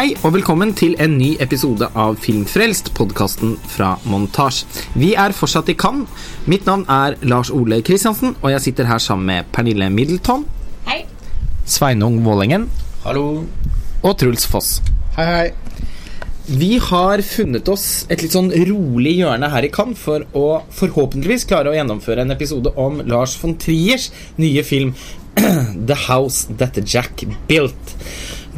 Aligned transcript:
Hei 0.00 0.14
og 0.24 0.30
velkommen 0.32 0.70
til 0.72 0.94
en 1.04 1.18
ny 1.20 1.34
episode 1.44 1.84
av 1.92 2.14
Filmfrelst, 2.24 2.86
podkasten 2.96 3.50
fra 3.68 3.90
Montasj. 4.08 4.62
Vi 4.96 5.10
er 5.12 5.34
fortsatt 5.36 5.68
i 5.68 5.74
Cannes. 5.76 6.08
Mitt 6.48 6.64
navn 6.64 6.86
er 6.88 7.18
Lars 7.28 7.50
Ole 7.52 7.82
Kristiansen, 7.84 8.32
og 8.40 8.48
jeg 8.54 8.64
sitter 8.64 8.88
her 8.88 9.02
sammen 9.04 9.28
med 9.28 9.50
Pernille 9.52 9.90
Middleton. 9.92 10.46
Hei. 10.86 11.02
Sveinung 11.68 12.16
Vålengen. 12.24 12.64
Hallo. 13.04 13.44
Og 14.00 14.16
Truls 14.24 14.48
Foss. 14.48 14.72
Hei, 15.18 15.28
hei. 15.28 15.44
Vi 16.48 16.70
har 16.80 17.20
funnet 17.20 17.68
oss 17.68 18.06
et 18.08 18.24
litt 18.24 18.32
sånn 18.32 18.48
rolig 18.72 19.18
hjørne 19.18 19.52
her 19.52 19.68
i 19.68 19.74
Cannes 19.74 20.00
for 20.00 20.24
å 20.32 20.62
forhåpentligvis 20.80 21.44
klare 21.52 21.74
å 21.74 21.76
gjennomføre 21.76 22.24
en 22.24 22.32
episode 22.32 22.72
om 22.80 23.02
Lars 23.04 23.36
von 23.42 23.52
Triers 23.60 24.08
nye 24.40 24.64
film 24.64 24.96
The 25.92 26.06
House 26.08 26.48
That 26.56 26.80
Jack 26.88 27.28
Built. 27.52 27.98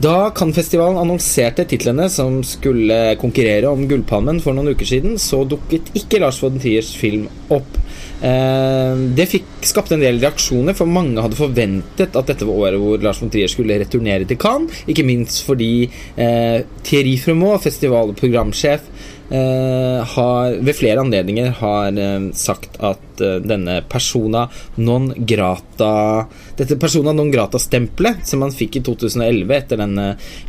Da 0.00 0.30
Cannes-festivalen 0.32 0.96
annonserte 0.96 1.66
titlene 1.68 2.06
som 2.08 2.38
skulle 2.46 3.12
konkurrere 3.20 3.68
om 3.68 3.84
Gullpalmen 3.90 4.40
for 4.40 4.56
noen 4.56 4.72
uker 4.72 4.88
siden, 4.88 5.18
så 5.20 5.42
dukket 5.44 5.90
ikke 5.98 6.22
Lars 6.22 6.40
von 6.40 6.56
Triers 6.60 6.94
film 6.96 7.26
opp. 7.52 7.76
Eh, 8.24 9.02
det 9.18 9.26
fikk 9.28 9.66
skapte 9.68 9.98
en 9.98 10.04
del 10.04 10.20
reaksjoner, 10.22 10.76
for 10.78 10.88
mange 10.88 11.20
hadde 11.20 11.36
forventet 11.36 12.16
at 12.16 12.30
dette 12.30 12.48
var 12.48 12.68
året 12.68 12.80
hvor 12.80 13.04
Lars 13.04 13.20
von 13.20 13.32
Trier 13.32 13.52
skulle 13.52 13.76
returnere 13.82 14.24
til 14.28 14.40
Cannes. 14.40 14.84
Ikke 14.88 15.04
minst 15.04 15.42
fordi 15.44 15.90
eh, 16.16 16.62
Thierry 16.86 17.18
Fremont, 17.20 17.60
festival- 17.60 18.14
og 18.14 18.16
programsjef, 18.16 18.88
eh, 18.88 19.21
har 19.32 20.56
ved 20.60 20.76
flere 20.76 21.00
anledninger 21.00 21.54
har 21.60 21.98
eh, 21.98 22.24
sagt 22.36 22.76
at 22.84 23.20
eh, 23.20 23.38
denne 23.44 23.78
persona 23.88 24.44
non 24.76 25.12
grata 25.16 26.26
Dette 26.56 26.76
persona 26.76 27.14
non 27.16 27.30
grata-stempelet 27.32 28.26
som 28.28 28.44
han 28.44 28.52
fikk 28.52 28.76
i 28.76 28.82
2011 28.84 29.54
etter 29.56 29.80
den 29.80 29.96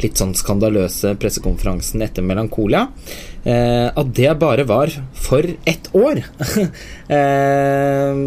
litt 0.04 0.20
sånn 0.20 0.34
skandaløse 0.38 1.14
pressekonferansen 1.20 2.04
etter 2.04 2.26
Melankolia, 2.26 2.84
eh, 3.44 3.88
at 3.88 4.12
det 4.16 4.34
bare 4.40 4.66
var 4.68 4.92
for 5.14 5.48
ett 5.70 5.90
år. 5.96 6.22
eh, 7.18 8.20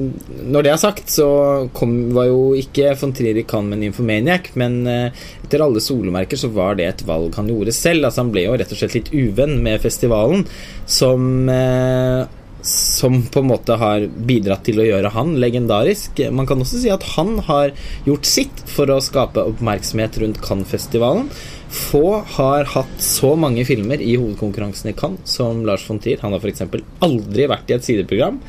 når 0.57 0.67
det 0.67 0.73
er 0.73 0.81
sagt, 0.81 1.11
så 1.13 1.29
kom, 1.77 1.97
var 2.17 2.31
jo 2.31 2.41
ikke 2.59 2.95
von 3.01 3.15
Trier 3.17 3.43
Cannes 3.49 3.75
med 3.75 3.85
Nymphomaniac, 3.85 4.53
men 4.61 4.79
eh, 4.91 5.25
etter 5.45 5.63
alle 5.65 5.83
solemerker 5.85 6.41
så 6.41 6.51
var 6.55 6.79
det 6.79 6.89
et 6.89 7.07
valg 7.09 7.37
han 7.39 7.51
gjorde 7.53 7.75
selv. 7.77 8.09
Altså 8.09 8.25
Han 8.25 8.33
ble 8.35 8.47
jo 8.47 8.57
rett 8.57 8.73
og 8.73 8.81
slett 8.81 8.97
litt 8.99 9.13
uvenn 9.15 9.59
med 9.65 9.83
festivalen, 9.85 10.46
som 10.87 11.49
eh, 11.53 12.27
som 12.67 13.23
på 13.23 13.41
en 13.41 13.47
måte 13.47 13.77
har 13.79 14.07
bidratt 14.27 14.65
til 14.67 14.81
å 14.83 14.87
gjøre 14.87 15.13
han 15.15 15.37
legendarisk. 15.39 16.19
Man 16.35 16.49
kan 16.49 16.63
også 16.63 16.81
si 16.83 16.91
at 16.91 17.05
han 17.15 17.37
har 17.47 17.71
gjort 18.09 18.27
sitt 18.27 18.63
for 18.71 18.91
å 18.91 18.99
skape 19.05 19.45
oppmerksomhet 19.53 20.19
rundt 20.23 20.41
Cannes-festivalen. 20.43 21.29
Få 21.71 22.23
har 22.37 22.67
hatt 22.75 23.03
så 23.03 23.35
mange 23.39 23.63
filmer 23.69 24.03
i 24.03 24.17
hovedkonkurransen 24.19 24.91
i 24.91 24.97
Cannes 24.99 25.37
som 25.37 25.63
Lars 25.69 25.87
von 25.87 26.01
Trier. 26.03 26.23
Han 26.25 26.35
har 26.35 26.43
f.eks. 26.43 26.65
aldri 27.07 27.47
vært 27.51 27.71
i 27.71 27.77
et 27.77 27.87
sideprogram. 27.87 28.41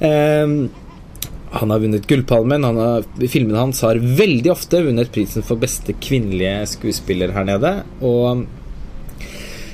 Um, 0.00 0.56
han 1.50 1.74
har 1.74 1.82
vunnet 1.82 2.06
Gullpalmen. 2.08 2.64
Han 2.64 2.80
har, 2.80 3.06
filmene 3.26 3.60
hans 3.60 3.82
har 3.84 3.98
veldig 3.98 4.54
ofte 4.54 4.84
vunnet 4.86 5.12
prisen 5.12 5.44
for 5.44 5.60
beste 5.60 5.96
kvinnelige 6.00 6.62
skuespiller 6.76 7.34
her 7.36 7.48
nede. 7.48 7.74
Og 8.00 8.46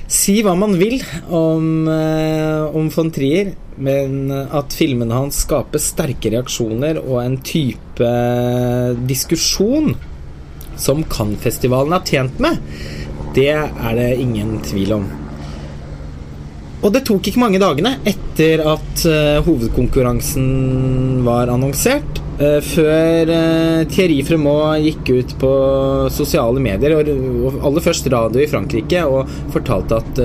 Si 0.06 0.38
hva 0.46 0.54
man 0.54 0.76
vil 0.78 1.00
om, 1.34 1.88
eh, 1.90 2.76
om 2.78 2.90
von 2.94 3.10
Trier, 3.10 3.54
men 3.76 4.30
at 4.32 4.72
filmene 4.72 5.12
hans 5.12 5.42
skaper 5.44 5.82
sterke 5.82 6.30
reaksjoner 6.32 7.00
og 7.02 7.18
en 7.24 7.36
type 7.44 8.12
diskusjon 9.10 9.96
som 10.80 11.02
Cannes-festivalen 11.10 11.96
er 11.96 12.06
tjent 12.06 12.40
med, 12.40 12.62
det 13.36 13.52
er 13.52 13.98
det 13.98 14.10
ingen 14.22 14.60
tvil 14.64 15.00
om. 15.00 15.25
Og 16.86 16.92
det 16.94 17.02
tok 17.08 17.26
ikke 17.26 17.42
mange 17.42 17.58
dagene 17.58 17.96
etter 18.06 18.62
at 18.62 19.02
uh, 19.10 19.42
hovedkonkurransen 19.42 21.24
var 21.26 21.50
annonsert, 21.50 22.20
uh, 22.38 22.60
før 22.62 23.32
uh, 23.32 23.80
Thierry 23.90 24.20
Fremont 24.28 24.78
gikk 24.84 25.10
ut 25.16 25.32
på 25.40 25.50
sosiale 26.14 26.62
medier, 26.62 26.94
og, 26.94 27.10
og, 27.10 27.56
aller 27.66 27.82
først 27.82 28.06
radio 28.12 28.44
i 28.44 28.46
Frankrike, 28.46 29.02
og 29.02 29.26
fortalte 29.50 29.98
at 29.98 30.20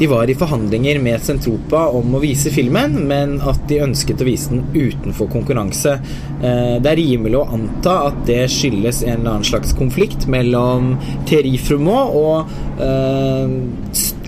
de 0.00 0.08
var 0.08 0.30
i 0.30 0.36
forhandlinger 0.40 1.02
med 1.04 1.20
Sentropa 1.20 1.82
om 1.92 2.16
å 2.16 2.22
vise 2.22 2.48
filmen, 2.54 2.96
men 3.10 3.36
at 3.44 3.60
de 3.68 3.82
ønsket 3.84 4.24
å 4.24 4.28
vise 4.28 4.54
den 4.54 4.64
utenfor 4.72 5.28
konkurranse. 5.28 5.98
det 6.40 6.88
er 6.88 6.96
rimelig 6.96 7.36
å 7.36 7.48
anta 7.52 7.98
at 8.06 8.22
det 8.30 8.46
skyldes 8.48 9.02
en 9.04 9.18
eller 9.18 9.34
annen 9.34 9.50
slags 9.50 9.76
konflikt 9.76 10.24
mellom 10.32 10.94
Thierry 11.28 11.58
Fremont 11.60 12.16
og 12.16 12.48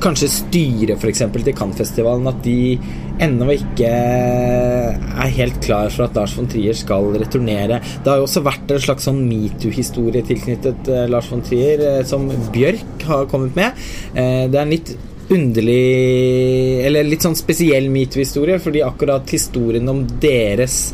kanskje 0.03 0.31
styret 0.31 0.99
f.eks. 0.99 1.23
til 1.33 1.55
Cannes-festivalen 1.57 2.29
at 2.31 2.41
de 2.45 2.77
ennå 3.23 3.49
ikke 3.55 3.89
er 3.89 5.31
helt 5.37 5.61
klar 5.63 5.93
for 5.95 6.09
at 6.09 6.19
Lars 6.19 6.35
von 6.39 6.49
Trier 6.51 6.77
skal 6.77 7.13
returnere. 7.21 7.79
Det 8.03 8.11
har 8.11 8.19
jo 8.21 8.27
også 8.27 8.43
vært 8.45 8.75
en 8.75 8.83
slags 8.83 9.07
sånn 9.09 9.23
metoo-historie 9.29 10.25
tilknyttet 10.27 10.91
uh, 10.91 11.05
Lars 11.11 11.31
von 11.31 11.45
Trier, 11.47 11.87
uh, 12.01 12.03
som 12.09 12.27
Bjørk 12.55 13.07
har 13.09 13.31
kommet 13.31 13.57
med. 13.59 13.79
Uh, 14.17 14.51
det 14.51 14.59
er 14.59 14.63
en 14.65 14.77
litt 14.77 14.95
underlig 15.33 16.83
Eller 16.85 17.07
litt 17.07 17.23
sånn 17.25 17.39
spesiell 17.39 17.87
metoo-historie, 17.95 18.59
fordi 18.61 18.83
akkurat 18.85 19.31
historien 19.33 19.87
om 19.89 20.03
deres 20.21 20.91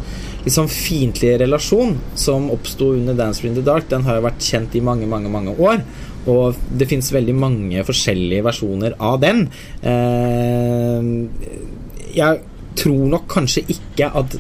sånn 0.53 0.69
fiendtlige 0.71 1.41
relasjon 1.43 1.97
som 2.17 2.47
oppsto 2.53 2.93
under 2.97 3.17
Dance 3.19 3.45
in 3.47 3.57
the 3.57 3.65
Dark', 3.65 3.89
den 3.91 4.05
har 4.07 4.19
jo 4.19 4.27
vært 4.29 4.45
kjent 4.45 4.77
i 4.79 4.85
mange, 4.85 5.09
mange, 5.11 5.29
mange 5.33 5.55
år. 5.59 5.83
Og 6.27 6.59
det 6.81 6.89
fins 6.91 7.13
veldig 7.15 7.37
mange 7.39 7.85
forskjellige 7.87 8.45
versjoner 8.45 8.97
av 8.99 9.21
den. 9.23 9.47
Eh, 9.83 11.13
jeg 12.19 12.41
tror 12.79 13.11
nok 13.11 13.29
kanskje 13.31 13.65
ikke 13.75 14.09
at 14.21 14.39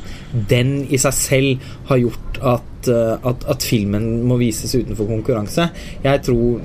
den 0.50 0.82
i 0.92 0.98
seg 1.00 1.14
selv 1.16 1.70
har 1.88 2.00
gjort 2.00 2.38
at, 2.38 2.88
at, 3.26 3.46
at, 3.50 3.64
filmen 3.66 4.04
må 4.28 4.36
vises 4.38 4.74
utenfor 4.76 5.08
konkurranse. 5.08 5.68
Jeg 6.04 6.20
tror 6.26 6.60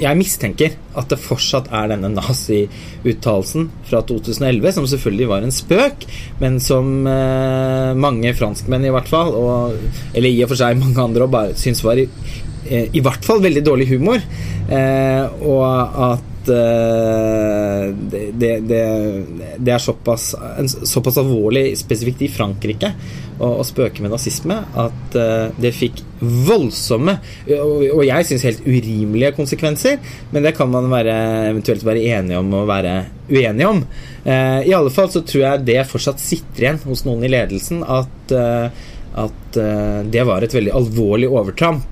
Jeg 0.00 0.18
mistenker 0.18 0.76
at 0.98 1.10
det 1.12 1.20
fortsatt 1.20 1.68
er 1.74 1.90
denne 1.92 2.12
nazi-uttalelsen 2.14 3.68
fra 3.90 4.00
2011, 4.08 4.72
som 4.78 4.88
selvfølgelig 4.88 5.28
var 5.28 5.44
en 5.44 5.54
spøk, 5.54 6.06
men 6.40 6.58
som 6.64 7.06
eh, 7.08 7.92
mange 7.98 8.32
franskmenn 8.38 8.88
i 8.88 8.94
hvert 8.94 9.10
fall, 9.10 9.34
og, 9.36 9.76
eller 10.14 10.32
i 10.32 10.42
og 10.46 10.52
for 10.54 10.62
seg 10.62 10.80
mange 10.80 11.04
andre, 11.04 11.28
bare 11.30 11.58
syns 11.60 11.84
var 11.84 12.00
i, 12.72 12.82
i 12.98 13.04
hvert 13.04 13.24
fall 13.24 13.42
veldig 13.44 13.64
dårlig 13.66 13.88
humor. 13.92 14.22
Eh, 14.72 15.24
og 15.44 15.64
at 16.08 16.52
eh, 16.52 17.88
det, 17.92 18.22
det, 18.68 18.82
det, 19.58 19.72
er 19.72 19.82
såpass, 19.82 20.32
såpass 20.88 21.20
alvorlig, 21.22 21.72
spesifikt 21.78 22.24
i 22.26 22.30
Frankrike, 22.32 22.92
å, 23.42 23.64
spøke 23.66 24.02
med 24.04 24.12
nazisme, 24.12 24.56
at 24.78 25.16
eh, 25.18 25.54
det 25.60 25.72
fikk 25.74 26.02
voldsomme 26.22 27.16
og, 27.56 28.02
jeg 28.06 28.26
syns 28.28 28.44
helt 28.46 28.66
urimelige 28.66 29.32
konsekvenser, 29.34 29.98
men 30.30 30.46
det 30.46 30.54
kan 30.58 30.70
man 30.70 30.90
være, 30.92 31.16
eventuelt 31.50 31.84
være 31.86 32.04
enige 32.18 32.38
om 32.38 32.52
og 32.60 32.68
være 32.70 32.94
uenige 33.32 33.70
om. 33.70 33.82
Eh, 34.22 34.68
I 34.70 34.76
alle 34.76 34.92
fall 34.94 35.10
så 35.12 35.24
tror 35.26 35.46
jeg 35.46 35.66
det 35.72 35.80
fortsatt 35.90 36.22
sitter 36.22 36.66
igjen 36.66 36.82
hos 36.86 37.04
noen 37.08 37.26
i 37.26 37.32
ledelsen 37.32 37.82
at, 37.82 38.36
eh, 38.36 38.84
at 39.22 39.58
det 40.08 40.22
var 40.24 40.40
et 40.40 40.54
veldig 40.56 40.72
alvorlig 40.72 41.28
overtramp. 41.28 41.91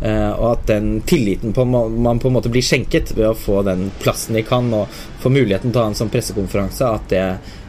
Uh, 0.00 0.32
og 0.32 0.46
at 0.54 0.62
den 0.70 1.02
tilliten 1.04 1.52
på, 1.52 1.66
man 1.68 2.20
på 2.22 2.30
en 2.30 2.36
måte 2.38 2.48
blir 2.48 2.64
skjenket 2.64 3.12
ved 3.12 3.26
å 3.28 3.36
få 3.36 3.58
den 3.66 3.90
plassen 4.00 4.38
de 4.38 4.40
kan 4.48 4.70
og 4.72 4.88
få 5.20 5.28
muligheten 5.28 5.74
til 5.74 5.76
å 5.76 5.82
ha 5.84 5.90
en 5.90 5.98
sånn 5.98 6.12
pressekonferanse, 6.12 6.88
at, 6.88 7.10
det, 7.12 7.24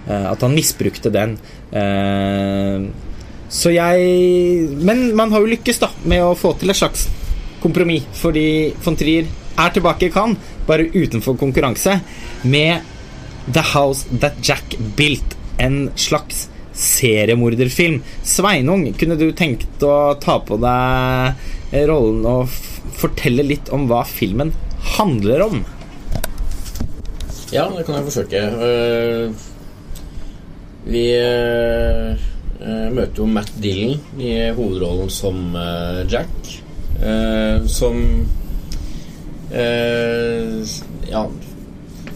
uh, 0.07 0.27
at 0.31 0.45
han 0.45 0.55
misbrukte 0.55 1.11
den. 1.11 1.35
Uh, 1.75 2.87
så 3.51 3.73
jeg 3.75 4.77
Men 4.79 5.09
man 5.19 5.33
har 5.33 5.43
jo 5.43 5.51
lykkes 5.51 5.81
da 5.81 5.89
med 6.07 6.23
å 6.23 6.37
få 6.39 6.53
til 6.59 6.71
et 6.71 6.79
slags 6.79 7.09
kompromiss, 7.61 8.07
fordi 8.15 8.71
von 8.85 8.95
Trier 8.95 9.27
er 9.59 9.75
tilbake 9.75 10.07
i 10.07 10.13
Cannes, 10.13 10.39
bare 10.65 10.87
utenfor 10.87 11.35
konkurranse, 11.37 11.99
med 12.47 12.87
The 13.51 13.63
House 13.73 14.07
That 14.23 14.39
Jack 14.41 14.77
Built, 14.95 15.35
en 15.59 15.89
slags 15.99 16.47
seriemorderfilm. 16.73 17.99
Sveinung, 18.23 18.87
kunne 18.97 19.19
du 19.19 19.27
tenkt 19.35 19.83
å 19.83 20.15
ta 20.21 20.39
på 20.45 20.57
deg 20.61 21.49
rollen 21.71 22.25
og 22.27 22.49
fortelle 22.99 23.45
litt 23.45 23.71
om 23.73 23.87
hva 23.89 24.03
filmen 24.07 24.51
handler 24.97 25.45
om? 25.45 25.61
Ja, 27.51 27.67
det 27.75 27.85
kan 27.87 27.97
jeg 27.97 28.07
forsøke. 28.07 28.41
Uh, 28.55 29.31
vi 30.87 31.05
uh, 31.19 32.11
møter 32.91 33.21
jo 33.23 33.27
Matt 33.29 33.51
Dillon 33.63 33.99
i 34.21 34.35
hovedrollen 34.55 35.09
som 35.11 35.55
Jack. 36.11 36.57
som 37.65 37.95
Ja, 41.09 41.23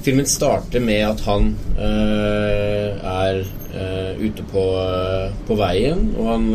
filmen 0.05 0.27
starter 0.29 0.83
med 0.85 1.01
at 1.07 1.23
han 1.25 1.49
er 1.81 3.41
ute 3.75 4.43
på, 4.51 4.61
på, 5.47 5.55
veien, 5.59 6.05
og 6.15 6.29
han 6.29 6.45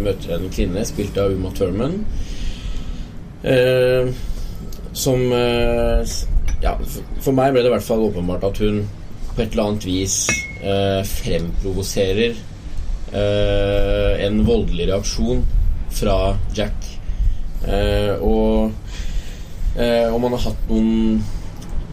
møter 0.00 0.36
en 0.36 0.46
kvinne 0.48 0.84
spilt 0.88 1.18
av 1.20 1.34
Uma 1.36 1.50
Thurman 1.52 1.98
som 4.96 5.32
eh, 5.32 6.08
Ja, 6.62 6.72
for, 7.20 7.34
meg 7.36 7.52
ble 7.52 7.62
det 7.62 7.70
i 7.70 7.74
hvert 7.74 7.84
fall 7.84 8.06
åpenbart 8.08 8.46
at 8.48 8.60
hun 8.64 8.86
på 9.36 9.42
et 9.42 9.52
eller 9.52 9.66
annet 9.66 9.84
vis 9.84 10.14
eh, 10.64 11.02
fremprovoserer 11.04 12.32
eh, 13.12 14.12
en 14.24 14.40
voldelig 14.46 14.86
reaksjon 14.88 15.42
fra 15.92 16.16
Jack. 16.56 16.88
Eh, 17.68 18.16
og 18.24 18.72
eh, 19.76 20.08
om 20.08 20.24
han 20.24 20.36
har 20.38 20.46
hatt 20.46 20.70
noen 20.70 21.20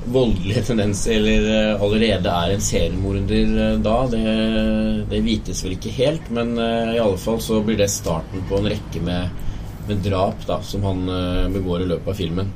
voldelige 0.06 0.64
tendenser 0.68 1.16
eller 1.16 1.46
eh, 1.52 1.82
allerede 1.82 2.32
er 2.32 2.54
en 2.54 2.64
seriemorder 2.64 3.54
eh, 3.66 3.76
da, 3.84 3.96
det, 4.12 4.24
det 5.12 5.22
vites 5.26 5.64
vel 5.66 5.78
ikke 5.78 5.94
helt. 5.98 6.30
Men 6.36 6.56
eh, 6.60 6.96
i 6.98 7.02
alle 7.04 7.20
fall 7.22 7.42
så 7.44 7.62
blir 7.66 7.80
det 7.80 7.92
starten 7.92 8.44
på 8.50 8.60
en 8.60 8.70
rekke 8.74 9.04
med, 9.04 9.44
med 9.88 10.04
drap 10.06 10.46
da, 10.50 10.60
som 10.66 10.86
han 10.88 11.06
begår 11.54 11.84
i 11.84 11.92
løpet 11.92 12.14
av 12.14 12.20
filmen. 12.20 12.50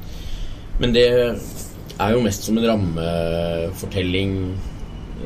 Men 0.77 0.93
det 0.93 1.07
er 1.07 2.13
jo 2.13 2.23
mest 2.23 2.45
som 2.45 2.57
en 2.59 2.67
rammefortelling 2.69 4.35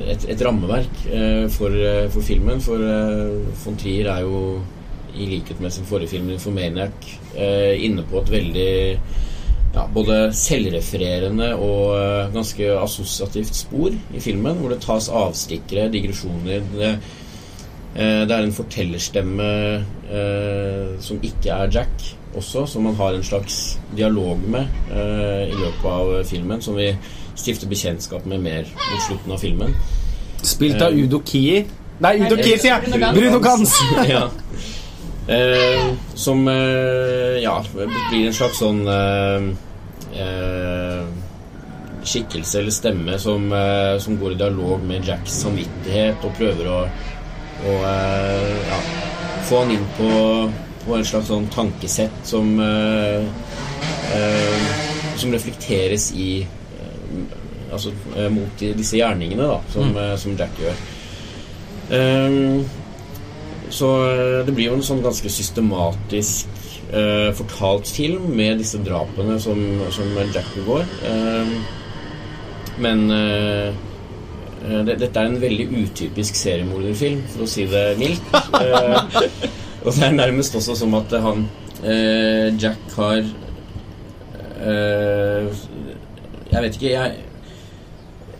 et, 0.07 0.23
et 0.31 0.43
rammeverk 0.45 1.01
for, 1.51 1.73
for 2.13 2.23
filmen. 2.23 2.61
For 2.63 2.79
von 3.65 3.75
Trier 3.77 4.07
er 4.13 4.23
jo, 4.23 4.61
i 5.11 5.27
likhet 5.27 5.59
med 5.59 5.73
sin 5.75 5.83
forrige 5.85 6.13
film, 6.13 6.29
'Informaniac', 6.31 7.09
inne 7.83 8.05
på 8.07 8.21
et 8.21 8.31
veldig 8.31 8.71
ja, 9.73 9.85
både 9.93 10.19
selvrefererende 10.35 11.53
og 11.55 11.95
eh, 11.95 12.29
ganske 12.33 12.69
assosiativt 12.75 13.55
spor 13.55 13.91
i 13.91 14.23
filmen, 14.23 14.59
hvor 14.59 14.73
det 14.73 14.81
tas 14.83 15.09
avstikkere, 15.09 15.89
digresjoner. 15.93 16.65
Det, 16.75 16.91
eh, 17.95 18.23
det 18.27 18.35
er 18.35 18.47
en 18.47 18.55
fortellerstemme 18.55 19.51
eh, 20.11 20.97
som 21.03 21.23
ikke 21.23 21.55
er 21.55 21.71
Jack 21.79 22.11
også, 22.35 22.65
som 22.65 22.83
man 22.87 22.95
har 22.95 23.15
en 23.15 23.23
slags 23.23 23.79
dialog 23.97 24.39
med 24.47 24.67
eh, 24.91 25.49
i 25.51 25.55
løpet 25.55 25.89
av 25.91 26.13
filmen, 26.27 26.61
som 26.63 26.77
vi 26.79 26.91
stifter 27.35 27.67
bekjentskap 27.67 28.25
med 28.25 28.43
mer 28.43 28.67
mot 28.67 29.03
slutten 29.07 29.35
av 29.35 29.41
filmen. 29.41 29.75
Spilt 30.43 30.81
av 30.81 30.91
Eh, 30.91 31.05
Udo 31.05 31.21
Kier. 31.25 31.65
Nei, 32.01 32.15
Udo 32.25 32.37
Kier, 32.39 32.57
sier 32.57 32.73
jeg! 32.73 32.81
Bruno 33.15 33.39
Gans. 33.39 33.75
Bruno 33.77 34.05
Gans! 34.05 34.09
ja. 34.15 34.27
Eh, 35.31 35.93
som 36.13 36.47
eh, 36.47 37.43
ja, 37.43 37.65
blir 38.09 38.25
en 38.27 38.33
slags 38.35 38.57
sånn 38.59 38.81
eh, 38.91 39.45
eh, 40.19 41.05
skikkelse 42.03 42.59
eller 42.59 42.75
stemme 42.75 43.19
som, 43.21 43.45
eh, 43.55 43.95
som 44.03 44.17
går 44.19 44.35
i 44.35 44.39
dialog 44.41 44.83
med 44.83 45.07
Jacks 45.07 45.37
samvittighet 45.45 46.25
og 46.27 46.35
prøver 46.35 46.67
å, 46.67 46.81
å 47.63 47.77
ja, 47.85 48.81
få 49.47 49.61
han 49.63 49.71
inn 49.77 49.87
på, 49.95 50.11
på 50.83 50.97
en 50.97 51.07
slags 51.07 51.31
sånn 51.31 51.47
tankesett 51.53 52.23
som 52.27 52.51
som 55.21 55.31
reflekteres 55.31 56.09
i 56.19 56.31
Altså 57.71 57.93
mot 58.33 58.59
disse 58.59 58.97
gjerningene 58.97 59.45
da 59.47 59.61
som, 59.71 59.93
mm. 59.95 60.17
som 60.19 60.33
Jack 60.35 60.57
gjør. 60.59 60.79
Ehm, 61.95 62.65
så 63.71 63.89
eh, 64.07 64.39
det 64.45 64.53
blir 64.55 64.69
jo 64.69 64.77
en 64.77 64.85
sånn 64.85 65.03
ganske 65.03 65.31
systematisk 65.31 66.49
eh, 66.91 67.29
fortalt 67.37 67.89
film 67.91 68.29
med 68.35 68.59
disse 68.61 68.81
drapene 68.83 69.37
som, 69.41 69.61
som 69.93 70.11
Jack 70.33 70.49
begår. 70.57 70.85
Eh, 71.07 71.55
men 72.81 73.05
eh, 73.15 73.71
det, 74.85 74.97
dette 75.01 75.17
er 75.17 75.31
en 75.31 75.41
veldig 75.41 75.67
utypisk 75.85 76.37
seriemorderfilm, 76.37 77.23
for 77.33 77.47
å 77.47 77.49
si 77.49 77.65
det 77.71 77.85
mildt. 78.01 78.35
Eh, 78.61 78.97
og 79.81 79.95
det 79.95 80.05
er 80.05 80.13
nærmest 80.13 80.55
også 80.59 80.75
som 80.77 80.93
at 80.99 81.15
han 81.23 81.47
eh, 81.81 82.51
Jack 82.61 82.97
har 82.99 83.23
Jeg 86.51 86.61
vet 86.61 86.75
ikke, 86.77 86.89
jeg 86.91 87.15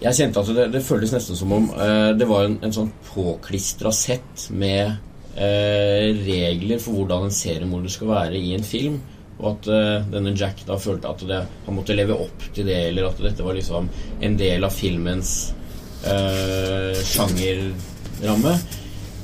jeg 0.01 0.17
kjente 0.17 0.41
at 0.41 0.49
det, 0.55 0.65
det 0.73 0.81
føltes 0.81 1.13
nesten 1.13 1.37
som 1.37 1.51
om 1.53 1.69
eh, 1.75 2.11
det 2.17 2.25
var 2.29 2.47
en, 2.47 2.57
en 2.65 2.73
sånn 2.73 2.89
påklistra 3.11 3.91
sett 3.93 4.47
med 4.49 4.97
regler 5.31 6.79
for 6.83 6.97
hvordan 6.97 7.29
en 7.29 7.31
seriemorder 7.31 7.93
skal 7.93 8.09
være 8.11 8.39
i 8.39 8.51
en 8.57 8.65
film. 8.67 8.97
Og 9.39 9.47
at 9.53 9.69
uh, 9.71 10.09
denne 10.11 10.35
Jack 10.37 10.59
da 10.67 10.75
følte 10.77 11.09
at 11.09 11.23
det, 11.25 11.39
han 11.65 11.77
måtte 11.77 11.95
leve 11.95 12.17
opp 12.19 12.43
til 12.53 12.67
det, 12.67 12.75
eller 12.89 13.07
at 13.07 13.21
dette 13.23 13.45
var 13.45 13.55
liksom 13.57 13.87
en 14.21 14.35
del 14.37 14.67
av 14.67 14.75
filmens 14.75 15.31
uh, 16.03 16.91
sjangerramme. 16.99 18.53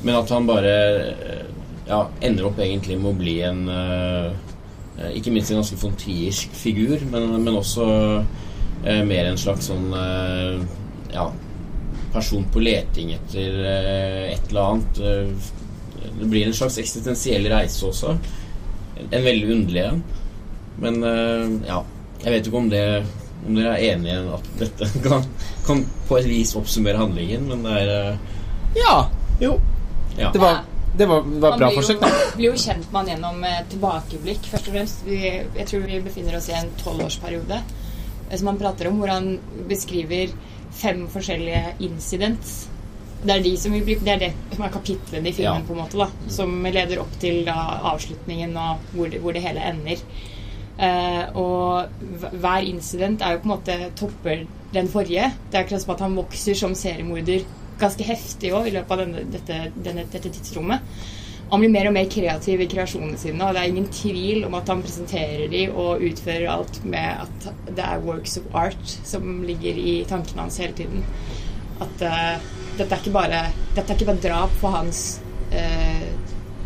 Men 0.01 0.18
at 0.18 0.31
han 0.33 0.48
bare 0.50 0.74
uh, 1.12 1.48
ja, 1.88 2.01
ender 2.21 2.50
opp 2.50 2.60
egentlig 2.60 2.98
med 3.00 3.12
å 3.12 3.18
bli 3.18 3.36
en 3.48 3.63
eh, 3.71 4.30
eh, 4.98 5.12
Ikke 5.19 5.33
minst 5.33 5.51
en 5.51 5.62
ganske 5.62 5.80
fontiersk 5.80 6.56
figur, 6.57 7.03
men, 7.12 7.30
men 7.44 7.60
også 7.60 7.88
eh, 8.83 9.03
mer 9.07 9.30
en 9.30 9.39
slags 9.39 9.69
sånn 9.71 9.88
eh, 9.95 10.65
ja, 11.13 11.30
person 12.13 12.45
på 12.53 12.63
leting 12.63 13.13
etter 13.15 13.62
eh, 13.63 14.25
et 14.33 14.51
eller 14.51 14.74
annet. 14.74 15.01
Det 16.03 16.29
blir 16.29 16.47
en 16.47 16.55
slags 16.55 16.77
eksistensiell 16.81 17.47
reise 17.51 17.85
også. 17.88 18.17
En 19.07 19.23
veldig 19.23 19.51
underlig 19.53 19.83
en. 19.83 20.03
Men 20.81 21.03
eh, 21.03 21.55
ja, 21.69 21.81
jeg 22.23 22.33
vet 22.33 22.49
ikke 22.49 22.61
om 22.61 22.69
det 22.71 22.83
om 23.47 23.55
dere 23.55 23.75
er 23.77 23.94
enige 23.94 24.15
i 24.15 24.31
at 24.38 24.47
dette 24.59 24.88
kan, 25.05 25.25
kan 25.67 25.83
på 26.07 26.17
et 26.19 26.29
vis 26.29 26.55
oppsummere 26.57 26.99
handlingen, 26.99 27.47
men 27.51 27.65
det 27.65 27.75
er 27.83 27.94
eh, 27.97 28.33
Ja. 28.77 28.95
Jo. 29.41 29.59
ja. 30.17 30.31
Det 30.33 30.41
var, 30.41 30.63
det 30.97 31.05
var, 31.05 31.21
var 31.21 31.51
Man 31.53 31.59
bra 31.59 31.69
blir 31.69 31.81
forsøk, 31.81 32.01
Man 32.01 32.15
blir 32.38 32.50
jo 32.50 32.61
kjent 32.61 32.88
med 32.91 33.00
han 33.00 33.11
gjennom 33.13 33.43
eh, 33.45 33.59
tilbakeblikk, 33.71 34.50
først 34.51 34.69
og 34.69 34.77
fremst. 34.77 35.03
Vi, 35.05 35.19
jeg 35.27 35.67
tror 35.69 35.85
vi 35.85 36.01
befinner 36.05 36.39
oss 36.39 36.50
i 36.50 36.57
en 36.57 36.71
tolvårsperiode 36.81 37.59
eh, 37.61 38.38
som 38.38 38.51
han 38.51 38.61
prater 38.61 38.89
om, 38.89 38.97
hvor 39.01 39.13
han 39.13 39.35
beskriver 39.69 40.33
fem 40.77 41.05
forskjellige 41.09 41.77
incidents. 41.85 42.67
Det 43.23 43.33
er, 43.33 43.43
de 43.43 43.53
som 43.57 43.73
vil 43.73 43.83
bli, 43.83 43.95
det 44.05 44.13
er 44.13 44.19
det 44.21 44.31
som 44.53 44.65
er 44.67 44.73
kapitlene 44.73 45.29
i 45.29 45.33
filmen, 45.33 45.61
Ja. 45.63 45.67
på 45.67 45.73
en 45.73 45.81
måte, 45.81 45.97
da, 45.97 46.07
som 46.29 46.51
leder 46.63 46.99
opp 47.01 47.19
til 47.19 47.45
da, 47.45 47.55
avslutningen 47.91 48.55
og 48.61 48.83
hvor 48.93 49.09
det, 49.09 49.21
hvor 49.23 49.33
det 49.33 49.41
hele 49.41 49.63
ender. 49.71 50.03
Uh, 50.77 51.23
og 51.33 51.89
hver 52.37 52.61
incident 52.69 53.23
er 53.25 53.33
jo 53.33 53.39
på 53.41 53.49
en 53.49 53.55
måte 53.55 53.77
topper 53.97 54.43
den 54.73 54.87
forrige. 54.87 55.31
Det 55.49 55.57
er 55.57 55.63
akkurat 55.63 55.81
som 55.81 55.95
at 55.95 56.03
han 56.05 56.17
vokser 56.19 56.53
som 56.53 56.75
seriemorder 56.77 57.47
ganske 57.81 58.03
heftig 58.05 58.53
også, 58.53 58.67
i 58.69 58.75
løpet 58.75 58.91
av 58.91 59.01
denne, 59.01 59.24
dette, 59.33 59.57
denne, 59.74 60.05
dette 60.12 60.29
tidsrommet. 60.29 60.79
Han 61.50 61.62
blir 61.63 61.71
mer 61.71 61.88
og 61.88 61.93
mer 61.95 62.09
kreativ 62.12 62.62
i 62.62 62.67
kreasjonene 62.67 63.17
sine, 63.17 63.39
og 63.45 63.55
det 63.55 63.62
er 63.62 63.69
ingen 63.71 63.88
tvil 63.93 64.43
om 64.45 64.57
at 64.57 64.67
han 64.67 64.81
presenterer 64.83 65.47
de 65.51 65.63
og 65.71 66.03
utfører 66.03 66.50
alt 66.51 66.81
med 66.83 67.24
at 67.24 67.47
det 67.69 67.86
er 67.86 68.03
works 68.03 68.36
of 68.41 68.50
art 68.53 68.95
som 69.07 69.39
ligger 69.47 69.79
i 69.79 70.03
tankene 70.09 70.43
hans 70.43 70.59
hele 70.59 70.75
tiden. 70.75 71.05
At 71.79 72.03
eh, 72.03 72.50
dette 72.77 72.96
er 72.96 73.01
ikke 73.03 73.13
bare 73.15 73.41
Dette 73.75 73.91
er 73.91 73.96
ikke 73.98 74.10
bare 74.12 74.24
drap 74.24 74.53
for 74.62 74.75
hans 74.77 75.01
eh, 75.51 76.05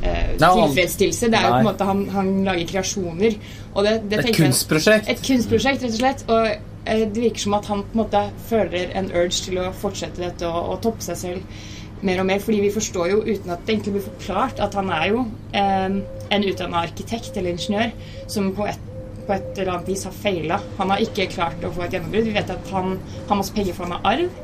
eh, 0.04 0.36
tilfredsstillelse. 0.38 1.30
Det 1.32 1.40
er 1.40 1.48
jo 1.48 1.54
på 1.54 1.62
en 1.64 1.70
måte 1.72 1.88
han, 1.90 2.04
han 2.16 2.32
lager 2.48 2.70
kreasjoner. 2.74 3.36
Og 3.76 3.84
det, 3.88 3.96
det 4.12 4.20
Et 4.20 4.26
jeg- 4.32 4.40
kunstprosjekt. 4.42 5.10
et 5.10 5.22
kunstprosjekt, 5.28 5.84
rett 5.84 5.92
og 5.94 6.00
slett. 6.00 6.24
Og 6.28 6.48
eh, 6.86 7.04
det 7.08 7.22
virker 7.28 7.40
som 7.46 7.54
at 7.60 7.66
han 7.72 7.84
på 7.84 7.98
en 7.98 8.04
måte 8.06 8.24
føler 8.50 8.96
en 8.98 9.12
urge 9.12 9.46
til 9.46 9.60
å 9.62 9.70
fortsette 9.74 10.22
dette 10.24 10.48
og, 10.50 10.72
og 10.76 10.82
toppe 10.88 11.06
seg 11.06 11.18
selv 11.18 11.62
mer 12.02 12.20
og 12.24 12.26
mer. 12.26 12.40
Fordi 12.42 12.62
vi 12.64 12.72
forstår 12.74 13.12
jo, 13.12 13.20
uten 13.28 13.52
at 13.54 13.66
det 13.68 13.76
egentlig 13.76 13.94
blir 14.00 14.08
forklart, 14.10 14.60
at 14.60 14.74
han 14.80 14.90
er 14.90 15.10
jo 15.12 15.26
eh, 15.54 16.00
en 16.32 16.48
utdanna 16.48 16.82
arkitekt 16.88 17.38
eller 17.38 17.54
ingeniør 17.54 17.92
som 18.32 18.50
på 18.58 18.66
et, 18.72 18.80
på 19.28 19.36
et 19.36 19.60
eller 19.62 19.76
annet 19.76 19.92
vis 19.94 20.04
har 20.08 20.16
feila. 20.16 20.58
Han 20.80 20.90
har 20.90 21.04
ikke 21.04 21.28
klart 21.30 21.62
å 21.64 21.70
få 21.76 21.86
et 21.86 21.94
gjennombrudd. 21.94 22.26
Vi 22.32 22.34
vet 22.40 22.50
at 22.50 22.72
han 22.74 22.96
har 23.30 23.38
masse 23.38 23.54
penger 23.54 23.78
for 23.78 23.86
han 23.86 24.00
har 24.00 24.16
arv. 24.16 24.40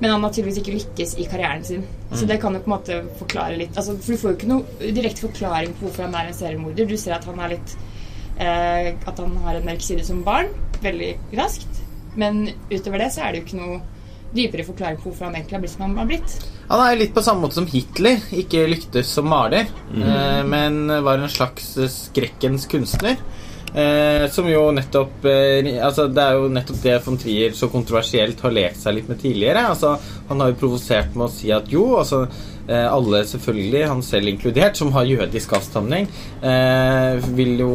Men 0.00 0.10
han 0.10 0.24
har 0.26 0.32
tydeligvis 0.34 0.60
ikke 0.60 0.74
lykkes 0.74 1.14
i 1.22 1.26
karrieren 1.30 1.64
sin. 1.66 1.84
Så 2.14 2.26
det 2.26 2.40
kan 2.42 2.54
jo 2.54 2.62
på 2.64 2.70
en 2.70 2.74
måte 2.76 3.00
forklare 3.18 3.58
litt 3.58 3.76
altså, 3.78 3.96
For 3.98 4.14
du 4.14 4.20
får 4.20 4.30
jo 4.30 4.36
ikke 4.38 4.50
noe 4.50 4.92
direkte 4.94 5.26
forklaring 5.26 5.74
på 5.74 5.86
hvorfor 5.86 6.06
han 6.06 6.16
er 6.18 6.30
en 6.30 6.36
seriemorder. 6.36 6.88
Du 6.90 6.96
ser 7.00 7.16
at 7.16 7.26
han 7.28 7.40
er 7.42 7.54
litt 7.56 7.74
eh, 8.38 8.90
At 8.94 9.18
han 9.22 9.36
har 9.46 9.58
en 9.58 9.66
mørk 9.66 9.84
side 9.86 10.06
som 10.06 10.22
barn. 10.26 10.50
Veldig 10.84 11.10
raskt. 11.38 11.82
Men 12.18 12.46
utover 12.70 13.02
det 13.02 13.10
så 13.14 13.24
er 13.24 13.32
det 13.34 13.42
jo 13.42 13.46
ikke 13.48 13.62
noe 13.62 13.80
dypere 14.34 14.66
forklaring 14.66 14.98
på 14.98 15.08
hvorfor 15.08 15.28
han 15.28 15.38
egentlig 15.38 15.56
har 15.56 15.62
blitt 15.62 15.74
som 15.76 15.86
han 15.86 15.96
har 15.98 16.10
blitt. 16.10 16.36
Han 16.68 16.80
er 16.82 16.94
jo 16.94 17.00
litt 17.04 17.14
på 17.14 17.22
samme 17.22 17.44
måte 17.44 17.58
som 17.60 17.70
Hitler. 17.70 18.22
Ikke 18.34 18.66
lyktes 18.70 19.10
som 19.14 19.28
maler, 19.30 19.70
eh, 19.94 20.42
men 20.46 20.90
var 21.06 21.22
en 21.22 21.30
slags 21.30 21.74
skrekkens 21.94 22.66
kunstner. 22.70 23.18
Eh, 23.74 24.28
som 24.30 24.46
jo 24.46 24.68
nettopp 24.70 25.24
eh, 25.26 25.66
altså 25.82 26.04
Det 26.06 26.22
er 26.22 26.36
jo 26.38 26.50
nettopp 26.54 26.76
det 26.84 26.92
von 27.02 27.16
Trier 27.18 27.56
så 27.58 27.66
kontroversielt 27.72 28.38
har 28.44 28.52
lekt 28.54 28.78
seg 28.78 29.00
litt 29.00 29.08
med 29.10 29.18
tidligere. 29.18 29.64
Altså 29.72 29.96
Han 30.28 30.42
har 30.42 30.52
jo 30.52 30.60
provosert 30.60 31.16
med 31.16 31.26
å 31.26 31.32
si 31.32 31.50
at 31.54 31.66
jo, 31.72 31.82
altså 31.98 32.20
eh, 32.68 32.86
alle 32.86 33.24
selvfølgelig, 33.26 33.82
han 33.90 34.02
selv 34.06 34.30
inkludert, 34.30 34.78
som 34.78 34.92
har 34.94 35.08
jødisk 35.08 35.56
avstamning, 35.58 36.06
eh, 36.46 37.18
vil 37.34 37.64
jo 37.64 37.74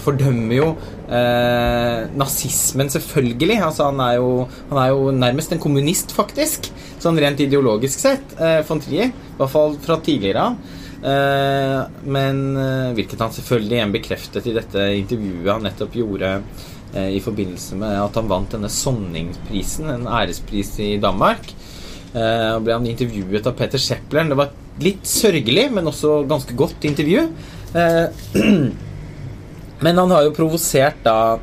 fordømme 0.00 0.56
jo 0.56 0.70
eh, 1.12 2.08
nazismen, 2.16 2.90
selvfølgelig. 2.96 3.58
Altså 3.68 3.90
han 3.90 4.00
er, 4.00 4.16
jo, 4.22 4.46
han 4.72 4.80
er 4.80 4.94
jo 4.94 5.12
nærmest 5.14 5.52
en 5.52 5.62
kommunist, 5.62 6.14
faktisk. 6.16 6.70
Sånn 7.04 7.20
rent 7.20 7.44
ideologisk 7.44 8.00
sett. 8.00 8.32
Eh, 8.40 8.62
von 8.68 8.80
Trier. 8.80 9.12
I 9.12 9.36
hvert 9.38 9.52
fall 9.52 9.76
fra 9.84 10.00
tidligere 10.00 10.48
av. 10.48 10.80
Eh, 11.04 11.80
men 12.08 12.38
eh, 12.56 12.92
hvilket 12.96 13.20
han 13.20 13.32
selvfølgelig 13.34 13.76
igjen 13.76 13.92
bekreftet 13.92 14.46
i 14.48 14.54
dette 14.56 14.86
intervjuet 14.96 15.50
han 15.52 15.66
nettopp 15.66 15.98
gjorde 16.00 16.30
eh, 16.94 17.10
i 17.18 17.20
forbindelse 17.20 17.76
med 17.76 17.98
at 18.00 18.16
han 18.16 18.30
vant 18.30 18.54
denne 18.56 18.70
Sonningsprisen, 18.72 19.90
en 19.92 20.08
ærespris 20.08 20.78
i 20.80 20.94
Danmark. 21.02 21.52
Og 22.14 22.60
ble 22.62 22.76
han 22.76 22.84
intervjuet 22.86 23.42
av 23.50 23.56
Peter 23.58 23.80
Sheplern. 23.82 24.28
Det 24.30 24.36
var 24.38 24.52
et 24.52 24.84
litt 24.84 25.08
sørgelig, 25.10 25.64
men 25.74 25.90
også 25.90 26.20
ganske 26.30 26.54
godt 26.54 26.84
intervju. 26.86 27.24
Men 29.84 29.98
han 29.98 30.12
har 30.14 30.22
jo 30.22 30.30
provosert 30.36 31.00
da 31.02 31.34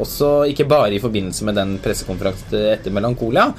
også, 0.00 0.48
ikke 0.48 0.64
bare 0.66 0.96
i 0.96 1.02
forbindelse 1.02 1.44
med 1.44 1.58
den 1.60 1.74
pressekonferansen 1.84 2.56
etter 2.72 2.94
Melankolia, 2.96 3.50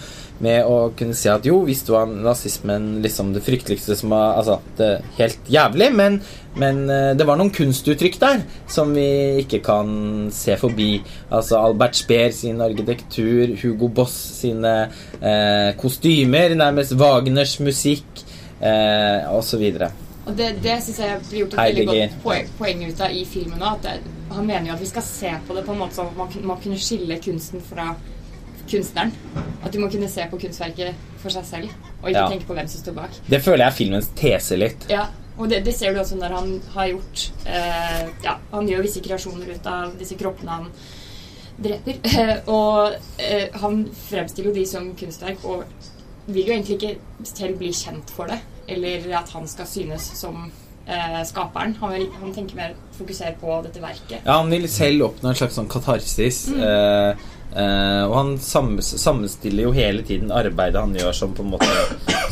med 0.43 0.67
å 0.67 0.91
kunne 0.97 1.15
si 1.17 1.29
at 1.31 1.45
jo, 1.47 1.61
visst 1.67 1.89
var 1.91 2.09
nazismen 2.09 2.99
liksom 3.03 3.33
det 3.35 3.43
frykteligste 3.45 3.97
som 3.99 4.13
var 4.15 4.37
Altså, 4.39 4.59
det 4.77 4.89
helt 5.17 5.49
jævlig, 5.51 5.89
men, 5.95 6.19
men 6.59 6.81
eh, 6.91 7.11
det 7.17 7.27
var 7.27 7.39
noen 7.39 7.51
kunstuttrykk 7.55 8.19
der 8.21 8.43
som 8.71 8.93
vi 8.95 9.07
ikke 9.43 9.61
kan 9.65 9.89
se 10.33 10.55
forbi. 10.59 10.91
Altså 11.27 11.59
Albert 11.59 11.99
Speer 11.99 12.31
sin 12.35 12.61
arkitektur, 12.63 13.55
Hugo 13.59 13.89
Boss 13.91 14.15
sine 14.39 14.75
eh, 15.19 15.71
kostymer, 15.79 16.55
nærmest 16.55 16.95
Wagners 16.99 17.57
musikk, 17.63 18.23
eh, 18.61 19.27
osv. 19.35 19.65
Og 20.29 20.37
det, 20.37 20.53
det 20.63 20.77
syns 20.85 21.01
jeg 21.01 21.19
blir 21.25 21.43
gjort 21.43 21.57
et 21.57 21.61
veldig 21.63 21.85
godt 21.89 22.15
poeng, 22.23 22.53
poeng 22.59 22.85
ut 22.85 23.03
av 23.03 23.15
i 23.17 23.25
filmen 23.27 23.65
òg. 23.65 23.89
Han 24.29 24.45
mener 24.45 24.69
jo 24.69 24.77
at 24.77 24.83
vi 24.83 24.91
skal 24.91 25.05
se 25.05 25.31
på 25.47 25.57
det 25.57 25.65
på 25.65 25.73
en 25.73 25.81
måte 25.81 25.97
sånn 25.97 26.11
at 26.11 26.17
man, 26.19 26.31
man 26.51 26.59
kunne 26.61 26.77
skille 26.79 27.17
kunsten 27.23 27.63
fra 27.65 27.95
kunstneren. 28.71 29.13
At 29.59 29.73
du 29.73 29.79
må 29.81 29.89
kunne 29.91 30.09
se 30.11 30.25
på 30.31 30.39
kunstverket 30.39 31.07
for 31.19 31.33
seg 31.33 31.47
selv, 31.47 31.73
og 31.99 32.11
ikke 32.11 32.21
ja. 32.21 32.27
tenke 32.31 32.47
på 32.47 32.55
hvem 32.55 32.69
som 32.71 32.83
står 32.83 32.95
bak. 33.01 33.17
Det 33.27 33.41
føler 33.43 33.65
jeg 33.65 33.73
er 33.73 33.77
filmens 33.79 34.11
tese 34.17 34.59
litt. 34.59 34.87
Ja, 34.91 35.09
og 35.39 35.51
det, 35.51 35.63
det 35.65 35.75
ser 35.75 35.95
du 35.95 36.01
også 36.01 36.17
når 36.19 36.35
han 36.35 36.55
har 36.73 36.89
gjort 36.91 37.25
eh, 37.47 38.01
Ja, 38.25 38.35
han 38.51 38.67
gjør 38.67 38.83
visse 38.83 39.03
kreasjoner 39.03 39.53
ut 39.55 39.69
av 39.71 39.93
disse 39.99 40.17
kroppene 40.19 40.57
han 40.57 40.71
dreper. 41.59 41.99
og 42.57 42.97
eh, 43.23 43.47
han 43.61 43.85
fremstiller 44.09 44.51
jo 44.51 44.57
de 44.59 44.65
som 44.67 44.89
kunstverk, 44.99 45.43
og 45.47 45.63
vil 46.29 46.45
jo 46.45 46.55
egentlig 46.55 46.79
ikke 46.79 47.27
selv 47.27 47.59
bli 47.59 47.71
kjent 47.75 48.11
for 48.13 48.31
det, 48.31 48.39
eller 48.69 49.07
at 49.17 49.31
han 49.33 49.47
skal 49.49 49.67
synes 49.67 50.11
som 50.19 50.43
eh, 50.43 51.21
skaperen. 51.27 51.75
Han, 51.79 51.95
vil, 51.95 52.07
han, 52.19 52.35
tenker 52.35 52.59
mer 52.59 52.75
fokusere 52.99 53.35
på 53.41 53.61
dette 53.65 53.83
verket. 53.83 54.19
Ja, 54.21 54.41
han 54.41 54.51
vil 54.51 54.67
selv 54.71 55.09
oppnå 55.09 55.31
en 55.31 55.39
slags 55.39 55.57
sånn 55.59 55.71
katarsis. 55.71 56.45
Mm. 56.53 56.63
Eh, 57.55 57.79
Uh, 57.99 58.05
og 58.05 58.15
han 58.15 58.33
sammenstiller 58.39 59.65
jo 59.65 59.75
hele 59.75 60.03
tiden 60.05 60.33
arbeidet 60.33 60.81
han 60.81 60.93
gjør 60.95 61.15
som 61.17 61.31
på 61.33 61.45
en 61.45 61.55
måte 61.55 61.69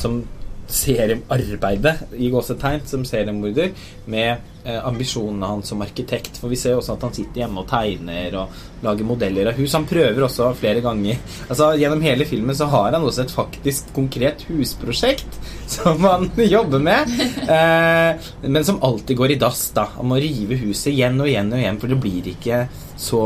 Som 0.01 0.21
seriearbeidet 0.67 2.12
i 2.19 2.27
gåsetegn 2.27 2.81
som 2.83 3.05
seriemorder, 3.07 3.69
med 4.12 4.41
uh, 4.65 4.81
ambisjonene 4.89 5.47
hans 5.47 5.71
som 5.71 5.81
arkitekt. 5.81 6.41
For 6.41 6.51
vi 6.51 6.59
ser 6.59 6.75
jo 6.75 6.81
også 6.81 6.97
at 6.97 7.05
han 7.07 7.15
sitter 7.15 7.43
hjemme 7.43 7.63
og 7.63 7.69
tegner 7.71 8.36
og 8.41 8.83
lager 8.83 9.07
modeller 9.07 9.47
av 9.47 9.62
hus. 9.62 9.77
Han 9.77 9.88
prøver 9.88 10.25
også 10.27 10.50
flere 10.59 10.83
ganger 10.83 11.21
Altså 11.47 11.71
Gjennom 11.79 12.03
hele 12.03 12.27
filmen 12.27 12.55
så 12.55 12.67
har 12.74 12.91
han 12.91 13.07
også 13.07 13.24
et 13.24 13.33
faktisk 13.33 13.93
konkret 13.95 14.43
husprosjekt 14.50 15.39
som 15.77 16.03
han 16.03 16.27
jobber 16.36 16.83
med, 16.83 17.15
uh, 17.47 18.27
men 18.43 18.67
som 18.67 18.83
alltid 18.83 19.17
går 19.24 19.38
i 19.38 19.39
dass. 19.39 19.69
da 19.71 19.88
Han 19.95 20.12
må 20.12 20.19
rive 20.19 20.59
huset 20.59 20.91
igjen 20.91 21.19
og 21.24 21.31
igjen 21.31 21.55
og 21.55 21.63
igjen, 21.63 21.79
for 21.79 21.95
det 21.95 22.01
blir 22.03 22.31
ikke 22.36 22.62
så 23.00 23.24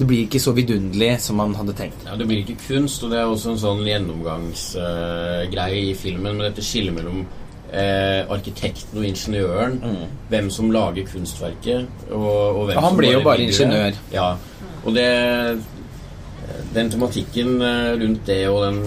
det 0.00 0.06
blir 0.08 0.22
ikke 0.24 0.40
så 0.40 0.54
vidunderlig 0.56 1.10
som 1.20 1.36
man 1.36 1.52
hadde 1.58 1.74
tenkt. 1.76 2.06
Ja, 2.06 2.16
Det 2.16 2.26
blir 2.28 2.40
ikke 2.40 2.56
kunst, 2.62 3.02
og 3.04 3.10
det 3.12 3.18
er 3.20 3.28
også 3.28 3.52
en 3.52 3.58
sånn 3.60 3.82
gjennomgangsgreie 3.84 5.82
uh, 5.82 5.90
i 5.90 5.98
filmen 5.98 6.38
med 6.38 6.46
dette 6.48 6.64
skillet 6.64 6.96
mellom 6.96 7.18
uh, 7.26 8.22
arkitekten 8.32 8.96
og 8.96 9.04
ingeniøren. 9.10 9.76
Mm. 9.82 10.16
Hvem 10.32 10.48
som 10.56 10.72
lager 10.72 11.04
kunstverket, 11.10 12.08
og, 12.08 12.16
og 12.22 12.64
hvem 12.70 12.78
ja, 12.78 12.86
Han 12.86 12.96
ble 12.96 13.12
jo 13.12 13.20
bare 13.28 13.44
ingeniør. 13.44 14.00
Ja, 14.14 14.32
og 14.80 14.96
det 14.96 15.06
den 16.74 16.88
tematikken 16.90 17.60
uh, 17.60 17.92
rundt 18.00 18.24
det 18.30 18.40
og 18.48 18.62
den 18.64 18.80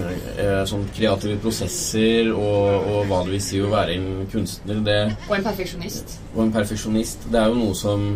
sånn 0.67 0.87
kreative 0.95 1.37
prosesser 1.43 2.31
og, 2.31 2.87
og, 2.89 3.01
hva 3.09 3.21
det 3.27 3.35
vil 3.35 3.43
si 3.43 3.61
å 3.61 3.69
være 3.69 3.99
en 3.99 4.07
kunstner 4.31 4.81
det, 4.87 5.01
Og 5.29 5.37
en 5.37 5.45
perfeksjonist. 5.45 6.17
Og 6.33 6.47
en 6.47 6.53
perfeksjonist. 6.55 7.27
Det 7.29 7.43
er 7.43 7.53
jo 7.53 7.59
noe 7.59 7.77
som 7.77 8.15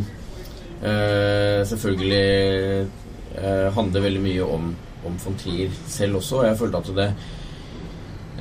Uh, 0.77 1.65
selvfølgelig 1.65 2.87
uh, 3.33 3.73
handler 3.73 4.03
veldig 4.03 4.21
mye 4.21 4.43
om, 4.45 4.67
om 5.09 5.15
Fontier 5.19 5.73
selv 5.89 6.19
også. 6.19 6.41
Og 6.41 6.45
jeg 6.45 6.57
følte 6.59 6.81
at 6.83 6.91
det, 6.99 7.07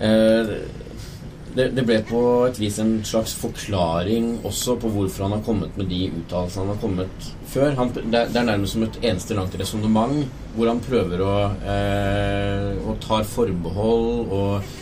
uh, 0.02 0.50
det, 1.56 1.70
det 1.78 1.84
ble 1.88 1.96
på 2.04 2.20
et 2.44 2.60
vis 2.60 2.76
en 2.82 2.98
slags 3.08 3.32
forklaring 3.40 4.34
også 4.44 4.76
på 4.82 4.90
hvorfor 4.92 5.24
han 5.24 5.38
har 5.38 5.44
kommet 5.46 5.78
med 5.80 5.88
de 5.88 6.02
uttalelsene 6.10 6.66
han 6.66 6.74
har 6.74 6.82
kommet 6.82 7.30
før. 7.48 7.70
Han, 7.78 7.94
det, 7.96 8.10
det, 8.12 8.40
er 8.42 8.50
nærmest 8.50 8.76
som 8.76 8.84
et 8.84 9.00
eneste 9.00 9.38
langt 9.38 9.56
resonnement 9.56 10.18
hvor 10.56 10.68
han 10.68 10.84
prøver 10.84 11.22
å 11.24 11.36
og 12.86 12.98
tar 13.00 13.24
forbehold 13.28 14.34
og 14.36 14.74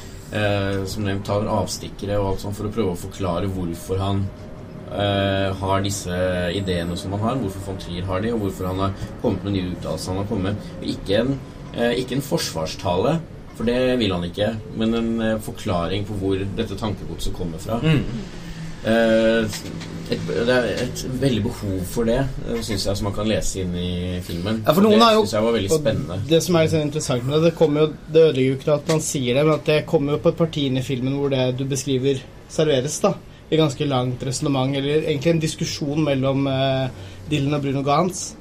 som 0.91 1.07
nevnt 1.07 1.27
tar 1.29 1.47
avstikkere 1.47 2.17
og 2.19 2.33
alt 2.33 2.43
sånt 2.43 2.59
for 2.59 2.67
å 2.67 2.73
prøve 2.75 2.95
å 2.97 2.99
forklare 2.99 3.51
hvorfor 3.55 4.03
han 4.03 4.25
uh, 4.95 5.55
har 5.61 5.85
disse 5.85 6.19
ideene 6.55 6.97
som 6.99 7.15
han 7.17 7.25
har, 7.27 7.41
hvorfor 7.43 7.69
von 7.69 7.81
Trier 7.83 8.07
har 8.09 8.23
de, 8.25 8.33
og 8.35 8.47
hvorfor 8.47 8.71
han 8.71 8.85
har 8.87 9.09
kommet 9.23 9.47
med 9.47 9.57
nye 9.57 9.73
uttalelser 9.75 10.13
han 10.13 10.23
har 10.23 10.31
kommet 10.31 10.53
med. 10.53 10.93
Ikke 10.95 11.23
en, 11.23 11.35
uh, 11.75 11.93
ikke 11.93 12.19
en 12.19 12.29
forsvarstale, 12.29 13.19
for 13.55 13.71
det 13.71 13.81
vil 14.01 14.15
han 14.15 14.31
ikke, 14.31 14.55
men 14.79 15.01
en 15.01 15.13
uh, 15.23 15.35
forklaring 15.43 16.07
på 16.09 16.21
hvor 16.23 16.47
dette 16.57 16.79
tankegodset 16.79 17.37
kommer 17.37 17.63
fra. 17.63 17.83
Mm. 17.83 18.33
Et, 18.85 20.21
det 20.29 20.53
er 20.53 20.67
et 20.83 21.03
veldig 21.23 21.41
behov 21.47 21.79
for 21.89 22.05
det, 22.05 22.19
syns 22.67 22.83
jeg, 22.85 22.99
som 22.99 23.07
man 23.09 23.15
kan 23.17 23.31
lese 23.31 23.63
inn 23.63 23.73
i 23.81 24.19
filmen. 24.27 24.59
Ja, 24.67 24.75
for 24.77 24.85
noen 24.85 25.01
det 25.01 25.07
syns 25.15 25.33
jeg 25.33 25.47
var 25.47 25.55
veldig 25.57 25.71
spennende. 25.73 26.19
Det 26.29 26.41
som 26.45 26.59
er 26.59 26.67
litt 26.67 26.75
sånn 26.75 26.85
interessant 26.91 27.25
med 27.25 27.39
det, 27.39 27.41
det 27.47 27.53
kommer 27.57 27.87
jo 27.87 27.87
Det 27.95 28.27
ødelegger 28.27 28.51
jo 28.51 28.59
ikke 28.59 28.75
at 28.75 28.93
man 28.93 29.01
sier 29.07 29.39
det, 29.39 29.47
men 29.47 29.55
at 29.55 29.71
det 29.71 29.79
kommer 29.89 30.19
jo 30.19 30.21
på 30.27 30.35
et 30.35 30.43
parti 30.43 30.67
inn 30.69 30.77
i 30.77 30.85
filmen 30.85 31.17
hvor 31.17 31.33
det 31.33 31.47
du 31.57 31.65
beskriver, 31.71 32.21
serveres, 32.53 32.99
da 33.07 33.15
et 33.51 33.59
ganske 33.61 33.89
langt 33.89 34.23
resonnement, 34.25 34.73
eller 34.77 35.05
egentlig 35.05 35.35
en 35.35 35.43
diskusjon 35.43 36.07
mellom 36.07 36.49
uh, 36.49 36.89
Dylan 37.31 37.59
og 37.59 37.67
Bruno 37.67 37.85
Gantz. 37.87 38.33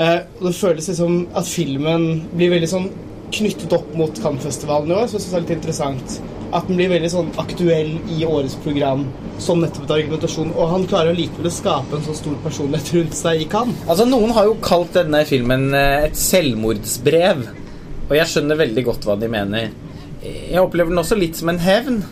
Uh, 0.00 0.26
og 0.40 0.48
det 0.48 0.56
føles 0.56 0.90
liksom 0.90 1.22
at 1.36 1.48
filmen 1.48 2.10
blir 2.34 2.54
veldig 2.54 2.70
sånn 2.70 2.90
knyttet 3.30 3.72
opp 3.74 3.90
mot 3.94 4.20
Cannes-festivalen 4.22 4.90
i 4.90 4.96
år, 4.96 5.06
så 5.06 5.16
jeg 5.16 5.24
synes 5.24 5.32
det 5.32 5.38
er 5.38 5.44
litt 5.44 5.56
interessant. 5.58 6.20
At 6.50 6.66
den 6.66 6.80
blir 6.80 6.90
veldig 6.90 7.10
sånn 7.12 7.28
aktuell 7.38 7.92
i 8.10 8.24
årets 8.26 8.56
program 8.64 9.04
som 9.40 9.60
nettopp 9.62 9.86
et 9.86 9.92
argumentasjon. 10.00 10.50
Og 10.56 10.72
han 10.72 10.86
klarer 10.90 11.14
likevel 11.14 11.46
å 11.46 11.54
skape 11.54 11.94
en 11.96 12.06
så 12.06 12.16
stor 12.18 12.34
personlighet 12.44 12.90
rundt 12.96 13.18
seg 13.18 13.44
i 13.44 13.48
Cannes. 13.50 13.84
Altså, 13.86 14.06
noen 14.08 14.34
har 14.34 14.48
jo 14.48 14.56
kalt 14.64 14.96
denne 14.98 15.22
filmen 15.28 15.68
eh, 15.78 16.08
et 16.08 16.18
selvmordsbrev, 16.18 17.44
og 18.08 18.16
jeg 18.18 18.32
skjønner 18.32 18.58
veldig 18.64 18.86
godt 18.88 19.06
hva 19.06 19.14
de 19.20 19.30
mener. 19.30 19.70
Jeg 20.26 20.58
opplever 20.60 20.90
den 20.90 21.00
også 21.00 21.16
litt 21.16 21.38
som 21.38 21.52
en 21.52 21.62
hevn 21.62 22.02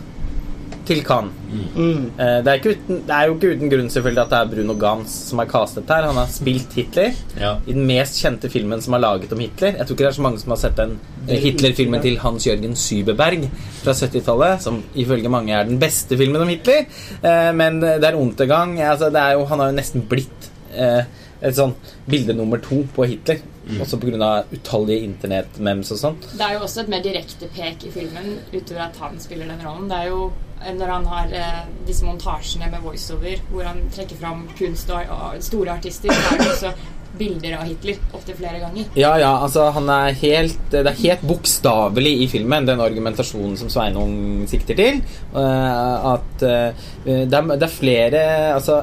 til 0.89 1.03
Cannes. 1.05 1.35
Mm. 1.49 2.07
Uh, 2.17 2.39
det, 2.45 2.53
er 2.53 2.63
uten, 2.65 3.01
det, 3.07 3.15
er 3.15 3.27
jo 3.27 3.35
ikke 3.35 3.51
uten 3.55 3.71
grunn 3.71 3.91
selvfølgelig 3.93 4.23
at 4.23 4.33
det 4.33 4.39
er 4.39 4.49
Bruno 4.53 4.75
Gans 4.81 5.15
som 5.29 5.41
er 5.43 5.49
castet 5.51 5.93
her. 5.93 6.07
Han 6.09 6.19
har 6.19 6.31
spilt 6.33 6.75
Hitler 6.77 7.13
ja. 7.39 7.53
i 7.65 7.75
den 7.77 7.85
mest 7.89 8.19
kjente 8.21 8.51
filmen 8.51 8.81
som 8.85 8.97
er 8.97 9.03
laget 9.05 9.35
om 9.35 9.43
Hitler. 9.43 9.77
Jeg 9.77 9.85
tror 9.85 9.97
ikke 9.97 10.07
det 10.07 10.11
er 10.11 10.17
så 10.17 10.25
mange 10.25 10.41
som 10.41 10.55
har 10.55 10.61
sett 10.63 10.79
den 10.79 10.97
Hitler-filmen 11.29 12.01
til 12.01 12.17
Hans-Jørgen 12.23 12.75
Sybeberg 12.79 13.45
fra 13.83 13.93
70-tallet, 13.93 14.65
som 14.65 14.81
ifølge 14.97 15.31
mange 15.31 15.53
er 15.53 15.69
den 15.69 15.79
beste 15.81 16.17
filmen 16.17 16.41
om 16.41 16.51
Hitler. 16.51 16.89
Uh, 17.21 17.51
men 17.55 17.81
det 17.85 18.03
er 18.09 18.19
Untergang. 18.19 18.79
Altså, 18.81 19.13
det 19.13 19.21
er 19.21 19.37
jo, 19.37 19.45
han 19.49 19.61
har 19.61 19.71
jo 19.71 19.79
nesten 19.79 20.05
blitt 20.09 20.51
uh, 20.73 21.03
et 21.39 21.55
sånn 21.55 21.75
bilde 22.09 22.35
nummer 22.35 22.59
to 22.63 22.81
på 22.95 23.07
Hitler. 23.07 23.39
Mm. 23.69 23.81
Også 23.83 23.99
pga. 24.01 24.29
utallige 24.51 25.05
internettmems 25.05 25.91
og 25.93 25.99
sånt. 26.01 26.27
Det 26.33 26.45
er 26.45 26.55
jo 26.57 26.63
også 26.65 26.83
et 26.83 26.91
mer 26.91 27.03
direkte 27.05 27.49
pek 27.53 27.85
i 27.85 27.91
filmen 27.93 28.39
utover 28.49 28.87
at 28.87 28.97
han 28.97 29.19
spiller 29.21 29.51
den 29.51 29.61
rollen. 29.65 29.89
Det 29.91 29.99
er 29.99 30.09
jo 30.09 30.31
når 30.59 30.91
han 30.91 31.05
har 31.07 31.35
eh, 31.39 31.59
disse 31.87 32.05
montasjene 32.05 32.67
med 32.71 32.83
voiceover, 32.83 33.41
hvor 33.51 33.63
han 33.63 33.85
trekker 33.95 34.19
fram 34.19 34.47
kunst 34.57 34.89
og, 34.91 35.11
og 35.15 35.43
store 35.43 35.77
artister, 35.77 36.13
så 36.13 36.35
er 36.35 36.41
det 36.41 36.49
også 36.51 36.73
bilder 37.19 37.57
av 37.59 37.67
Hitler 37.67 37.99
opptil 38.15 38.37
flere 38.37 38.61
ganger. 38.61 38.87
Ja, 38.97 39.11
ja, 39.19 39.31
altså 39.43 39.67
han 39.75 39.89
er 39.91 40.15
helt 40.21 40.57
Det 40.71 40.81
er 40.85 40.97
helt 41.01 41.23
bokstavelig 41.27 42.13
i 42.23 42.27
filmen, 42.31 42.67
den 42.67 42.81
argumentasjonen 42.83 43.57
som 43.59 43.71
Sveinung 43.71 44.45
sikter 44.49 44.77
til. 44.79 45.01
Uh, 45.33 46.13
at 46.15 46.45
uh, 46.45 46.87
det, 47.05 47.25
er, 47.25 47.49
det, 47.51 47.65
er, 47.65 47.73
flere 47.73 48.23
altså 48.53 48.81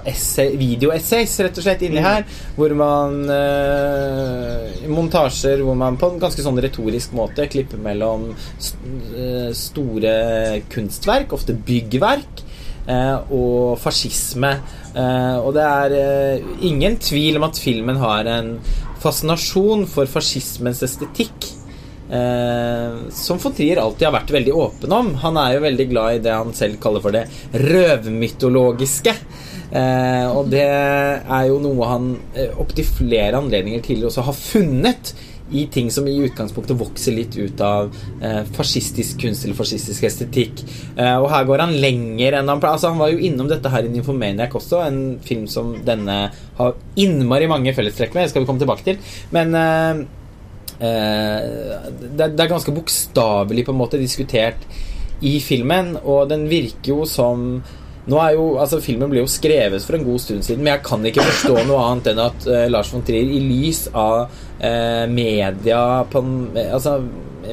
videoessays, 0.59 1.37
rett 1.47 1.61
og 1.61 1.67
slett, 1.67 1.85
inni 1.87 2.01
mm. 2.03 2.07
her, 2.07 2.27
hvor 2.59 2.75
man 2.79 3.21
uh, 3.31 4.89
Montasjer 4.91 5.63
hvor 5.65 5.79
man 5.79 5.99
på 6.01 6.11
en 6.13 6.21
ganske 6.23 6.45
sånn 6.45 6.61
retorisk 6.63 7.15
måte 7.17 7.49
klipper 7.51 7.81
mellom 7.83 8.31
st 8.59 8.75
store 9.57 10.13
kunstverk, 10.71 11.33
ofte 11.35 11.55
byggverk, 11.67 12.43
og 13.35 13.79
fascisme. 13.83 14.53
Uh, 14.97 15.45
og 15.45 15.53
det 15.57 15.65
er 15.67 15.95
uh, 15.95 16.65
ingen 16.65 16.97
tvil 16.97 17.37
om 17.37 17.45
at 17.51 17.61
filmen 17.61 18.01
har 18.01 18.29
en 18.33 18.55
fascinasjon 19.03 19.85
for 19.91 20.09
fascismens 20.09 20.83
estetikk. 20.87 21.53
eh, 22.11 23.11
som 23.11 23.39
von 23.39 23.55
Trier 23.55 23.81
alltid 23.83 24.07
har 24.07 24.15
vært 24.15 24.33
veldig 24.37 24.55
åpen 24.55 24.93
om. 24.95 25.13
Han 25.25 25.39
er 25.43 25.57
jo 25.57 25.65
veldig 25.65 25.87
glad 25.91 26.19
i 26.19 26.23
det 26.27 26.35
han 26.35 26.55
selv 26.55 26.79
kaller 26.83 27.03
for 27.05 27.15
det 27.15 27.27
røvmytologiske. 27.67 29.15
Eh, 29.67 30.27
og 30.31 30.53
det 30.53 30.67
er 30.67 31.49
jo 31.49 31.59
noe 31.63 31.91
han 31.91 32.13
eh, 32.37 32.53
opptil 32.55 32.87
flere 32.87 33.41
anledninger 33.41 33.83
tidligere 33.83 34.13
også 34.13 34.27
har 34.29 34.39
funnet 34.39 35.15
i 35.51 35.67
ting 35.71 35.91
som 35.95 36.07
i 36.09 36.17
utgangspunktet 36.27 36.79
vokser 36.79 37.15
litt 37.15 37.37
ut 37.39 37.61
av 37.63 37.95
eh, 38.25 38.43
fascistisk 38.57 39.21
kunst 39.23 39.45
eller 39.47 39.59
fascistisk 39.59 40.07
estetikk. 40.09 40.63
Eh, 40.97 41.15
og 41.21 41.29
her 41.31 41.47
går 41.47 41.63
han 41.63 41.77
lenger 41.83 42.39
enn 42.41 42.51
han. 42.51 42.63
Altså, 42.63 42.91
han 42.91 43.01
var 43.01 43.13
jo 43.13 43.23
innom 43.29 43.51
dette 43.51 43.71
her 43.71 43.87
i 43.87 43.93
Nymphomaniac 43.93 44.57
også, 44.59 44.83
en 44.87 45.01
film 45.25 45.47
som 45.51 45.77
denne 45.87 46.19
har 46.59 46.77
innmari 46.99 47.49
mange 47.51 47.75
fellestrekk 47.77 48.17
med. 48.17 48.27
Det 48.27 48.35
skal 48.35 48.43
vi 48.43 48.51
komme 48.51 48.63
tilbake 48.63 48.87
til. 48.89 49.01
Men 49.37 49.55
eh, 49.61 50.05
eh, 50.81 51.89
det, 52.03 52.33
det 52.35 52.43
er 52.43 52.53
ganske 52.57 52.75
bokstavelig 52.75 53.69
på 53.69 53.75
en 53.77 53.83
måte 53.85 54.03
diskutert 54.03 54.67
i 55.25 55.39
filmen, 55.41 55.95
og 56.05 56.27
den 56.29 56.45
virker 56.51 56.93
jo 56.93 57.05
som 57.09 57.63
nå 58.07 58.19
er 58.23 58.37
jo, 58.37 58.47
altså 58.63 58.81
Filmen 58.83 59.11
ble 59.11 59.25
jo 59.25 59.31
skrevet 59.31 59.83
for 59.83 59.99
en 59.99 60.07
god 60.07 60.23
stund 60.23 60.47
siden, 60.47 60.63
men 60.63 60.77
jeg 60.77 60.85
kan 60.87 61.07
ikke 61.11 61.27
forstå 61.27 61.55
noe 61.67 61.83
annet 61.89 62.13
enn 62.13 62.23
at 62.23 62.49
uh, 62.49 62.65
Lars 62.71 62.93
von 62.95 63.05
Trier, 63.07 63.27
i 63.27 63.43
lys 63.43 63.87
av 63.93 64.27
uh, 64.31 65.05
media 65.11 65.81
på, 66.11 66.23
Altså 66.67 67.01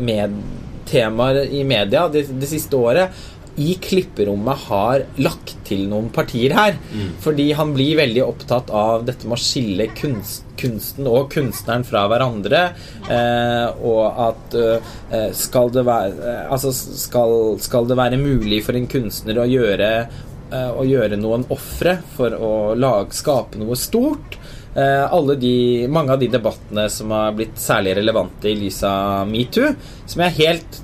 med 0.02 0.42
temaer 0.90 1.46
i 1.54 1.64
media 1.66 2.08
det, 2.12 2.28
det, 2.38 2.50
siste 2.50 2.78
året, 2.78 3.14
i 3.62 3.76
klipperommet 3.82 4.66
har 4.66 5.04
lagt 5.22 5.54
til 5.68 5.84
noen 5.90 6.08
partier 6.14 6.56
her. 6.58 6.78
Mm. 6.90 7.12
Fordi 7.22 7.46
han 7.54 7.74
blir 7.76 8.00
veldig 8.00 8.24
opptatt 8.26 8.74
av 8.74 9.06
dette 9.06 9.30
med 9.30 9.38
å 9.38 9.42
skille 9.42 9.88
kunst, 9.94 10.48
kunsten 10.58 11.10
og 11.10 11.30
kunstneren 11.34 11.86
fra 11.86 12.08
hverandre. 12.10 12.64
Eh, 13.06 13.86
og 13.86 14.22
at 14.26 14.58
eh, 14.58 15.30
skal, 15.38 15.70
det 15.78 15.86
være, 15.86 16.36
altså 16.50 16.74
skal, 16.74 17.54
skal 17.62 17.90
det 17.90 18.00
være 18.02 18.22
mulig 18.22 18.64
for 18.66 18.80
en 18.80 18.90
kunstner 18.90 19.44
å 19.44 19.50
gjøre 19.50 19.94
Eh, 20.02 20.33
å 20.54 20.86
gjøre 20.88 21.18
noen 21.20 21.46
ofre 21.54 21.98
for 22.16 22.36
å 22.38 22.54
lage, 22.78 23.16
skape 23.18 23.60
noe 23.62 23.78
stort. 23.80 24.38
Eh, 24.76 25.36
de, 25.38 25.88
mange 25.88 26.14
av 26.14 26.20
de 26.20 26.32
debattene 26.34 26.88
som 26.90 27.12
har 27.14 27.36
blitt 27.38 27.60
særlig 27.62 27.98
relevante 28.00 28.50
i 28.50 28.58
lys 28.58 28.82
av 28.90 29.30
metoo, 29.30 29.76
som 30.10 30.26
jeg 30.26 30.40
helt 30.40 30.82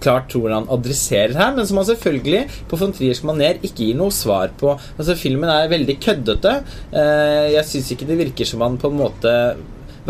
klart 0.00 0.30
tror 0.32 0.52
han 0.52 0.68
adresserer 0.72 1.36
her, 1.36 1.52
men 1.56 1.66
som 1.68 1.80
han 1.80 1.88
selvfølgelig 1.90 2.46
på 2.70 2.78
von 2.80 2.92
Triersk 2.96 3.26
maner 3.28 3.60
ikke 3.60 3.90
gir 3.90 3.98
noe 3.98 4.14
svar 4.14 4.52
på. 4.60 4.72
Altså 4.96 5.16
Filmen 5.18 5.52
er 5.52 5.72
veldig 5.72 5.98
køddete. 6.00 6.54
Eh, 6.92 7.50
jeg 7.56 7.68
syns 7.68 7.92
ikke 7.94 8.08
det 8.08 8.20
virker 8.20 8.48
som 8.48 8.64
han 8.64 8.80
på 8.80 8.90
en 8.90 9.00
måte 9.00 9.34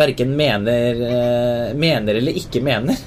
verken 0.00 0.33
mener, 0.37 1.00
eh, 1.07 1.75
mener 1.76 2.19
eller 2.21 2.37
ikke 2.40 2.62
mener 2.64 2.99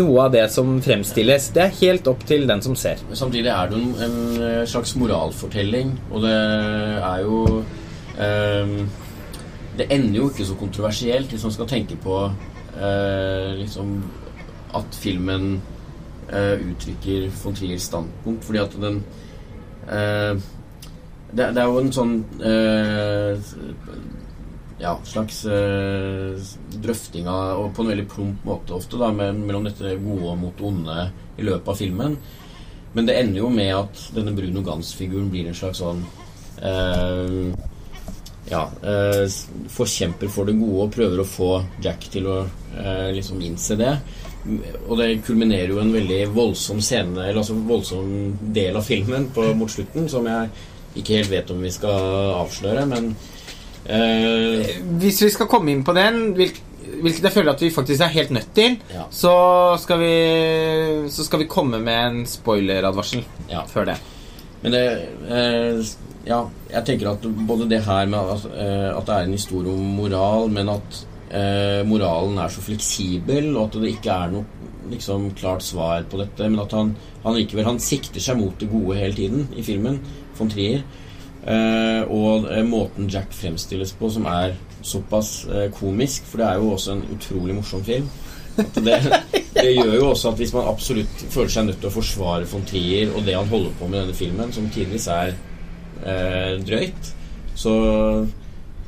noe 0.00 0.26
av 0.26 0.32
det 0.34 0.46
som 0.52 0.78
fremstilles. 0.82 1.50
Det 1.54 1.64
er 1.64 1.76
helt 1.80 2.08
opp 2.10 2.24
til 2.28 2.46
den 2.50 2.62
som 2.64 2.76
ser. 2.78 3.02
Samtidig 3.14 3.50
er 3.52 3.70
det 3.70 3.78
en, 3.80 3.94
en 4.06 4.66
slags 4.68 4.94
moralfortelling, 4.98 5.94
og 6.10 6.26
det 6.26 6.34
er 6.34 7.22
jo 7.26 7.38
um, 8.20 8.74
Det 9.80 9.86
ender 9.94 10.16
jo 10.18 10.28
ikke 10.28 10.44
så 10.44 10.54
kontroversielt 10.58 11.30
hvis 11.32 11.44
man 11.46 11.52
skal 11.54 11.68
tenke 11.70 11.96
på 12.02 12.16
uh, 12.26 13.50
liksom 13.56 13.94
at 14.76 14.96
filmen 14.98 15.54
uh, 16.32 16.56
uttrykker 16.58 17.30
von 17.42 17.54
Triers 17.56 17.86
standpunkt, 17.88 18.44
fordi 18.44 18.58
at 18.60 18.74
den 18.82 18.98
uh, 19.86 20.34
det, 21.30 21.46
det, 21.54 21.62
er 21.62 21.70
jo 21.70 21.78
en 21.78 21.92
sånn 21.94 22.14
ja, 24.80 24.94
slags 25.04 25.44
eh, 25.44 26.36
drøfting 26.82 27.28
av 27.28 27.64
Og 27.64 27.72
på 27.76 27.84
en 27.84 27.90
veldig 27.92 28.06
plump 28.10 28.46
måte 28.48 28.76
ofte, 28.76 29.00
da, 29.00 29.10
mellom 29.12 29.66
dette 29.68 29.96
gode 30.00 30.36
mot 30.40 30.62
onde 30.64 31.10
i 31.36 31.46
løpet 31.46 31.72
av 31.72 31.80
filmen. 31.80 32.16
Men 32.94 33.06
det 33.06 33.18
ender 33.20 33.42
jo 33.42 33.50
med 33.54 33.74
at 33.76 34.06
denne 34.16 34.34
Bruno 34.34 34.64
Gans-figuren 34.66 35.28
blir 35.30 35.50
en 35.50 35.56
slags 35.56 35.82
sånn 35.82 36.00
eh, 36.66 37.68
Ja 38.50 38.64
eh, 38.82 39.36
Forkjemper 39.70 40.32
for 40.32 40.48
det 40.48 40.56
gode 40.58 40.88
og 40.88 40.96
prøver 40.96 41.22
å 41.22 41.28
få 41.28 41.52
Jack 41.84 42.08
til 42.10 42.26
å 42.30 42.40
liksom 43.10 43.40
innse 43.42 43.74
det. 43.74 43.92
Og 44.86 44.94
det 44.96 45.20
kulminerer 45.26 45.72
jo 45.72 45.80
en 45.82 45.90
veldig 45.92 46.20
voldsom 46.32 46.78
scene, 46.80 47.16
eller 47.18 47.40
altså 47.42 47.56
voldsom 47.66 48.12
del 48.54 48.78
av 48.78 48.86
filmen 48.86 49.26
på, 49.34 49.48
mot 49.58 49.70
slutten, 49.70 50.06
som 50.08 50.28
jeg 50.30 50.48
ikke 51.02 51.18
helt 51.18 51.32
vet 51.32 51.50
om 51.52 51.60
vi 51.60 51.72
skal 51.74 52.30
avsløre, 52.38 52.86
men 52.88 53.10
Hvis 55.00 55.22
vi 55.24 55.30
skal 55.34 55.48
komme 55.50 55.72
inn 55.72 55.84
på 55.86 55.94
den, 55.96 56.20
hvilket 56.36 57.24
jeg 57.24 57.32
føler 57.32 57.54
at 57.54 57.62
vi 57.64 57.72
faktisk 57.74 58.04
er 58.04 58.12
helt 58.14 58.30
nødt 58.34 58.52
til, 58.54 58.76
ja. 58.92 59.06
så, 59.10 59.34
skal 59.82 60.00
vi, 60.02 60.14
så 61.10 61.26
skal 61.26 61.42
vi 61.42 61.48
komme 61.50 61.80
med 61.82 62.00
en 62.04 62.22
spoileradvarsel 62.28 63.24
ja. 63.50 63.64
før 63.70 63.92
det. 63.92 63.98
Men 64.62 64.76
det 64.76 64.86
uh, 65.26 65.90
Ja, 66.20 66.42
jeg 66.68 66.84
tenker 66.84 67.14
at 67.14 67.22
både 67.48 67.64
det 67.70 67.78
her 67.86 68.08
med 68.12 68.32
at, 68.34 68.42
uh, 68.52 68.90
at 68.98 69.06
det 69.08 69.14
er 69.14 69.28
en 69.28 69.38
historie 69.38 69.72
om 69.72 69.94
moral, 70.00 70.50
men 70.52 70.76
at 70.76 71.06
moralen 71.86 72.40
er 72.42 72.50
så 72.50 72.58
fleksibel, 72.58 73.52
og 73.54 73.68
at 73.68 73.76
det 73.78 73.92
ikke 73.92 74.10
er 74.10 74.32
noe 74.32 74.70
liksom, 74.90 75.30
klart 75.38 75.62
svar 75.62 76.02
på 76.10 76.18
dette, 76.20 76.48
men 76.48 76.62
at 76.62 76.74
han, 76.74 76.94
han 77.24 77.36
likevel 77.36 77.68
han 77.68 77.78
sikter 77.82 78.22
seg 78.22 78.40
mot 78.40 78.56
det 78.60 78.70
gode 78.70 78.98
hele 78.98 79.16
tiden 79.16 79.46
i 79.54 79.64
filmen, 79.66 80.00
von 80.38 80.50
Trier. 80.50 80.82
Uh, 81.50 82.04
og 82.14 82.44
uh, 82.46 82.60
måten 82.62 83.08
Jack 83.10 83.32
fremstilles 83.34 83.90
på, 83.98 84.10
som 84.12 84.26
er 84.30 84.52
såpass 84.86 85.30
uh, 85.48 85.66
komisk, 85.74 86.28
for 86.28 86.38
det 86.38 86.46
er 86.46 86.60
jo 86.60 86.68
også 86.76 86.92
en 86.94 87.06
utrolig 87.16 87.56
morsom 87.56 87.82
film. 87.84 88.10
Det, 88.60 88.98
det, 89.54 89.70
gjør 89.72 89.94
jo 89.94 90.10
også 90.10 90.30
at 90.30 90.42
hvis 90.42 90.52
man 90.52 90.68
absolutt 90.68 91.22
føler 91.32 91.50
seg 91.50 91.66
nødt 91.66 91.80
til 91.80 91.88
å 91.88 91.94
forsvare 91.94 92.48
von 92.50 92.66
Trier 92.68 93.14
og 93.14 93.24
det 93.24 93.34
han 93.38 93.48
holder 93.48 93.72
på 93.78 93.88
med 93.88 93.98
i 93.98 94.02
denne 94.02 94.18
filmen, 94.18 94.52
som 94.52 94.68
tidvis 94.74 95.06
er 95.14 95.32
drøyt, 96.66 97.10
så 97.54 97.72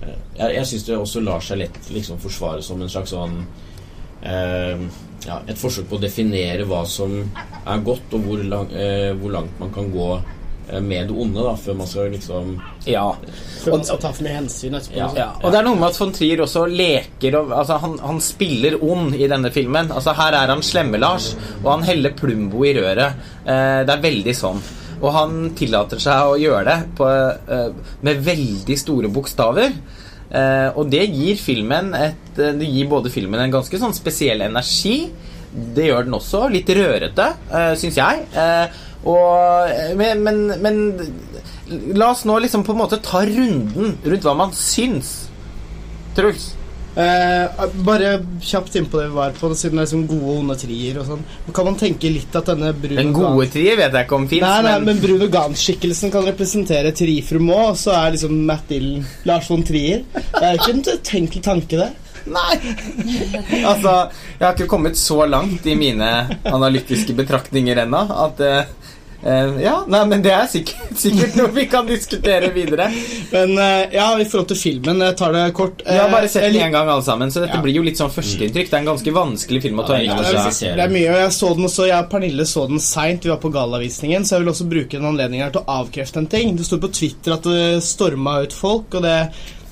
Jeg, 0.02 0.48
jeg 0.56 0.66
syns 0.66 0.84
det 0.86 0.96
også 0.96 1.20
lar 1.22 1.42
seg 1.44 1.60
lett 1.60 1.90
liksom 1.94 2.18
forsvare 2.18 2.62
som 2.64 2.80
en 2.82 2.90
slags 2.90 3.12
sånn 3.12 3.36
ja, 4.24 5.36
et 5.46 5.60
forsøk 5.60 5.86
på 5.90 5.98
å 5.98 6.02
definere 6.02 6.66
hva 6.66 6.82
som 6.88 7.14
er 7.22 7.84
godt, 7.86 8.16
og 8.16 8.26
hvor, 8.26 8.42
lang, 8.42 8.72
hvor 9.20 9.36
langt 9.36 9.60
man 9.62 9.70
kan 9.76 9.92
gå 9.94 10.08
Eh, 10.16 10.41
med 10.80 11.08
det 11.08 11.14
onde, 11.24 11.42
da, 11.42 11.52
før 11.58 11.76
man 11.80 11.88
skal 11.90 12.12
liksom 12.12 12.52
Ja. 12.86 13.06
Før 13.62 13.76
man 13.76 13.86
skal 13.86 13.98
ta 14.02 14.12
for 14.12 14.26
mye 14.26 14.36
hensyn 14.36 14.76
etterpå. 14.78 14.98
Ja. 14.98 15.08
Ja. 15.16 15.30
Og 15.42 15.52
det 15.52 15.60
er 15.60 15.66
noe 15.66 15.78
med 15.78 15.88
at 15.90 15.98
von 16.00 16.14
Trier 16.14 16.42
også 16.44 16.66
leker 16.70 17.38
og, 17.40 17.54
altså, 17.56 17.78
han, 17.82 17.96
han, 18.02 18.20
spiller 18.22 18.78
ond 18.82 19.16
i 19.18 19.28
denne 19.30 19.50
filmen. 19.54 19.90
Altså 19.92 20.14
Her 20.18 20.36
er 20.38 20.52
han 20.54 20.62
slemme-Lars, 20.64 21.32
og 21.62 21.72
han 21.74 21.88
heller 21.88 22.14
Plumbo 22.18 22.64
i 22.68 22.74
røret. 22.78 23.18
Eh, 23.42 23.82
det 23.86 23.96
er 23.96 24.06
veldig 24.06 24.36
sånn. 24.38 24.62
Og 25.02 25.10
han 25.16 25.50
tillater 25.58 26.00
seg 26.02 26.30
å 26.30 26.38
gjøre 26.38 26.62
det 26.68 26.78
på, 26.98 27.08
eh, 27.08 27.98
med 28.06 28.22
veldig 28.24 28.78
store 28.78 29.10
bokstaver. 29.12 29.74
Eh, 30.32 30.68
og 30.78 30.88
det 30.88 31.02
gir 31.12 31.36
filmen 31.36 31.90
et 31.92 32.38
eh, 32.40 32.54
Det 32.56 32.64
gir 32.64 32.86
både 32.88 33.10
filmen 33.12 33.42
en 33.42 33.52
ganske 33.52 33.76
sånn 33.78 33.92
spesiell 33.92 34.40
energi. 34.46 35.10
Det 35.52 35.90
gjør 35.90 36.06
den 36.06 36.16
også. 36.16 36.46
Litt 36.48 36.70
rørete, 36.72 37.26
eh, 37.52 37.74
syns 37.76 37.98
jeg. 38.00 38.24
Eh, 38.32 38.80
og, 39.02 39.68
eh, 39.70 39.92
men, 39.98 40.22
men, 40.22 40.40
men, 40.62 40.80
la 41.98 42.12
oss 42.12 42.24
nå 42.28 42.38
liksom 42.44 42.64
på 42.66 42.74
en 42.74 42.82
måte 42.84 43.02
ta 43.02 43.24
runden 43.26 43.96
rundt 44.04 44.26
hva 44.26 44.34
man 44.38 44.52
syns. 44.56 45.14
Truls? 46.16 46.52
Eh, 46.92 47.62
bare 47.86 48.18
kjapt 48.44 48.74
innpå 48.76 48.98
det 49.00 49.06
vi 49.08 49.16
var 49.16 49.32
på, 49.32 49.48
siden 49.56 49.78
det 49.78 49.80
er 49.80 49.86
liksom 49.86 50.02
gode 50.10 50.26
og 50.28 50.42
onde 50.42 50.56
trier 50.60 50.98
og 51.00 51.06
sånn. 51.08 51.22
Kan 51.56 51.70
man 51.70 51.78
tenke 51.80 52.10
litt 52.12 52.36
at 52.36 52.50
denne 52.52 52.74
Bruno 52.76 53.00
Den 53.00 53.14
gode 53.16 53.48
trier 53.54 53.78
vet 53.80 53.96
jeg 53.96 54.06
ikke 54.06 54.18
om 54.18 54.28
fins, 54.28 54.44
men, 54.66 54.84
men 54.90 55.00
Bruno 55.00 55.28
Gahn-skikkelsen 55.32 56.12
kan 56.12 56.28
representere 56.28 56.92
Trifrum 56.96 57.48
òg, 57.48 57.64
og 57.70 57.80
så 57.80 57.96
er 57.96 58.12
liksom 58.18 58.36
Matt 58.44 58.68
Dillon 58.68 59.08
Lars 59.28 59.48
von 59.48 59.64
Trier. 59.64 60.04
Det 60.12 60.44
er 60.44 60.60
ikke 60.60 60.76
en 60.76 60.86
tenkelig 61.08 61.44
tanke, 61.48 61.80
det. 61.80 61.90
Nei! 62.28 62.58
altså, 63.70 63.94
jeg 64.36 64.44
har 64.44 64.52
ikke 64.54 64.68
kommet 64.70 65.00
så 65.00 65.24
langt 65.26 65.64
i 65.66 65.74
mine 65.78 66.10
analytiske 66.44 67.16
betraktninger 67.18 67.82
ennå 67.82 68.04
at 68.26 68.44
uh, 68.44 68.60
Uh, 69.22 69.62
ja, 69.62 69.84
nei, 69.86 70.00
men 70.10 70.22
det 70.24 70.32
er 70.34 70.48
sikkert, 70.50 70.96
sikkert, 71.04 71.36
noe 71.38 71.52
vi 71.54 71.68
kan 71.70 71.86
diskutere 71.86 72.48
videre. 72.54 72.88
Men 73.30 73.54
uh, 73.54 73.84
ja, 73.94 74.08
i 74.18 74.26
forhold 74.26 74.48
til 74.50 74.58
filmen, 74.58 75.02
jeg 75.06 75.16
tar 75.20 75.36
det 75.36 75.44
kort. 75.56 75.84
Uh, 75.86 75.92
vi 75.92 76.00
har 76.00 76.10
bare 76.10 76.30
sett 76.32 76.48
den 76.48 76.58
én 76.58 76.74
gang, 76.74 76.90
alle 76.90 77.06
sammen, 77.06 77.30
så 77.30 77.44
dette 77.44 77.60
ja. 77.60 77.62
blir 77.62 77.78
jo 77.78 77.84
litt 77.86 78.00
sånn 78.00 78.10
førsteinntrykk. 78.12 78.72
Det 78.72 78.78
er 78.78 78.82
en 78.82 78.90
ganske 78.90 79.14
vanskelig 79.14 79.62
film 79.68 79.82
å 79.82 79.86
ta 79.86 80.00
inn 80.02 80.10
over 80.16 80.50
seg. 80.50 80.74
Det 80.74 80.86
er 80.88 80.94
mye, 80.98 81.08
og 81.14 81.22
jeg 81.22 81.36
så 81.38 81.54
den 81.54 81.70
også, 81.70 81.88
jeg 81.92 81.98
og 82.00 82.12
Pernille 82.12 82.48
så 82.50 82.66
den 82.72 82.82
seint. 82.82 83.22
Vi 83.22 83.30
var 83.30 83.40
på 83.42 83.52
gallavisningen, 83.54 84.26
så 84.26 84.36
jeg 84.36 84.44
vil 84.44 84.54
også 84.56 84.70
bruke 84.74 84.98
en 84.98 85.10
anledning 85.12 85.46
her 85.46 85.54
til 85.54 85.62
å 85.62 85.78
avkrefte 85.80 86.22
en 86.24 86.30
ting. 86.32 86.56
Det 86.58 86.66
sto 86.66 86.82
på 86.82 86.90
Twitter 86.90 87.36
at 87.38 87.46
det 87.46 87.82
storma 87.86 88.40
ut 88.42 88.56
folk, 88.56 88.98
og 88.98 89.06
det 89.06 89.18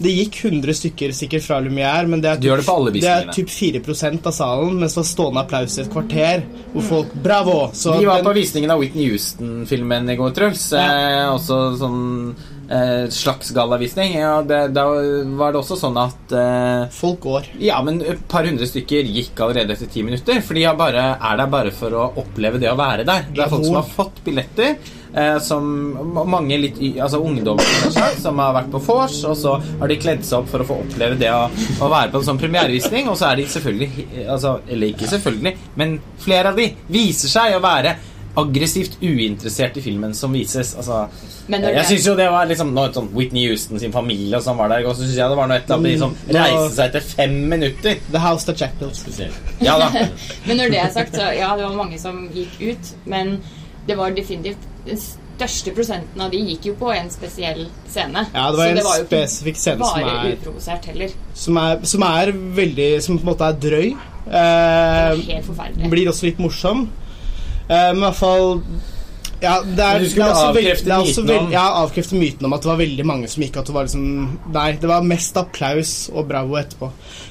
det 0.00 0.12
gikk 0.14 0.38
100 0.44 0.74
stykker 0.78 1.12
sikkert 1.12 1.44
fra 1.44 1.58
Lumière, 1.60 2.06
men 2.08 2.22
det 2.24 2.30
er, 2.30 2.38
typ, 2.40 2.70
det, 2.94 3.02
det 3.04 3.10
er 3.10 3.26
typ 3.36 3.50
4 3.52 3.82
av 4.16 4.32
salen, 4.32 4.78
mens 4.80 4.94
det 4.96 5.02
var 5.02 5.08
stående 5.10 5.42
applaus 5.44 5.76
i 5.76 5.82
et 5.82 5.90
kvarter. 5.92 6.46
Hvor 6.72 6.86
folk 6.88 7.12
Bravo! 7.20 7.58
Så 7.76 7.98
Vi 7.98 8.08
var 8.08 8.22
men, 8.22 8.28
på 8.30 8.32
visningen 8.38 8.72
av 8.72 8.80
Whitney 8.80 9.10
Houston-filmen 9.10 10.08
i 10.08 10.16
går, 10.16 10.32
Truls. 10.36 10.70
Ja. 10.72 10.86
Eh, 10.88 11.26
også 11.34 11.60
sånn 11.82 12.00
eh, 12.70 13.08
slags 13.10 13.50
gallavisning. 13.50 14.14
Ja, 14.18 14.42
det, 14.42 14.60
da 14.76 14.86
var 15.38 15.52
det 15.52 15.62
også 15.62 15.78
sånn 15.80 15.98
at 16.00 16.34
eh, 16.36 16.86
Folk 16.94 17.20
går. 17.26 17.50
Ja, 17.62 17.80
men 17.86 18.00
et 18.02 18.22
par 18.30 18.46
hundre 18.48 18.68
stykker 18.68 19.08
gikk 19.10 19.40
allerede 19.40 19.76
etter 19.76 19.90
ti 19.90 20.04
minutter. 20.06 20.40
For 20.44 20.58
de 20.58 20.68
bare, 20.78 21.10
er 21.16 21.42
der 21.42 21.52
bare 21.52 21.74
for 21.74 21.96
å 21.96 22.08
oppleve 22.22 22.62
det 22.62 22.70
å 22.70 22.78
være 22.78 23.06
der. 23.08 23.28
Det 23.34 23.44
er 23.44 23.52
folk 23.52 23.66
som 23.66 23.80
har 23.80 23.92
fått 23.98 24.24
billetter. 24.26 24.78
Eh, 25.10 25.38
som 25.42 25.64
mange 26.30 26.54
litt 26.60 26.76
altså 27.02 27.18
ungdommer 27.26 27.64
som 28.22 28.38
har 28.38 28.52
vært 28.54 28.68
på 28.70 28.80
vors, 28.86 29.16
og 29.26 29.34
så 29.38 29.56
har 29.80 29.90
de 29.90 29.96
kledd 29.98 30.22
seg 30.26 30.38
opp 30.38 30.52
for 30.52 30.62
å 30.62 30.68
få 30.68 30.76
oppleve 30.84 31.18
det 31.18 31.32
å, 31.34 31.48
å 31.50 31.88
være 31.90 32.12
på 32.12 32.20
en 32.20 32.28
sånn 32.28 32.38
premierevisning, 32.38 33.10
og 33.10 33.18
så 33.18 33.32
er 33.32 33.40
de 33.40 33.48
selvfølgelig 33.50 34.06
altså, 34.30 34.60
Eller 34.70 34.92
ikke 34.92 35.10
selvfølgelig, 35.10 35.54
men 35.80 35.98
flere 36.22 36.52
av 36.52 36.60
de 36.60 36.68
viser 36.94 37.32
seg 37.32 37.56
å 37.56 37.64
være 37.64 37.96
aggressivt 38.40 38.96
uinteressert 39.02 39.76
i 39.76 39.82
filmen 39.84 40.14
som 40.14 40.32
vises. 40.32 40.74
Altså, 40.76 41.08
Men 41.48 41.62
jeg 41.62 41.74
det- 41.74 41.86
syns 41.86 42.06
jo 42.06 42.14
det 42.16 42.28
var 42.30 42.46
liksom 42.46 42.72
noe 42.74 42.88
sånn 42.92 43.08
Whitney 43.14 43.48
Houston 43.48 43.78
sin 43.78 43.92
familie 43.92 44.36
og 44.36 44.42
sånn 44.42 44.56
var 44.56 44.68
der, 44.68 44.86
og 44.86 44.94
så 44.96 45.02
syns 45.04 45.16
jeg 45.16 45.28
det 45.30 45.36
var 45.36 45.46
noe 45.48 45.56
et 45.56 45.64
eller 45.70 45.76
annet 45.76 45.92
de 45.92 45.98
som 45.98 46.10
Mm, 46.10 46.34
reiste 46.34 46.74
seg 46.76 46.88
etter 46.94 47.00
fem 47.00 47.48
minutter. 47.48 47.96
The 48.12 48.18
House 48.18 48.44
That 48.46 48.60
Jack 48.60 48.78
Built. 48.78 49.04
Ja 49.60 49.78
da. 49.78 49.90
Men 50.46 50.56
når 50.56 50.70
det 50.70 50.78
er 50.84 50.90
sagt, 50.92 51.12
så 51.14 51.30
ja, 51.36 51.54
det 51.56 51.64
var 51.64 51.74
mange 51.76 51.98
som 51.98 52.28
gikk 52.34 52.60
ut. 52.60 52.92
Men 53.06 53.40
det 53.86 53.96
var 53.96 54.10
definitivt 54.10 54.56
den 54.86 54.96
største 54.96 55.72
prosenten 55.74 56.20
av 56.20 56.30
de 56.30 56.36
gikk 56.38 56.66
jo 56.66 56.74
på 56.74 56.90
en 56.94 57.08
spesiell 57.10 57.66
scene. 57.88 58.26
Ja, 58.34 58.50
det 58.50 58.58
var 58.58 58.66
Så 58.66 58.70
en 58.70 58.76
jo 58.76 58.82
ikke 58.82 59.06
spesifikk 59.06 59.56
scene 59.56 59.84
som 59.84 60.00
bare 60.02 60.26
er, 60.26 60.36
uprovosert 60.36 60.84
heller. 60.84 61.10
som 61.34 61.56
er 61.56 61.78
Som 61.84 62.02
er 62.02 62.32
veldig 62.32 63.02
Som 63.02 63.18
på 63.18 63.22
en 63.26 63.34
måte 63.34 63.48
er 63.48 63.52
drøy. 63.58 63.96
Det 64.26 64.32
var 64.32 65.12
Eh, 65.16 65.16
helt 65.34 65.46
forferdelig. 65.46 65.90
blir 65.90 66.06
også 66.08 66.22
litt 66.28 66.38
morsom. 66.38 66.88
Eh, 67.70 67.90
men 67.94 68.02
i 68.02 68.06
hvert 68.08 68.18
fall 68.18 68.48
ja, 69.40 69.54
det 69.64 69.80
er, 69.80 70.02
du 70.02 70.08
skulle 70.10 70.26
det 70.26 70.34
er 70.36 70.48
avkrefte 70.50 70.84
veld, 70.90 71.06
myten 71.06 71.22
om- 71.22 71.28
veld- 71.30 71.52
Ja, 71.54 71.62
avkrefte 71.80 72.16
myten 72.20 72.44
om 72.44 72.52
at 72.52 72.60
det 72.60 72.68
var 72.68 72.76
veldig 72.82 73.04
mange 73.08 73.28
som 73.32 73.40
gikk. 73.42 73.54
At 73.56 73.70
det 73.70 73.72
var 73.72 73.86
liksom 73.86 74.38
Nei, 74.52 74.72
det 74.82 74.88
var 74.90 75.06
mest 75.08 75.38
applaus 75.40 75.92
og 76.12 76.26
bravo 76.28 76.58
etterpå. 76.60 76.90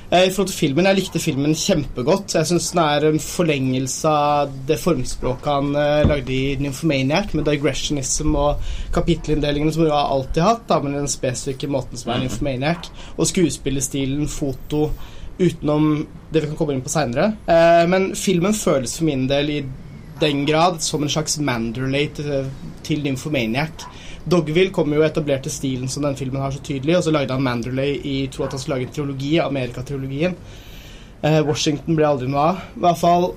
Eh, 0.10 0.23
I 0.25 0.32
forhold 0.34 0.47
til 0.49 0.58
filmen, 0.58 0.86
Jeg 0.89 0.95
likte 0.97 1.19
filmen 1.21 1.54
kjempegodt. 1.54 2.34
Jeg 2.34 2.47
syns 2.49 2.71
den 2.73 2.82
er 2.82 3.06
en 3.12 3.19
forlengelse 3.21 4.10
av 4.10 4.49
det 4.65 4.80
formspråket 4.82 5.45
han 5.52 5.69
eh, 5.75 6.02
lagde 6.10 6.34
i 6.34 6.56
Nymphomaniac, 6.63 7.36
med 7.38 7.45
digressionism 7.45 8.34
og 8.36 8.58
kapittelinndelingene 8.95 9.71
som 9.75 9.84
du 9.86 9.91
har 9.93 10.10
alltid 10.10 10.41
hatt, 10.41 10.63
da, 10.71 10.80
men 10.82 10.93
den 10.97 11.08
spesifikke 11.13 11.69
måten 11.69 11.95
som 12.02 12.10
er 12.15 12.23
Nymphomaniac. 12.23 12.89
Og 13.19 13.30
skuespillerstilen, 13.30 14.25
foto, 14.28 14.88
utenom 15.38 16.08
det 16.34 16.41
vi 16.41 16.47
kan 16.49 16.58
komme 16.58 16.73
inn 16.73 16.82
på 16.82 16.89
seinere. 16.89 17.36
Eh, 17.45 17.86
men 17.88 18.15
filmen 18.17 18.58
føles 18.58 18.97
for 18.97 19.06
min 19.06 19.28
del 19.30 19.54
i 19.60 19.60
den 20.21 20.45
grad 20.47 20.82
som 20.84 21.03
en 21.03 21.12
slags 21.12 21.39
Manderley 21.39 22.12
til, 22.15 22.47
til 22.86 23.03
Nymphomaniac. 23.05 23.86
Dogville 24.29 24.73
kom 24.75 24.93
jo 24.93 25.03
etablerte 25.05 25.51
stilen 25.51 25.89
som 25.89 26.05
den 26.05 26.17
filmen 26.19 26.41
har 26.43 26.53
så 26.53 26.62
tydelig, 26.63 26.97
og 26.97 27.05
så 27.05 27.13
lagde 27.15 27.34
han 27.34 27.45
Manderley 27.45 27.99
i 28.03 28.15
tror 28.32 28.47
at 28.47 28.58
han 28.58 28.62
skulle 28.63 28.79
lage 28.79 28.89
en 28.89 28.95
trilogi, 28.95 29.36
Amerika-trilogien. 29.41 30.36
Eh, 31.21 31.41
Washington 31.47 31.97
ble 31.97 32.08
aldri 32.08 32.29
noe 32.32 32.49
av. 32.51 32.65
I 32.75 32.84
hvert 32.86 32.99
fall 33.01 33.32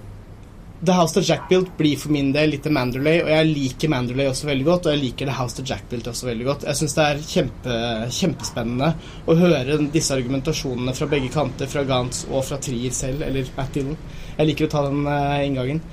The 0.83 0.93
House 0.93 1.17
of 1.17 1.29
Jackbilt 1.29 1.77
blir 1.79 1.97
for 1.97 2.11
min 2.11 2.33
del 2.35 2.51
litt 2.57 2.65
Manderley, 2.67 3.21
og 3.23 3.29
jeg 3.31 3.51
liker 3.53 3.91
Manderley 3.93 4.27
også 4.27 4.49
veldig 4.49 4.65
godt, 4.67 4.87
og 4.89 4.97
jeg 4.97 5.03
liker 5.05 5.29
The 5.31 5.37
House 5.39 5.63
of 5.63 5.69
Jackbilt 5.71 6.09
også 6.11 6.27
veldig 6.27 6.49
godt. 6.49 6.65
Jeg 6.67 6.81
syns 6.81 6.97
det 6.97 7.05
er 7.05 7.21
kjempe, 7.23 7.77
kjempespennende 8.19 8.89
å 9.31 9.37
høre 9.39 9.77
disse 9.95 10.17
argumentasjonene 10.17 10.95
fra 10.99 11.07
begge 11.13 11.31
kanter, 11.31 11.71
fra 11.71 11.85
Gantz 11.87 12.25
og 12.27 12.43
fra 12.49 12.59
Trier 12.59 12.95
selv, 12.97 13.23
eller 13.29 13.47
Matt 13.55 13.79
Dillon. 13.79 14.01
Jeg 14.35 14.51
liker 14.51 14.67
å 14.67 14.73
ta 14.75 14.83
den 14.89 15.07
eh, 15.07 15.45
inngangen. 15.47 15.85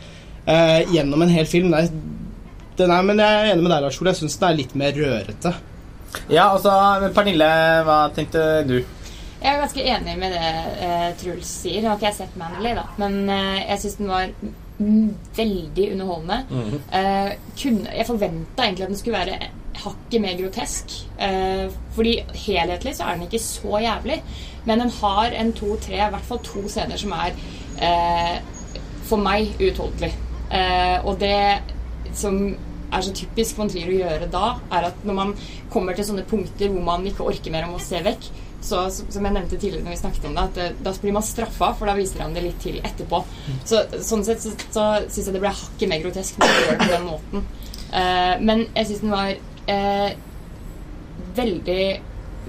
Eh, 0.49 0.93
gjennom 0.93 1.21
en 1.21 1.33
hel 1.33 1.45
film. 1.45 1.69
Nei, 1.73 1.85
den 2.79 2.93
er, 2.93 3.03
men 3.05 3.19
jeg 3.21 3.41
er 3.41 3.51
enig 3.51 3.65
med 3.65 3.73
deg, 3.73 3.83
Lars 3.85 3.99
Ole. 4.01 4.13
Jeg 4.13 4.23
syns 4.23 4.39
den 4.39 4.47
er 4.49 4.57
litt 4.57 4.77
mer 4.79 4.95
rørete. 4.97 5.51
Ja, 6.31 6.47
altså, 6.47 6.71
Pernille, 7.13 7.49
hva 7.85 7.99
tenkte 8.15 8.45
du? 8.65 8.79
Jeg 9.39 9.53
er 9.53 9.61
ganske 9.61 9.83
enig 9.93 10.15
med 10.19 10.33
det 10.35 10.47
eh, 10.83 11.11
Truls 11.19 11.51
sier. 11.61 11.77
Jeg 11.79 11.87
har 11.87 11.99
ikke 11.99 12.15
sett 12.17 12.39
Manley, 12.39 12.73
da, 12.75 12.87
men 12.99 13.21
eh, 13.31 13.61
jeg 13.69 13.83
syns 13.83 13.99
den 14.01 14.09
var 14.11 14.33
mm, 14.79 15.09
veldig 15.37 15.85
underholdende. 15.93 16.39
Mhm. 16.49 16.81
Eh, 16.99 17.31
kunne, 17.61 17.95
jeg 17.95 18.09
forventa 18.09 18.65
egentlig 18.65 18.87
at 18.87 18.93
den 18.93 18.99
skulle 18.99 19.21
være 19.21 19.51
hakket 19.79 20.23
mer 20.25 20.39
grotesk. 20.41 20.95
Eh, 21.23 21.67
fordi 21.95 22.15
helhetlig 22.47 22.95
så 22.97 23.05
er 23.05 23.19
den 23.19 23.27
ikke 23.29 23.43
så 23.43 23.83
jævlig, 23.85 24.17
men 24.65 24.83
den 24.83 24.95
har 24.97 25.37
en 25.43 25.53
to-tre, 25.55 26.01
i 26.01 26.09
hvert 26.15 26.27
fall 26.31 26.41
to 26.43 26.65
scener 26.67 26.99
som 26.99 27.13
er 27.15 27.37
eh, 27.85 28.39
for 29.07 29.21
meg 29.21 29.53
uutholdelig. 29.61 30.11
Eh, 30.51 31.05
og 31.05 31.19
det 31.21 31.61
som 32.17 32.39
er 32.91 33.01
så 33.05 33.11
typisk 33.13 33.57
von 33.59 33.69
Trier 33.69 33.89
å 33.91 33.97
gjøre 33.99 34.29
da, 34.33 34.55
er 34.73 34.87
at 34.89 35.03
når 35.05 35.13
man 35.19 35.33
kommer 35.69 35.93
til 35.93 36.07
sånne 36.07 36.23
punkter 36.25 36.71
hvor 36.73 36.81
man 36.87 37.03
ikke 37.05 37.27
orker 37.29 37.53
mer 37.53 37.67
om 37.67 37.75
å 37.77 37.81
se 37.83 37.99
vekk, 38.01 38.29
så, 38.65 38.79
som 38.91 39.23
jeg 39.23 39.31
nevnte 39.35 39.55
tidligere 39.61 39.85
når 39.85 39.93
vi 39.93 39.99
snakket 40.01 40.25
om 40.27 40.33
det, 40.35 40.45
at 40.49 40.57
eh, 40.63 40.71
da 40.83 40.91
blir 41.01 41.13
man 41.15 41.23
straffa, 41.23 41.69
for 41.77 41.87
da 41.87 41.93
viser 41.95 42.23
han 42.25 42.33
det 42.35 42.43
litt 42.47 42.57
til 42.63 42.79
etterpå. 42.81 43.21
Så, 43.69 43.83
sånn 44.03 44.25
sett 44.27 44.41
så, 44.43 44.51
så 44.73 44.87
syns 45.05 45.29
jeg 45.29 45.35
det 45.37 45.43
ble 45.45 45.53
hakket 45.53 45.91
mer 45.93 46.01
grotesk 46.03 46.39
når 46.41 46.49
man 46.49 46.59
gjør 46.65 46.73
det 46.73 46.79
på 46.81 46.91
den 46.95 47.07
måten. 47.11 47.45
Eh, 47.93 48.33
men 48.49 48.65
jeg 48.75 48.89
syns 48.89 49.05
den 49.05 49.13
var 49.13 49.31
eh, 49.69 50.09
veldig 51.37 51.83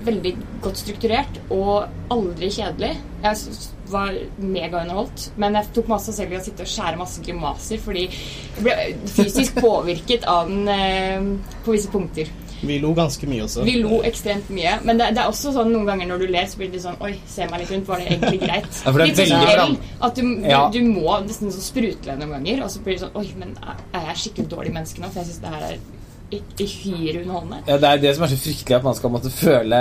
veldig 0.01 0.31
godt 0.65 0.79
strukturert 0.81 1.39
og 1.53 1.91
aldri 2.15 2.49
kjedelig. 2.55 2.95
Jeg 3.23 3.37
s- 3.37 3.69
var 3.93 4.15
megaunderholdt, 4.41 5.31
men 5.41 5.57
jeg 5.59 5.73
tok 5.77 5.89
masse 5.93 6.13
selv 6.17 6.33
i 6.35 6.39
å 6.39 6.45
sitte 6.45 6.67
og 6.67 6.71
skjære 6.71 7.01
masse 7.01 7.23
grimaser 7.25 7.81
fordi 7.83 8.07
jeg 8.11 8.63
ble 8.65 8.77
fysisk 9.11 9.61
påvirket 9.63 10.25
av 10.31 10.49
den 10.51 10.69
eh, 10.69 11.27
på 11.65 11.75
visse 11.77 11.91
punkter. 11.93 12.31
Vi 12.61 12.75
lo 12.77 12.91
ganske 12.93 13.25
mye 13.25 13.47
også. 13.47 13.63
Vi 13.65 13.79
lo 13.81 14.03
ekstremt 14.05 14.51
mye, 14.53 14.75
men 14.85 14.99
det, 15.01 15.07
det 15.17 15.23
er 15.23 15.31
også 15.31 15.53
sånn 15.55 15.71
noen 15.73 15.87
ganger 15.89 16.11
når 16.11 16.21
du 16.21 16.27
ler, 16.29 16.45
så 16.51 16.59
blir 16.61 16.69
det 16.75 16.83
sånn 16.83 16.99
Oi, 17.01 17.15
se 17.25 17.47
meg 17.49 17.63
litt 17.63 17.71
rundt, 17.73 17.87
var 17.89 18.03
det 18.03 18.11
egentlig 18.11 18.43
greit? 18.43 18.69
Ja, 18.69 18.91
for 18.91 18.99
det 19.01 19.07
er 19.07 19.13
litt 19.15 19.23
sånn 19.23 19.47
veldig 19.49 19.95
at 20.11 20.19
du, 20.19 20.21
du, 20.27 20.51
Ja. 20.51 20.59
du 20.75 20.81
må 20.85 21.15
nesten 21.25 21.55
så 21.55 21.63
sprutle 21.65 22.19
noen 22.21 22.35
ganger, 22.37 22.61
og 22.67 22.75
så 22.75 22.83
blir 22.85 22.99
det 22.99 23.07
sånn 23.07 23.17
Oi, 23.17 23.25
men 23.41 23.57
er 23.65 24.11
jeg 24.11 24.21
skikkelig 24.27 24.53
dårlig 24.53 24.75
menneske 24.77 25.01
nå? 25.01 25.09
For 25.09 25.23
jeg 25.23 25.31
syns 25.31 25.41
det 25.47 25.55
her 25.55 25.67
er 25.71 25.81
i- 26.31 26.43
uhyre 26.63 27.23
underholdende. 27.25 27.59
Ja, 27.67 27.77
Det 27.83 27.89
er 27.91 27.99
det 28.05 28.15
som 28.17 28.25
er 28.25 28.29
så 28.33 28.39
fryktelig 28.39 28.77
at 28.77 28.85
man 28.87 28.95
skal 28.95 29.11
måtte 29.11 29.31
føle 29.35 29.81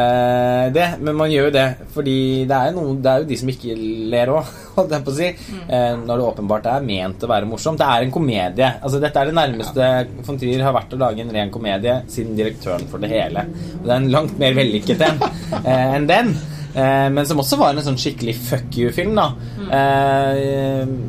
det. 0.73 0.87
Men 1.01 1.15
man 1.15 1.29
gjør 1.29 1.45
jo 1.49 1.53
det 1.55 1.65
fordi 1.93 2.15
det 2.49 2.57
er, 2.57 2.71
noen, 2.75 3.01
det 3.03 3.11
er 3.11 3.19
jo 3.23 3.29
de 3.29 3.37
som 3.37 3.49
ikke 3.53 3.75
ler 4.09 4.31
òg, 4.33 4.49
holdt 4.75 4.91
jeg 4.95 5.05
på 5.05 5.13
å 5.13 5.17
si. 5.19 5.29
Eh, 5.69 5.95
når 6.01 6.15
det 6.23 6.27
åpenbart 6.31 6.65
er 6.73 6.81
ment 6.87 7.23
å 7.25 7.31
være 7.31 7.45
morsomt. 7.49 7.77
Det 7.81 7.87
er 7.87 8.05
en 8.07 8.11
komedie. 8.15 8.71
Altså 8.81 8.99
Dette 9.03 9.21
er 9.21 9.29
det 9.31 9.37
nærmeste 9.37 9.89
von 10.25 10.39
Trier 10.41 10.63
har 10.65 10.73
vært 10.73 10.93
å 10.97 11.01
lage 11.05 11.21
en 11.25 11.31
ren 11.35 11.51
komedie 11.53 11.99
siden 12.09 12.35
direktøren 12.39 12.87
for 12.89 12.97
det 13.03 13.09
hele. 13.13 13.45
Og 13.79 13.83
det 13.85 13.91
er 13.93 13.99
en 14.01 14.11
langt 14.11 14.39
mer 14.41 14.53
vellykket 14.57 15.01
en 15.09 15.21
eh, 15.65 15.95
enn 15.99 16.07
den. 16.09 16.33
Eh, 16.75 17.07
men 17.13 17.25
som 17.25 17.39
også 17.41 17.57
var 17.57 17.73
en 17.77 17.85
sånn 17.85 17.97
skikkelig 17.99 18.35
fuck 18.49 18.77
you-film, 18.77 19.15
da. 19.17 19.31
Mm. 19.59 20.99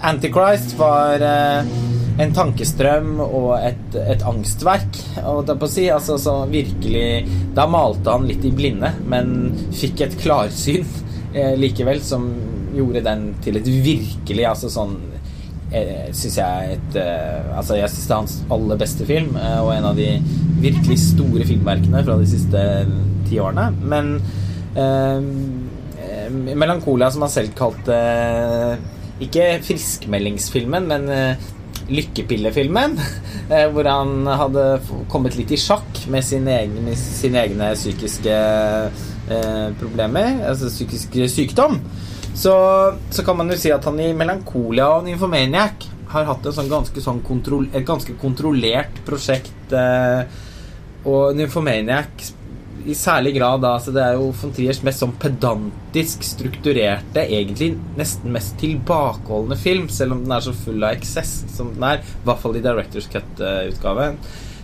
Antichrist 0.00 0.72
var 0.78 1.20
en 2.20 2.34
tankestrøm 2.36 3.20
og 3.24 3.52
et, 3.58 3.96
et 4.00 4.24
angstverk. 4.28 4.98
Og 5.24 5.44
det 5.46 5.54
er 5.54 5.60
på 5.60 5.68
å 5.68 5.72
si, 5.72 5.86
altså, 5.92 6.18
så 6.20 6.36
virkelig 6.50 7.06
Da 7.56 7.66
malte 7.70 8.12
han 8.12 8.26
litt 8.28 8.44
i 8.46 8.52
blinde, 8.54 8.92
men 9.10 9.52
fikk 9.76 10.04
et 10.06 10.18
klarsyn 10.20 10.84
eh, 11.36 11.54
likevel 11.60 12.02
som 12.04 12.28
gjorde 12.74 13.04
den 13.06 13.30
til 13.42 13.58
et 13.58 13.66
virkelig 13.66 14.44
altså 14.46 14.68
sånn 14.70 14.92
eh, 15.74 16.10
Syns 16.14 16.36
jeg 16.38 16.76
et 16.76 17.00
eh, 17.00 17.50
Altså, 17.56 17.80
jeg 17.80 17.90
syns 17.90 18.04
det 18.04 18.14
er 18.14 18.20
hans 18.20 18.36
aller 18.56 18.80
beste 18.84 19.08
film, 19.08 19.34
eh, 19.40 19.58
og 19.62 19.72
en 19.74 19.90
av 19.90 19.98
de 19.98 20.12
virkelig 20.60 21.00
store 21.02 21.48
filmverkene 21.48 22.04
fra 22.04 22.18
de 22.20 22.28
siste 22.28 22.64
ti 23.30 23.40
årene. 23.40 23.70
Men 23.80 24.16
eh, 24.76 25.30
Melankolia, 26.30 27.08
som 27.10 27.24
han 27.24 27.32
selv 27.32 27.56
kalte 27.58 27.96
ikke 29.20 29.46
friskmeldingsfilmen, 29.66 30.86
men 30.88 31.08
lykkepillefilmen. 31.90 32.96
eh, 33.52 33.66
hvor 33.72 33.88
han 33.90 34.26
hadde 34.26 34.66
kommet 35.12 35.38
litt 35.38 35.52
i 35.54 35.60
sjakk 35.60 36.04
med 36.12 36.26
sine 36.26 36.56
egne, 36.62 36.96
sine 36.98 37.44
egne 37.44 37.72
psykiske 37.76 38.36
eh, 38.36 39.66
problemer, 39.80 40.42
altså 40.50 40.70
psykisk 40.72 41.20
sykdom. 41.30 41.80
Så, 42.30 42.52
så 43.10 43.24
kan 43.26 43.36
man 43.40 43.50
jo 43.50 43.58
si 43.58 43.72
at 43.74 43.84
han 43.88 43.98
i 44.00 44.12
Melankolia 44.16 44.86
og 44.96 45.08
Nymphomaniac 45.08 45.88
har 46.10 46.26
hatt 46.26 46.46
sånn 46.54 46.70
ganske 46.70 47.02
sånn 47.02 47.20
kontrol, 47.26 47.68
et 47.74 47.86
ganske 47.86 48.14
kontrollert 48.18 49.02
prosjekt. 49.06 49.74
Eh, 49.74 50.22
og 51.10 51.36
Nymphomaniac 51.36 52.30
i 52.86 52.94
særlig 52.96 53.34
grad 53.36 53.62
da, 53.64 53.74
så 53.82 53.92
det 53.94 54.02
er 54.04 54.16
jo 54.18 54.30
von 54.40 54.52
Triers 54.56 54.80
mest 54.86 55.02
sånn 55.02 55.16
pedantisk 55.20 56.24
strukturerte, 56.26 57.24
egentlig 57.26 57.74
nesten 57.98 58.32
mest 58.34 58.56
tilbakeholdende 58.62 59.58
film, 59.60 59.88
selv 59.92 60.16
om 60.16 60.22
den 60.24 60.36
er 60.36 60.44
så 60.44 60.54
full 60.56 60.80
av 60.86 60.96
eksess 60.96 61.34
som 61.52 61.74
den 61.74 61.86
er, 61.90 62.00
i 62.00 62.28
hvert 62.28 62.42
fall 62.42 62.56
i 62.56 62.64
Directors 62.64 63.10
Cut-utgaven, 63.12 64.20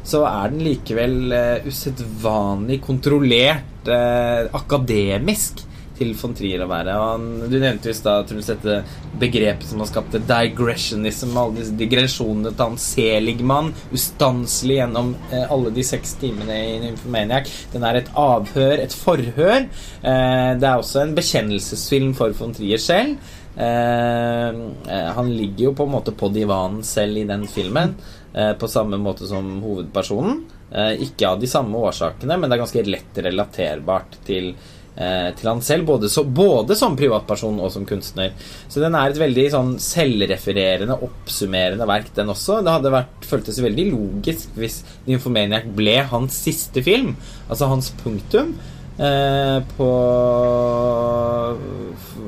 så 0.07 0.23
er 0.29 0.53
den 0.53 0.63
likevel 0.63 1.17
uh, 1.35 1.67
usedvanlig 1.67 2.81
kontrollert, 2.87 3.89
uh, 3.91 4.47
akademisk, 4.55 5.66
til 5.99 6.13
von 6.19 6.35
Trier 6.37 6.65
å 6.65 6.69
være. 6.71 6.97
Og 6.97 7.07
han, 7.13 7.29
du 7.51 7.57
nevnte 7.59 7.91
i 7.91 7.97
stad 7.97 8.33
dette 8.33 8.81
begrepet 9.21 9.69
som 9.69 9.83
har 9.83 9.91
skapt 9.91 10.17
digressionism, 10.29 11.37
alle 11.37 11.61
disse 11.61 11.77
digresjonene 11.79 12.53
til 12.53 12.65
han 12.65 12.79
Seligmann, 12.81 13.73
ustanselig 13.97 14.81
gjennom 14.81 15.15
eh, 15.31 15.47
alle 15.53 15.73
de 15.75 15.87
seks 15.87 16.17
timene 16.21 16.59
i 16.75 16.77
Nymphomaniac. 16.85 17.51
Den 17.73 17.87
er 17.89 18.01
et 18.01 18.13
avhør, 18.21 18.77
et 18.83 18.97
forhør. 18.97 19.67
Eh, 19.67 20.53
det 20.61 20.69
er 20.69 20.77
også 20.77 21.03
en 21.05 21.17
bekjennelsesfilm 21.17 22.15
for 22.19 22.37
von 22.37 22.55
Trier 22.57 22.83
selv. 22.83 23.17
Eh, 23.57 24.49
eh, 24.49 25.09
han 25.17 25.33
ligger 25.33 25.71
jo 25.71 25.75
på 25.79 25.87
en 25.89 25.95
måte 25.97 26.13
på 26.13 26.29
divanen 26.35 26.83
selv 26.85 27.23
i 27.23 27.25
den 27.29 27.47
filmen, 27.49 27.95
eh, 28.35 28.53
på 28.53 28.69
samme 28.69 29.01
måte 29.01 29.29
som 29.29 29.49
hovedpersonen. 29.65 30.45
Eh, 30.71 31.03
ikke 31.07 31.29
av 31.29 31.41
de 31.41 31.47
samme 31.47 31.79
årsakene, 31.79 32.37
men 32.37 32.51
det 32.51 32.57
er 32.57 32.65
ganske 32.65 32.83
lett 32.91 33.21
relaterbart 33.23 34.19
til 34.27 34.51
eh, 34.51 34.76
til 34.97 35.51
han 35.51 35.59
selv, 35.61 35.85
både, 35.91 36.09
så, 36.09 36.23
både, 36.25 36.73
som 36.79 36.95
privatperson 36.97 37.59
og 37.61 37.69
som 37.75 37.83
kunstner. 37.85 38.31
Så 38.73 38.81
den 38.81 38.97
er 38.97 39.11
et 39.13 39.21
veldig 39.21 39.45
sånn 39.53 39.75
selvrefererende, 39.83 40.97
oppsummerende 41.05 41.89
verk, 41.89 42.09
den 42.17 42.33
også. 42.33 42.63
Det 42.65 42.73
hadde 42.79 42.95
vært, 42.95 43.29
føltes 43.29 43.61
veldig 43.61 43.87
logisk 43.91 44.57
hvis 44.57 44.79
Nymphomaniac 45.05 45.69
ble 45.77 45.99
hans 46.09 46.41
siste 46.47 46.81
film, 46.87 47.13
altså 47.51 47.69
hans 47.75 47.93
punktum. 48.01 48.55
Eh, 48.97 49.59
på 49.77 49.87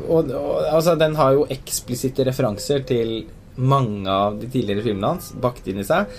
og, 0.08 0.30
og, 0.30 0.64
altså, 0.68 0.94
den 1.00 1.16
har 1.16 1.36
jo 1.36 1.46
eksplisitte 1.52 2.26
referanser 2.28 2.84
til 2.88 3.22
mange 3.58 4.08
av 4.12 4.36
de 4.40 4.48
tidligere 4.52 4.84
filmene 4.84 5.14
hans 5.14 5.32
bakt 5.40 5.68
inn 5.68 5.80
i 5.82 5.86
seg. 5.86 6.12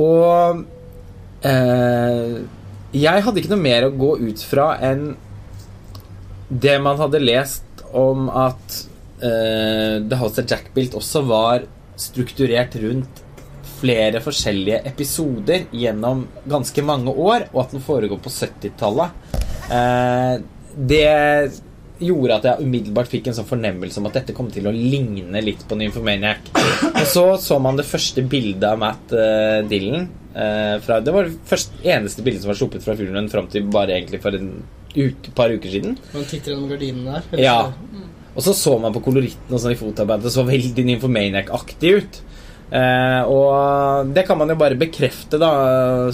Og 0.00 0.62
eh, 1.48 2.36
jeg 2.92 3.24
hadde 3.24 3.40
ikke 3.40 3.52
noe 3.54 3.64
mer 3.64 3.86
å 3.86 3.94
gå 3.96 4.14
ut 4.20 4.42
fra 4.44 4.72
enn 4.84 5.12
det 6.52 6.76
man 6.84 6.98
hadde 7.00 7.22
lest 7.22 7.84
om 7.96 8.28
at 8.28 8.78
uh, 9.22 9.96
The 10.04 10.18
House 10.20 10.40
of 10.40 10.48
Jack 10.48 10.68
Built 10.74 10.96
også 10.98 11.24
var 11.28 11.64
strukturert 12.00 12.76
rundt 12.82 13.22
flere 13.82 14.20
forskjellige 14.22 14.82
episoder 14.92 15.66
gjennom 15.74 16.26
ganske 16.48 16.84
mange 16.86 17.10
år, 17.10 17.48
og 17.50 17.64
at 17.64 17.72
den 17.74 17.82
foregår 17.82 18.20
på 18.22 18.30
70-tallet. 18.30 19.16
Uh, 19.72 20.44
det 20.76 21.08
gjorde 22.06 22.38
at 22.38 22.48
jeg 22.48 22.66
umiddelbart 22.66 23.10
fikk 23.10 23.30
en 23.30 23.36
sånn 23.36 23.48
fornemmelse 23.48 24.00
om 24.00 24.08
at 24.08 24.18
dette 24.20 24.34
kom 24.36 24.50
til 24.52 24.68
å 24.68 24.74
ligne 24.74 25.42
litt 25.44 25.64
på 25.68 25.78
Nymphomaniac. 25.78 26.50
Og 26.90 27.06
så 27.08 27.24
så 27.42 27.58
man 27.62 27.78
det 27.78 27.88
første 27.88 28.24
bildet 28.26 28.66
av 28.68 28.80
Matt 28.82 29.14
uh, 29.14 29.60
Dylan. 29.68 30.08
Uh, 30.32 30.78
fra, 30.84 31.00
det 31.04 31.12
var 31.14 31.28
det 31.28 31.36
første, 31.48 31.80
eneste 31.84 32.24
bildet 32.24 32.44
som 32.44 32.52
var 32.52 32.60
sluppet 32.60 32.84
fra 32.84 32.96
filmen 32.98 33.28
fram 33.32 33.50
til 33.52 33.68
bare 33.72 33.98
egentlig 33.98 34.22
for 34.24 34.38
en 34.38 34.54
uke, 34.96 35.32
par 35.36 35.52
uker 35.52 35.72
siden. 35.72 35.96
Man 36.12 36.28
titter 36.28 36.54
gjennom 36.54 36.70
gardinene 36.72 37.20
der. 37.20 37.42
Ja. 37.42 37.58
Og 38.32 38.44
så 38.44 38.54
så 38.56 38.78
man 38.80 38.94
på 38.94 39.02
koloritten 39.04 39.52
og 39.52 39.60
sånn 39.60 39.74
i 39.74 39.80
fotarbeidet. 39.80 40.26
Det 40.26 40.34
så 40.34 40.44
veldig 40.48 40.86
Nymphomaniac-aktig 40.88 41.96
ut. 41.98 42.22
Eh, 42.72 43.22
og 43.28 44.08
det 44.16 44.22
kan 44.24 44.38
man 44.40 44.48
jo 44.48 44.56
bare 44.56 44.78
bekrefte, 44.80 45.36
da. 45.40 45.52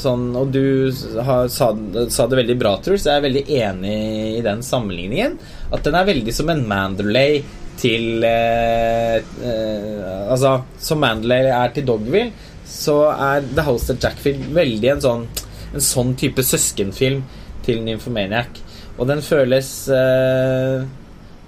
Sånn, 0.02 0.32
og 0.38 0.50
du 0.54 0.90
har, 1.22 1.46
sa, 1.52 1.70
sa, 2.10 2.26
det 2.26 2.40
veldig 2.40 2.58
bra, 2.58 2.74
Truls. 2.82 3.06
Jeg 3.06 3.20
er 3.20 3.26
veldig 3.28 3.44
enig 3.60 3.98
i 4.40 4.42
den 4.44 4.64
sammenligningen. 4.66 5.38
At 5.70 5.86
den 5.86 5.98
er 5.98 6.08
veldig 6.08 6.34
som 6.34 6.50
en 6.50 6.66
Mandalay 6.68 7.42
til 7.78 8.24
eh, 8.26 9.18
eh, 9.22 10.06
Altså, 10.28 10.56
som 10.82 10.98
Mandalay 11.04 11.46
er 11.54 11.74
til 11.76 11.86
Dogville, 11.86 12.32
så 12.68 13.04
er 13.14 13.46
The 13.54 13.64
House 13.64 13.92
of 13.92 14.02
Jackfield 14.02 14.50
veldig 14.56 14.90
en 14.96 15.04
sånn, 15.04 15.28
en 15.72 15.84
sånn 15.84 16.16
type 16.18 16.42
søskenfilm 16.44 17.22
til 17.64 17.84
Nymphomaniac. 17.86 18.58
Og 18.98 19.06
den 19.06 19.22
føles 19.22 19.70
eh, 19.94 20.82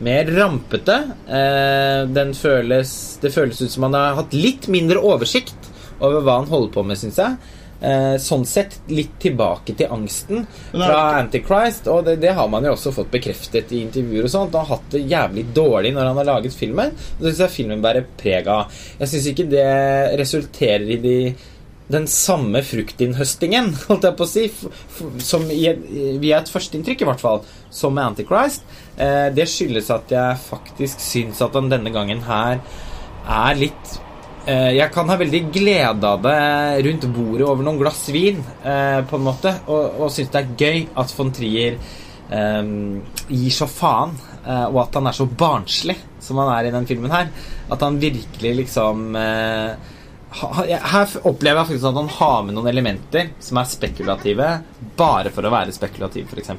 mer 0.03 0.31
rampete. 0.37 0.99
Eh, 1.29 2.03
den 2.09 2.35
føles 2.35 2.93
Det 3.23 3.33
føles 3.35 3.61
ut 3.63 3.71
som 3.71 3.89
han 3.89 3.97
har 3.99 4.19
hatt 4.23 4.37
litt 4.37 4.69
mindre 4.73 5.03
oversikt 5.03 5.71
over 6.01 6.23
hva 6.25 6.41
han 6.41 6.49
holder 6.49 6.73
på 6.75 6.85
med, 6.89 6.99
syns 6.99 7.19
jeg. 7.21 7.57
Eh, 7.81 8.15
sånn 8.21 8.43
sett 8.45 8.75
litt 8.93 9.15
tilbake 9.23 9.73
til 9.73 9.89
angsten 9.93 10.43
fra 10.69 10.99
Antichrist. 11.21 11.89
Og 11.89 12.05
det, 12.05 12.19
det, 12.21 12.35
har 12.37 12.49
man 12.53 12.67
jo 12.67 12.75
også 12.75 12.93
fått 12.93 13.13
bekreftet 13.13 13.73
i 13.73 13.81
intervjuer 13.87 14.29
og 14.29 14.33
sånt. 14.33 14.57
Han 14.57 14.67
har 14.67 14.77
hatt 14.77 14.91
det 14.97 15.07
jævlig 15.09 15.47
dårlig 15.57 15.95
når 15.97 16.11
han 16.11 16.21
har 16.21 16.29
laget 16.35 16.57
filmen. 16.57 16.93
Og 17.17 17.25
det 17.25 17.33
syns 17.33 17.45
jeg 17.47 17.57
filmen 17.57 17.85
bærer 17.85 18.09
preg 18.21 18.51
av. 18.53 18.83
Jeg 19.01 19.13
syns 19.13 19.31
ikke 19.33 19.49
det 19.53 19.71
resulterer 20.21 20.93
i 20.97 21.01
de 21.01 21.17
den 21.91 22.07
samme 22.11 22.63
fruktinnhøstingen, 22.67 23.73
holdt 23.89 24.07
jeg 24.07 24.19
på 24.19 24.27
å 24.27 24.31
si, 24.31 24.47
som 25.25 25.47
via 25.49 26.41
et 26.41 26.53
førsteinntrykk, 26.53 27.03
i 27.03 27.09
hvert 27.09 27.23
fall, 27.23 27.43
som 27.75 27.95
med 27.97 28.13
Antichrist. 28.13 28.67
Eh, 28.97 29.29
det 29.35 29.49
skyldes 29.51 29.91
at 29.95 30.13
jeg 30.15 30.39
faktisk 30.45 31.03
syns 31.03 31.43
at 31.45 31.57
han 31.59 31.71
denne 31.73 31.93
gangen 31.95 32.23
her 32.27 32.61
er 33.31 33.59
litt 33.59 33.95
eh, 34.49 34.73
Jeg 34.77 34.91
kan 34.95 35.09
ha 35.13 35.17
veldig 35.21 35.43
glede 35.55 36.09
av 36.09 36.23
det 36.25 36.37
rundt 36.87 37.07
bordet 37.15 37.47
over 37.49 37.67
noen 37.67 37.81
glass 37.81 38.07
vin, 38.13 38.43
eh, 38.65 39.01
på 39.07 39.19
en 39.19 39.27
måte, 39.27 39.55
og, 39.69 40.03
og 40.05 40.15
syns 40.15 40.33
det 40.35 40.43
er 40.43 40.55
gøy 40.59 40.87
at 41.03 41.17
von 41.17 41.35
Trier 41.35 41.83
gir 42.31 43.51
så 43.51 43.67
faen, 43.67 44.13
og 44.47 44.77
at 44.85 44.95
han 44.95 45.09
er 45.11 45.17
så 45.19 45.25
barnslig 45.27 45.97
som 46.23 46.39
han 46.39 46.53
er 46.53 46.69
i 46.69 46.71
den 46.71 46.85
filmen 46.87 47.11
her. 47.11 47.27
At 47.75 47.83
han 47.83 47.97
virkelig 47.99 48.53
liksom 48.61 49.17
her 50.31 51.15
opplever 51.27 51.59
jeg 51.59 51.67
faktisk 51.73 51.87
at 51.89 51.97
han 51.99 52.11
har 52.15 52.43
med 52.47 52.55
noen 52.55 52.69
elementer 52.71 53.33
som 53.43 53.59
er 53.59 53.71
spekulative, 53.71 54.51
bare 54.97 55.33
for 55.35 55.47
å 55.47 55.51
være 55.51 55.75
spekulativ, 55.75 56.31
f.eks. 56.31 56.53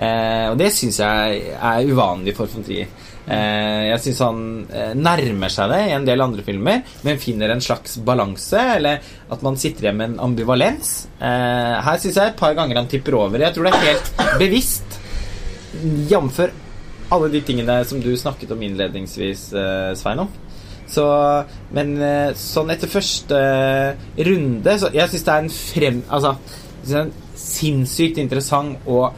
Eh, 0.00 0.46
og 0.52 0.58
det 0.60 0.68
syns 0.74 1.00
jeg 1.02 1.40
er 1.56 1.88
uvanlig 1.90 2.36
for 2.38 2.50
von 2.52 2.66
Trier. 2.66 2.92
Eh, 3.26 3.88
jeg 3.90 4.02
syns 4.04 4.22
han 4.24 4.44
eh, 4.70 4.92
nærmer 4.94 5.52
seg 5.52 5.74
det 5.74 5.80
i 5.88 5.94
en 5.96 6.06
del 6.06 6.22
andre 6.22 6.44
filmer, 6.46 6.84
men 7.06 7.20
finner 7.22 7.50
en 7.52 7.64
slags 7.64 7.98
balanse, 8.06 8.62
eller 8.76 9.02
at 9.30 9.42
man 9.46 9.58
sitter 9.58 9.88
igjen 9.88 9.98
med 9.98 10.12
en 10.12 10.24
ambivalens. 10.30 10.92
Eh, 11.18 11.76
her 11.82 11.98
syns 12.02 12.20
jeg 12.20 12.30
et 12.30 12.38
par 12.38 12.54
ganger 12.58 12.78
han 12.78 12.90
tipper 12.90 13.18
over. 13.18 13.42
Jeg 13.42 13.56
tror 13.56 13.66
det 13.66 13.74
er 13.74 13.88
helt 13.88 14.12
bevisst, 14.40 15.00
jf. 16.10 16.44
alle 17.10 17.32
de 17.34 17.42
tingene 17.42 17.80
som 17.90 17.98
du 18.02 18.12
snakket 18.14 18.54
om 18.54 18.62
innledningsvis, 18.62 19.48
eh, 19.58 19.90
Sveinung. 19.98 20.30
Så, 20.90 21.06
men 21.76 21.94
eh, 22.02 22.32
sånn 22.38 22.72
etter 22.74 22.90
første 22.90 23.38
eh, 23.38 24.06
runde 24.26 24.72
så 24.80 24.88
Jeg 24.90 25.12
syns 25.12 25.26
det 25.26 25.34
er 25.34 25.44
en 25.44 25.52
frem... 25.54 26.00
Altså 26.10 26.34
en 26.90 27.12
sinnssykt 27.36 28.18
interessant 28.20 28.88
og 28.88 29.12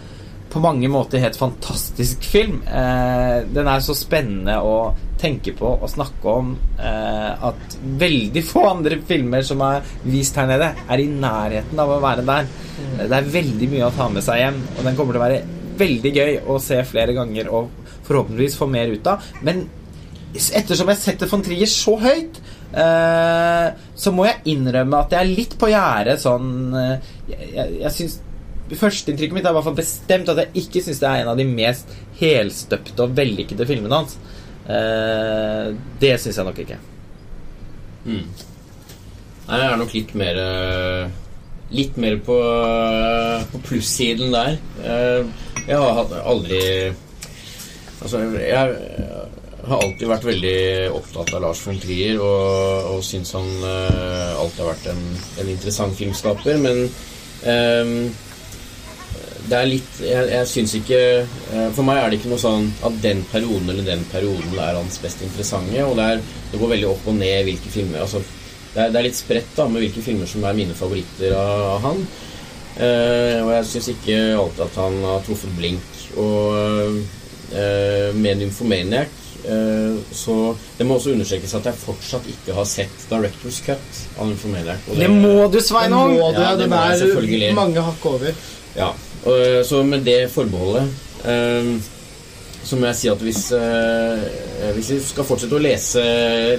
på 0.53 0.61
mange 0.61 0.89
måter 0.93 1.23
helt 1.23 1.39
fantastisk 1.39 2.27
film. 2.29 2.59
Eh, 2.69 3.39
den 3.49 3.71
er 3.71 3.81
så 3.81 3.95
spennende 3.97 4.59
å 4.61 4.93
tenke 5.23 5.55
på 5.57 5.71
og 5.79 5.89
snakke 5.89 6.29
om 6.29 6.51
eh, 6.77 7.47
at 7.49 7.77
veldig 8.03 8.43
få 8.45 8.67
andre 8.75 8.99
filmer 9.09 9.47
som 9.47 9.63
er 9.65 9.87
vist 10.05 10.37
her 10.37 10.51
nede, 10.51 10.73
er 10.85 11.01
i 11.01 11.09
nærheten 11.09 11.81
av 11.81 11.95
å 11.95 12.01
være 12.03 12.27
der. 12.29 12.51
Mm. 12.77 12.97
Det 12.99 13.17
er 13.17 13.33
veldig 13.39 13.71
mye 13.73 13.89
å 13.89 13.95
ta 13.97 14.11
med 14.13 14.27
seg 14.27 14.43
hjem, 14.43 14.59
og 14.77 14.85
den 14.85 14.99
kommer 14.99 15.17
til 15.17 15.23
å 15.23 15.25
være 15.25 15.43
veldig 15.81 16.13
gøy 16.19 16.35
å 16.45 16.59
se 16.61 16.83
flere 16.85 17.17
ganger 17.17 17.49
og 17.49 17.71
forhåpentligvis 18.05 18.59
få 18.59 18.69
mer 18.69 18.93
ut 18.93 19.09
av. 19.09 19.25
Men 19.47 19.65
ettersom 20.33 20.91
jeg 20.93 21.01
setter 21.01 21.29
von 21.29 21.43
Trier 21.45 21.69
så 21.69 21.95
høyt, 22.01 22.39
eh, 22.73 23.69
så 23.95 24.13
må 24.15 24.27
jeg 24.29 24.55
innrømme 24.55 25.01
at 25.03 25.13
jeg 25.13 25.21
er 25.21 25.33
litt 25.41 25.57
på 25.61 25.69
gjerdet 25.73 26.21
sånn 26.23 26.53
eh, 26.79 27.11
Jeg, 27.29 27.67
jeg, 27.83 27.93
syns 27.97 28.21
Førsteinntrykket 28.73 29.37
mitt 29.37 29.45
er 29.45 29.53
i 29.53 29.57
hvert 29.59 29.67
fall 29.67 29.77
bestemt 29.77 30.31
at 30.33 30.39
jeg 30.41 30.63
ikke 30.63 30.81
syns 30.81 31.03
det 31.03 31.09
er 31.11 31.21
en 31.21 31.33
av 31.35 31.37
de 31.37 31.45
mest 31.45 31.91
helstøpte 32.17 33.05
og 33.05 33.13
vellykkede 33.19 33.67
filmene 33.69 33.99
hans. 33.99 34.15
Eh, 34.65 35.75
det 36.01 36.15
syns 36.23 36.39
jeg 36.41 36.47
nok 36.49 36.61
ikke. 36.63 36.79
Mm. 38.07 38.23
Nei, 39.51 39.59
jeg 39.59 39.67
er 39.67 39.77
nok 39.83 39.93
litt 39.95 40.15
mer 40.19 40.41
eh, 40.41 41.19
Litt 41.73 41.99
mer 42.01 42.17
på, 42.25 42.39
på 43.53 43.61
plussiden 43.69 44.33
der. 44.33 44.57
Eh, 44.81 45.45
jeg 45.67 45.79
har 45.79 46.17
aldri 46.25 46.63
Altså, 48.03 48.25
jeg 48.41 48.73
har 49.69 49.83
alltid 49.83 50.11
vært 50.11 50.27
veldig 50.27 50.59
opptatt 50.97 51.33
av 51.37 51.45
Lars 51.45 51.63
von 51.67 51.79
Trier 51.81 52.19
og, 52.19 52.89
og 52.97 53.05
syns 53.07 53.33
han 53.37 53.49
uh, 53.63 54.41
alltid 54.41 54.63
har 54.65 54.71
vært 54.73 54.91
en, 54.91 55.03
en, 55.39 55.51
interessant 55.53 55.95
filmskaper. 55.99 56.59
Men 56.63 56.83
um, 57.47 57.95
det 59.43 59.59
er 59.59 59.67
litt 59.67 59.97
Jeg, 60.07 60.27
jeg 60.31 60.47
syns 60.47 60.73
ikke 60.79 60.99
uh, 61.27 61.69
For 61.75 61.83
meg 61.87 61.99
er 61.99 62.13
det 62.13 62.21
ikke 62.21 62.31
noe 62.31 62.41
sånn 62.41 62.69
at 62.87 62.99
den 63.03 63.25
perioden 63.31 63.73
eller 63.73 63.87
den 63.87 64.05
perioden 64.11 64.59
er 64.59 64.79
hans 64.81 64.99
best 65.03 65.23
interessante. 65.23 65.79
Og 65.87 65.97
det, 65.99 66.11
er, 66.11 66.27
det 66.51 66.63
går 66.63 66.75
veldig 66.75 66.91
opp 66.91 67.09
og 67.13 67.19
ned 67.21 67.47
hvilke 67.47 67.73
filmer 67.75 68.03
altså, 68.03 68.23
det, 68.73 68.87
er, 68.87 68.91
det 68.91 68.99
er 69.01 69.09
litt 69.11 69.19
spredt 69.19 69.57
da 69.59 69.69
med 69.71 69.85
hvilke 69.85 70.03
filmer 70.03 70.31
som 70.31 70.47
er 70.49 70.59
mine 70.59 70.75
favoritter 70.75 71.35
av, 71.39 71.67
av 71.77 71.83
han. 71.87 72.05
Uh, 72.73 73.39
og 73.45 73.51
jeg 73.59 73.67
syns 73.71 73.91
ikke 73.95 74.21
alltid 74.33 74.63
at 74.67 74.79
han 74.83 75.03
har 75.07 75.27
truffet 75.27 75.59
blink. 75.59 75.99
Og 76.19 77.19
med 77.53 78.39
Nymphomaniac 78.41 79.11
Eh, 79.13 79.22
så 79.43 80.35
det 80.79 80.85
må 80.87 80.97
også 80.99 81.13
understrekes 81.17 81.55
at 81.59 81.65
jeg 81.67 81.79
fortsatt 81.81 82.29
ikke 82.31 82.55
har 82.55 82.67
sett 82.69 83.07
Directors 83.11 83.59
Cut 83.67 84.03
av 84.17 84.29
Nymphomaniac. 84.31 84.85
Det, 84.87 85.01
det 85.01 85.09
må 85.11 85.49
du, 85.51 85.59
Sveinung! 85.59 86.15
Ja, 86.21 86.53
det 86.61 86.69
er 86.69 87.57
mange 87.59 87.83
hakk 87.89 88.07
over. 88.13 88.45
Ja, 88.77 88.93
og, 89.25 89.41
så 89.67 89.83
med 89.85 90.07
det 90.07 90.21
forbeholdet 90.33 90.87
um, 91.27 91.75
så 92.63 92.79
må 92.79 92.87
jeg 92.89 92.99
si 92.99 93.09
at 93.11 93.23
hvis, 93.25 93.41
eh, 93.57 94.73
hvis 94.77 94.91
vi 94.95 94.99
skal 95.03 95.27
fortsette 95.27 95.57
å 95.59 95.63
lese, 95.63 96.03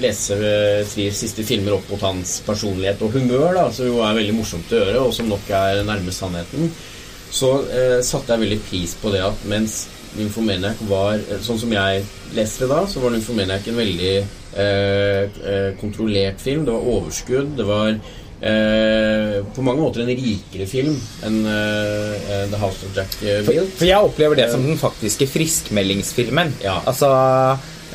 lese 0.04 0.36
eh, 0.36 0.82
Triers 0.90 1.22
siste 1.24 1.46
filmer 1.48 1.78
opp 1.78 1.88
mot 1.94 2.04
hans 2.04 2.36
personlighet 2.46 3.02
og 3.06 3.16
humør, 3.16 3.54
da, 3.56 3.64
som 3.72 3.88
jo 3.88 4.02
er 4.04 4.18
veldig 4.18 4.36
morsomt 4.36 4.74
å 4.74 4.82
gjøre, 4.82 5.06
og 5.08 5.16
som 5.16 5.32
nok 5.32 5.48
er 5.56 5.80
nærmest 5.88 6.20
sannheten, 6.20 6.74
så 7.34 7.54
eh, 7.72 8.00
satte 8.06 8.36
jeg 8.36 8.44
veldig 8.44 8.60
pris 8.68 8.98
på 9.00 9.14
det 9.16 9.24
at 9.26 9.48
mens 9.50 9.86
Nymphomaniac 10.18 10.82
var 10.90 11.18
eh, 11.18 11.40
Sånn 11.44 11.60
som 11.62 11.72
jeg 11.74 12.04
leste 12.38 12.66
det 12.66 12.72
da, 12.74 12.84
så 12.90 13.04
var 13.04 13.14
Nymphomaniac 13.16 13.68
en 13.70 13.80
veldig 13.80 14.14
eh, 14.18 15.24
eh, 15.28 15.70
kontrollert 15.82 16.42
film. 16.44 16.66
Det 16.68 16.76
var 16.76 16.92
overskudd. 16.96 17.54
Det 17.58 17.66
var 17.68 17.92
eh, 17.94 19.38
på 19.56 19.66
mange 19.66 19.84
måter 19.84 20.04
en 20.04 20.12
rikere 20.14 20.68
film 20.70 20.96
enn 21.26 21.40
eh, 21.50 22.48
The 22.52 22.60
House 22.62 22.86
of 22.88 22.98
Jack 22.98 23.16
eh, 23.24 23.42
For, 23.46 23.70
for 23.80 23.90
jeg 23.90 24.10
opplever 24.10 24.40
det 24.40 24.50
som 24.54 24.66
den 24.66 24.80
faktiske 24.82 25.30
friskmeldingsfilmen. 25.32 26.56
Ja. 26.66 26.80
Altså 26.90 27.10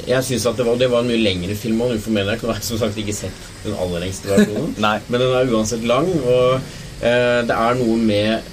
jeg 0.08 0.24
syns 0.26 0.46
at 0.50 0.58
det 0.58 0.66
var, 0.66 0.78
det 0.80 0.90
var 0.92 1.04
en 1.04 1.10
mye 1.10 1.20
lengre 1.22 1.56
film. 1.58 1.80
Og 1.84 1.94
for 2.00 2.14
Nå 2.14 2.24
har 2.24 2.58
jeg 2.58 2.66
som 2.66 2.80
sagt 2.80 2.98
ikke 3.00 3.16
sett 3.16 3.46
den 3.64 3.76
aller 3.80 4.04
lengste 4.04 4.30
versjonen. 4.32 4.74
Men 5.08 5.20
den 5.20 5.30
er 5.30 5.54
uansett 5.54 5.86
lang, 5.88 6.10
og 6.24 6.58
eh, 7.02 7.40
det 7.46 7.56
er 7.56 7.78
noe 7.80 7.96
med 8.00 8.52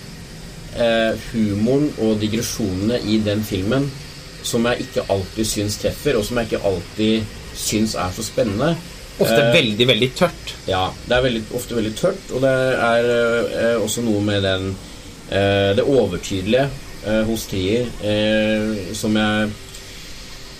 eh, 0.77 1.27
humoren 1.31 1.89
og 1.99 2.19
digresjonene 2.21 3.01
i 3.07 3.19
den 3.25 3.43
filmen 3.43 3.89
som 4.43 4.65
jeg 4.65 4.87
ikke 4.87 5.05
alltid 5.13 5.45
syns 5.45 5.77
treffer, 5.81 6.17
og 6.17 6.25
som 6.25 6.39
jeg 6.39 6.49
ikke 6.49 6.63
alltid 6.65 7.35
syns 7.57 7.93
er 7.99 8.13
så 8.15 8.25
spennende. 8.25 8.71
Ofte 9.21 9.37
Eh, 9.37 9.53
veldig, 9.53 9.87
veldig 9.87 10.11
tørt. 10.17 10.53
ja, 10.67 10.87
det 11.07 11.15
er 11.17 11.21
veldig, 11.21 11.43
ofte 11.53 11.75
veldig 11.77 11.91
tørt, 11.95 12.31
og 12.33 12.41
det 12.41 12.53
er 12.73 13.09
eh, 13.11 13.75
også 13.81 14.01
noe 14.01 14.21
med 14.25 14.41
den 14.41 14.71
eh, 15.29 15.75
det 15.77 15.83
overtydelige 15.85 16.69
eh, 17.05 17.21
hos 17.27 17.45
Trier 17.51 17.85
eh, 18.01 18.95
som 18.97 19.15
jeg 19.19 19.51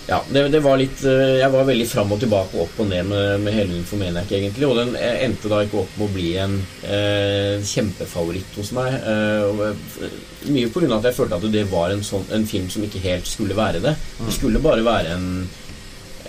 Ja, 0.08 0.18
det, 0.32 0.48
det 0.50 0.60
var 0.64 0.80
litt 0.80 1.04
eh, 1.06 1.36
Jeg 1.38 1.52
var 1.52 1.66
veldig 1.68 1.86
fram 1.86 2.10
og 2.14 2.18
tilbake 2.22 2.58
opp 2.64 2.80
og 2.82 2.88
ned 2.90 3.06
med, 3.06 3.44
med 3.44 3.54
hele 3.54 3.78
ikke 4.24 4.38
egentlig, 4.40 4.66
og 4.66 4.80
den 4.80 4.96
eh, 4.98 5.22
endte 5.28 5.50
da 5.52 5.60
ikke 5.62 5.84
opp 5.84 5.94
med 5.98 6.08
å 6.08 6.14
bli 6.16 6.32
en 6.42 6.56
eh, 6.82 7.62
kjempefavoritt 7.62 8.58
hos 8.58 8.72
meg. 8.74 8.96
Eh, 8.98 9.62
eh, 9.68 10.18
mye 10.50 10.72
av 10.88 10.98
at 10.98 11.08
jeg 11.10 11.18
følte 11.20 11.38
at 11.38 11.46
det 11.54 11.64
var 11.70 11.94
en, 11.94 12.02
sånn, 12.06 12.26
en 12.34 12.48
film 12.50 12.66
som 12.72 12.82
ikke 12.82 13.04
helt 13.04 13.30
skulle 13.30 13.56
være 13.58 13.82
det. 13.84 13.94
Det 14.26 14.34
skulle 14.34 14.62
bare 14.64 14.82
være 14.86 15.14
en 15.14 15.30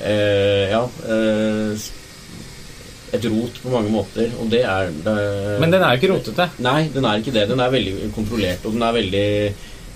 eh, 0.03 0.69
Ja 0.73 0.85
eh, 1.09 1.91
et 3.13 3.25
rot 3.29 3.59
på 3.61 3.69
mange 3.69 3.91
måter, 3.93 4.31
og 4.41 4.47
det 4.49 4.63
er 4.65 4.87
det, 5.05 5.13
Men 5.61 5.73
den 5.73 5.83
er 5.85 5.93
jo 5.93 6.01
ikke 6.01 6.13
rotete. 6.15 6.47
Nei, 6.65 6.87
den 6.93 7.05
er 7.05 7.21
ikke 7.21 7.33
det. 7.35 7.43
Den 7.51 7.61
er 7.61 7.73
veldig 7.73 8.09
kontrollert, 8.15 8.65
og 8.65 8.73
den 8.73 8.85
er 8.87 8.95
veldig 8.95 9.27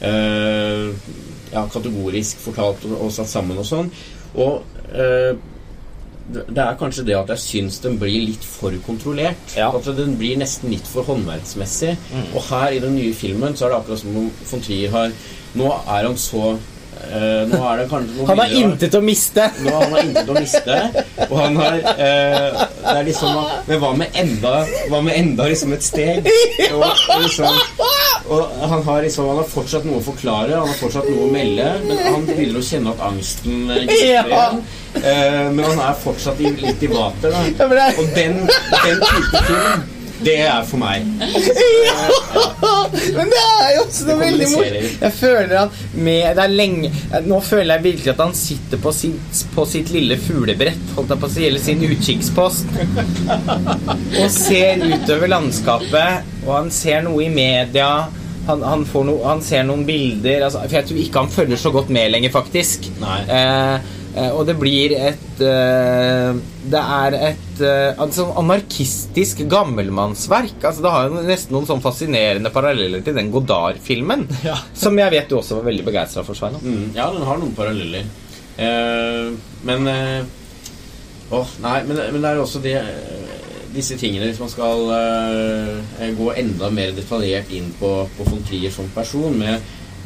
eh, 0.06 0.92
ja, 1.54 1.66
kategorisk 1.74 2.42
fortalt 2.44 2.86
og, 2.90 2.98
og 3.06 3.14
satt 3.14 3.32
sammen 3.32 3.60
og 3.62 3.68
sånn. 3.68 3.92
Og 4.38 4.62
eh, 4.94 5.38
det 6.28 6.60
er 6.60 6.80
kanskje 6.80 7.06
det 7.08 7.16
at 7.16 7.30
jeg 7.32 7.44
syns 7.44 7.80
den 7.84 7.96
blir 8.00 8.26
litt 8.28 8.44
for 8.44 8.76
kontrollert. 8.86 9.56
Ja. 9.56 9.70
At 9.72 9.88
den 9.98 10.18
blir 10.20 10.40
nesten 10.40 10.74
litt 10.74 10.88
for 10.88 11.08
håndverksmessig. 11.08 11.94
Og 12.34 12.42
her 12.50 12.76
i 12.76 12.82
den 12.84 12.98
nye 13.00 13.14
filmen 13.16 13.56
så 13.56 13.68
er 13.68 13.76
det 13.76 13.78
akkurat 13.82 14.04
som 14.04 14.18
om 14.26 14.32
von 14.52 14.66
Trier 14.66 14.92
har 14.92 15.14
Nå 15.58 15.70
er 15.72 16.10
han 16.10 16.18
så 16.20 16.58
Uh, 16.98 17.46
Nå 17.46 17.58
er 17.62 17.78
det 17.78 17.84
kanskje 17.92 18.26
Han 18.26 18.40
har 18.42 18.54
intet 18.58 18.96
å 18.98 19.02
miste. 19.06 19.44
nå 19.62 19.74
har 19.76 19.92
han 19.92 20.08
intet 20.10 20.30
å 20.34 20.34
miste, 20.34 20.78
og 21.28 21.36
han 21.38 21.60
har 21.62 21.76
uh, 21.78 22.64
Det 22.82 22.96
er 22.96 23.06
liksom 23.06 23.38
Men 23.68 23.82
hva 23.84 23.92
med 24.02 24.18
enda 24.18 24.54
Hva 24.90 25.04
med 25.06 25.14
enda 25.14 25.46
liksom 25.52 25.76
et 25.78 25.86
steg? 25.86 26.26
Og 26.74 27.22
liksom 27.22 27.62
og 28.30 28.70
han 28.70 28.84
har 28.84 29.02
liksom 29.06 29.28
Han 29.32 29.38
har 29.42 29.48
fortsatt 29.52 29.86
noe 29.88 30.00
å 30.02 30.06
forklare, 30.06 30.56
han 30.56 30.68
har 30.68 30.80
fortsatt 30.80 31.10
noe 31.10 31.28
å 31.28 31.32
melde, 31.32 31.68
men 31.88 32.02
han 32.08 32.26
begynner 32.28 32.60
å 32.62 32.66
kjenne 32.70 32.94
at 32.96 33.04
angsten 33.10 33.70
eh, 33.74 33.86
Ja. 34.12 34.24
igjen. 34.24 34.63
Eh, 34.98 35.44
men 35.52 35.63
han 35.66 35.80
er 35.90 36.00
fortsatt 36.04 36.40
i, 36.42 36.52
litt 36.62 36.84
i 36.84 36.90
vater, 36.92 37.32
da. 37.34 37.44
Ja, 37.48 37.92
Og 37.98 38.10
den, 38.16 38.40
den 38.48 39.04
type 39.04 39.44
film, 39.48 39.86
det 40.25 40.38
er 40.47 40.63
for 40.65 40.82
meg. 40.82 41.06
Men 43.17 43.30
det 43.32 43.41
er 43.41 43.71
jo 43.75 43.84
også 43.84 44.08
noe 44.08 44.19
veldig 44.21 44.47
morsomt. 44.51 45.01
Jeg 45.03 45.13
føler 45.17 45.56
at 45.62 45.82
med, 45.93 46.25
det 46.38 46.47
lenge 46.51 46.91
Nå 47.27 47.39
føler 47.45 47.75
jeg 47.75 47.86
virkelig 47.86 48.13
at 48.13 48.23
han 48.23 48.36
sitter 48.38 48.82
på 48.82 48.93
sitt, 48.95 49.41
på 49.53 49.65
sitt 49.69 49.91
lille 49.93 50.17
fuglebrett, 50.21 50.93
holdt 50.97 51.13
jeg 51.13 51.21
på 51.21 51.30
å 51.30 51.34
si, 51.34 51.45
eller 51.47 51.63
sin 51.63 51.84
utkikkspost, 51.88 52.65
og 54.21 54.30
ser 54.34 54.84
utover 54.86 55.32
landskapet, 55.32 56.32
og 56.45 56.53
han 56.56 56.71
ser 56.73 57.03
noe 57.06 57.25
i 57.25 57.30
media. 57.34 57.91
Han, 58.47 58.62
han, 58.63 58.86
får 58.88 59.03
no, 59.10 59.17
han 59.27 59.41
ser 59.43 59.65
noen 59.67 59.82
bilder 59.84 60.45
altså, 60.45 60.62
For 60.69 60.77
jeg 60.77 60.88
tror 60.88 60.99
ikke 61.01 61.23
han 61.25 61.32
følger 61.34 61.60
så 61.60 61.71
godt 61.75 61.89
med 61.91 62.13
lenger, 62.13 62.32
faktisk. 62.32 62.88
Nei. 63.01 63.17
Eh, 63.27 63.97
og 64.34 64.45
det 64.47 64.56
blir 64.60 64.93
et 64.95 65.41
eh, 65.43 66.38
Det 66.67 66.82
er 66.82 67.17
et 67.17 67.62
eh, 67.63 67.99
altså, 67.99 68.27
anarkistisk 68.39 69.43
gammelmannsverk. 69.49 70.58
Altså, 70.62 70.84
det 70.86 70.93
har 70.93 71.08
jo 71.08 71.25
nesten 71.27 71.56
noen 71.56 71.67
sånn 71.69 71.84
fascinerende 71.84 72.51
paralleller 72.53 73.03
til 73.06 73.17
den 73.17 73.32
Godard-filmen. 73.34 74.27
Ja. 74.47 74.56
Som 74.77 74.95
jeg 74.99 75.12
vet 75.12 75.27
du 75.30 75.38
også 75.39 75.58
var 75.58 75.65
veldig 75.67 75.84
begeistra 75.88 76.23
for, 76.23 76.38
Svein. 76.38 76.56
Mm, 76.62 76.93
ja, 76.95 77.10
den 77.12 77.25
har 77.27 77.39
noen 77.41 77.56
paralleller. 77.58 78.06
Eh, 78.58 79.32
men 79.67 79.89
eh, 79.91 80.21
Åh, 81.27 81.49
nei, 81.60 81.82
men, 81.84 81.97
men 82.13 82.23
det 82.23 82.30
er 82.30 82.39
også 82.39 82.62
det 82.63 82.77
eh, 82.80 83.34
disse 83.75 83.97
tingene 83.99 84.30
Hvis 84.30 84.39
man 84.39 84.51
skal 84.51 84.93
eh, 84.95 86.13
gå 86.17 86.30
enda 86.39 86.69
mer 86.73 86.93
detaljert 86.95 87.51
inn 87.53 87.69
på, 87.80 87.91
på 88.15 88.27
von 88.30 88.45
Trier 88.47 88.73
som 88.73 88.88
person, 88.95 89.36
med, 89.38 89.60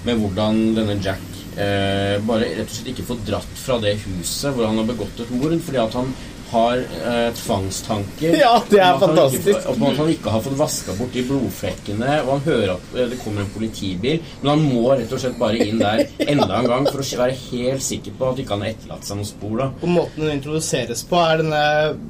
med 0.08 0.17
hvordan 0.19 0.63
denne 0.78 0.97
Jack 1.04 1.31
eh, 1.58 2.18
bare 2.28 2.52
rett 2.58 2.68
og 2.70 2.76
slett 2.78 2.94
ikke 2.94 3.08
få 3.12 3.18
dratt 3.28 3.56
fra 3.66 3.80
det 3.84 3.98
huset 4.06 4.54
hvor 4.56 4.70
han 4.70 4.78
har 4.82 4.92
begått 4.92 5.24
et 5.26 5.34
mord, 5.36 5.58
fordi 5.66 5.82
at 5.82 5.98
han 6.00 6.14
har 6.52 6.82
eh, 6.84 7.30
tvangstanker 7.38 8.34
Ja, 8.36 8.58
det 8.68 8.80
er 8.84 8.98
om 8.98 9.00
fantastisk. 9.00 9.46
ikke 9.48 9.72
Om 9.72 9.84
at 9.88 10.00
han 10.02 10.10
ikke 10.12 10.34
har 10.34 10.42
fått 10.44 10.58
vaska 10.60 10.96
bort 10.98 11.14
de 11.16 11.22
blodflekkene, 11.24 12.18
og 12.26 12.32
han 12.34 12.42
hører 12.48 12.74
at 12.74 12.90
eh, 12.98 13.06
det 13.14 13.20
kommer 13.22 13.46
en 13.46 13.54
politibil, 13.54 14.20
men 14.42 14.50
han 14.52 14.66
må 14.66 14.82
rett 14.92 15.14
og 15.16 15.22
slett 15.24 15.38
bare 15.40 15.62
inn 15.64 15.80
der 15.80 16.04
enda 16.26 16.50
en 16.60 16.68
gang 16.74 16.90
for 16.90 17.00
å 17.00 17.08
være 17.22 17.38
helt 17.46 17.86
sikker 17.86 18.18
på 18.20 18.34
at 18.34 18.42
ikke 18.44 18.58
han 18.58 18.66
har 18.66 18.74
etterlatt 18.74 19.08
seg 19.08 19.22
noen 19.22 19.30
spor. 19.32 19.56
da 19.62 19.70
Og 19.80 19.94
måten 19.96 20.26
den 20.26 20.36
introduseres 20.42 21.06
på, 21.08 21.22
er 21.24 21.40
denne 21.46 21.64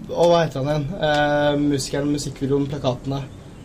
Å, 0.09 0.25
hva 0.25 0.41
heter 0.41 0.63
han 0.63 0.71
igjen? 0.73 0.89
Eh, 1.11 1.61
musikeren, 1.75 2.09
musikkvideoen, 2.17 2.65
plakatene. 2.73 3.21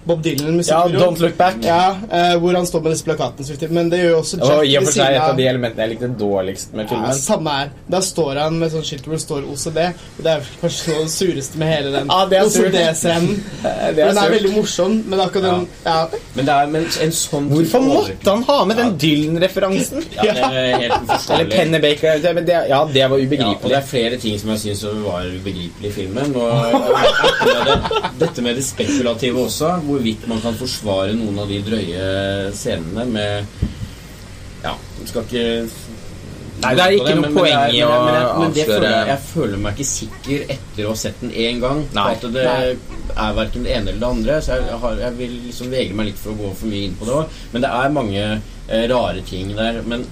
Bob 0.07 0.23
Dylan, 0.23 0.61
Ja. 0.67 0.87
Don't 0.89 1.19
Look 1.21 1.37
Back. 1.37 1.57
Ja, 1.63 1.97
eh, 2.11 2.37
hvor 2.39 2.55
han 2.55 2.67
står 2.67 2.83
med 2.83 2.93
disse 2.93 3.05
plakatene. 3.05 3.71
Men 3.71 3.91
det 3.91 3.99
gjør 4.05 4.11
jo 4.11 4.19
også 4.21 4.39
Og 4.43 4.67
i 4.67 4.77
og 4.77 4.83
ved 4.85 4.87
for 4.87 4.93
seg 5.01 5.15
et 5.17 5.21
av 5.21 5.37
de 5.37 5.47
elementene 5.51 5.83
jeg 5.83 5.91
likte 5.95 6.11
dårligst 6.21 6.75
med 6.79 6.89
filmen. 6.89 7.07
Ja, 7.11 7.13
samme 7.13 7.51
her. 7.57 7.71
Da 7.91 8.01
står 8.01 8.37
han 8.39 8.59
med 8.61 8.71
sånn 8.73 8.85
skilt 8.87 9.03
hvor 9.09 9.17
det 9.17 9.23
står 9.25 9.43
OCD. 9.51 9.81
Og 10.19 10.23
det 10.25 10.33
er 10.37 10.47
kanskje 10.61 10.89
noe 10.93 10.97
av 11.01 11.09
det 11.09 11.15
sureste 11.17 11.59
med 11.59 11.73
hele 11.75 11.91
den 11.97 12.07
Ja, 12.15 12.21
det 12.31 12.39
er 12.39 12.45
surt. 12.55 12.69
OCD-scenen. 12.71 13.43
Det 13.63 13.73
er 13.73 13.93
Den 13.97 14.07
er 14.17 14.21
surt. 14.23 14.31
veldig 14.37 14.53
morsom, 14.57 15.03
men 15.07 15.21
akkurat 15.21 15.43
den 15.43 15.69
ja. 15.87 16.07
Men 16.37 16.45
det 16.47 16.55
er 16.55 16.67
men 16.77 16.85
en 17.03 17.13
sånn 17.13 17.49
Hvorfor 17.51 17.81
måtte 17.83 18.31
han 18.31 18.43
ha 18.45 18.65
med 18.65 18.77
den 18.77 18.97
Dylan-referansen? 18.99 20.05
Ja, 20.17 20.23
det 20.23 20.37
er 20.37 20.79
helt 20.79 20.93
Eller 20.93 21.03
uforståelig. 21.03 21.51
Pennebaker 21.53 22.23
det- 22.23 22.35
men 22.35 22.45
det, 22.47 22.53
Ja, 22.69 22.85
det 22.85 23.11
var 23.11 23.19
Ja, 23.19 23.49
og 23.63 23.69
det 23.69 23.77
er 23.77 23.83
flere 23.83 24.17
ting 24.19 24.39
som 24.39 24.51
jeg 24.51 24.59
syns 24.59 24.83
var 25.05 25.23
ubegripelig 25.27 25.89
i 25.89 25.93
filmen. 25.93 26.35
Og 26.37 26.43
og, 26.47 26.75
og, 26.75 27.67
det, 27.67 28.03
dette 28.21 28.43
med 28.43 28.57
det 28.57 28.65
spekulative 28.65 29.39
også, 29.47 29.81
hvorvidt 29.97 30.29
man 30.31 30.41
kan 30.45 30.55
forsvare 30.61 31.17
noen 31.19 31.43
av 31.43 31.49
de 31.51 31.59
drøye 31.67 32.07
scenene 32.57 33.05
med 33.11 33.67
Ja, 34.63 34.73
du 35.01 35.07
skal 35.09 35.25
ikke 35.27 35.47
Nei, 36.57 36.71
det 36.73 36.85
er 36.87 36.95
ikke 36.97 37.15
noe 37.19 37.31
poeng 37.35 37.57
det 37.69 37.75
i 37.77 37.81
å 37.85 37.89
avsløre- 37.93 38.65
føler 38.65 38.87
jeg, 38.89 39.09
jeg 39.11 39.21
føler 39.29 39.59
meg 39.61 39.75
ikke 39.77 39.89
sikker 39.91 40.45
etter 40.55 40.87
å 40.87 40.93
ha 40.95 40.97
sett 40.97 41.19
den 41.21 41.31
én 41.37 41.59
gang. 41.61 41.83
Nei. 41.93 42.07
at 42.15 42.23
det 42.33 42.45
er 42.47 43.35
verken 43.37 43.67
det 43.67 43.75
ene 43.77 43.91
eller 43.93 44.01
det 44.01 44.09
andre. 44.09 44.39
Så 44.41 44.57
jeg, 44.57 44.79
har, 44.81 44.97
jeg 45.03 45.19
vil 45.19 45.35
liksom 45.51 45.69
vegre 45.75 45.99
meg 45.99 46.09
litt 46.09 46.23
for 46.23 46.33
å 46.33 46.39
gå 46.41 46.55
for 46.57 46.73
mye 46.73 46.87
inn 46.89 46.97
på 46.97 47.05
det 47.05 47.13
òg. 47.19 47.37
Men 47.53 47.67
det 47.67 47.73
er 47.83 47.93
mange 47.99 48.23
eh, 48.71 48.87
rare 48.89 49.21
ting 49.29 49.53
der. 49.59 49.83
Men 49.85 50.07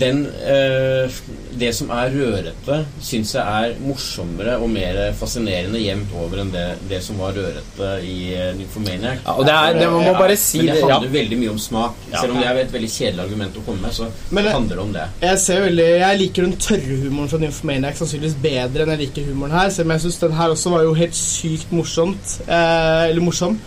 den 0.00 0.22
eh, 0.48 1.10
Det 1.58 1.68
som 1.76 1.90
er 1.92 2.08
rørete, 2.14 2.76
syns 3.04 3.34
jeg 3.36 3.42
er 3.44 3.74
morsommere 3.84 4.54
og 4.62 4.70
mer 4.72 4.96
fascinerende 5.18 5.78
jevnt 5.82 6.14
over 6.16 6.40
enn 6.42 6.52
det, 6.54 6.62
det 6.88 7.02
som 7.04 7.18
var 7.20 7.34
rørete 7.36 7.90
i 8.08 8.32
uh, 8.32 8.46
Nymphomaniac. 8.56 9.20
Ja, 9.26 9.34
og 9.36 9.44
det 9.46 9.52
er- 9.52 9.76
det 9.78 9.90
må 9.92 10.00
man 10.02 10.16
bare 10.16 10.36
si 10.40 10.58
Men 10.62 10.66
det 10.72 10.78
handler 10.80 11.06
ja. 11.10 11.12
veldig 11.18 11.38
mye 11.42 11.50
om 11.52 11.58
smak. 11.60 11.94
Ja. 12.10 12.20
Selv 12.22 12.32
om 12.32 12.40
det 12.40 12.48
er 12.48 12.62
et 12.62 12.72
veldig 12.72 12.90
kjedelig 12.96 13.24
argument 13.26 13.60
å 13.60 13.64
komme 13.66 13.82
med, 13.84 13.92
så 13.92 14.08
Men 14.30 14.44
det- 14.44 14.52
handler 14.56 14.76
det 14.76 14.82
om 14.86 14.92
det. 14.96 15.06
Jeg, 15.28 15.38
ser 15.44 15.60
veldig, 15.60 15.88
jeg 16.00 16.18
liker 16.24 16.42
den 16.48 16.56
tørre 16.56 16.98
humoren 17.04 17.28
fra 17.28 17.38
Nymphomaniac 17.44 17.96
sannsynligvis 18.00 18.40
bedre 18.42 18.82
enn 18.86 18.94
jeg 18.96 18.98
liker 19.06 19.28
humoren 19.28 19.52
her. 19.60 19.68
Selv 19.70 19.86
om 19.86 19.92
jeg 19.98 20.00
syns 20.06 20.18
den 20.24 20.32
her 20.40 20.48
også 20.56 20.70
var 20.70 20.82
jo 20.88 20.94
helt 20.94 21.14
sykt 21.14 21.70
morsomt. 21.72 22.38
Eh, 22.48 23.10
eller 23.12 23.20
morsom. 23.20 23.60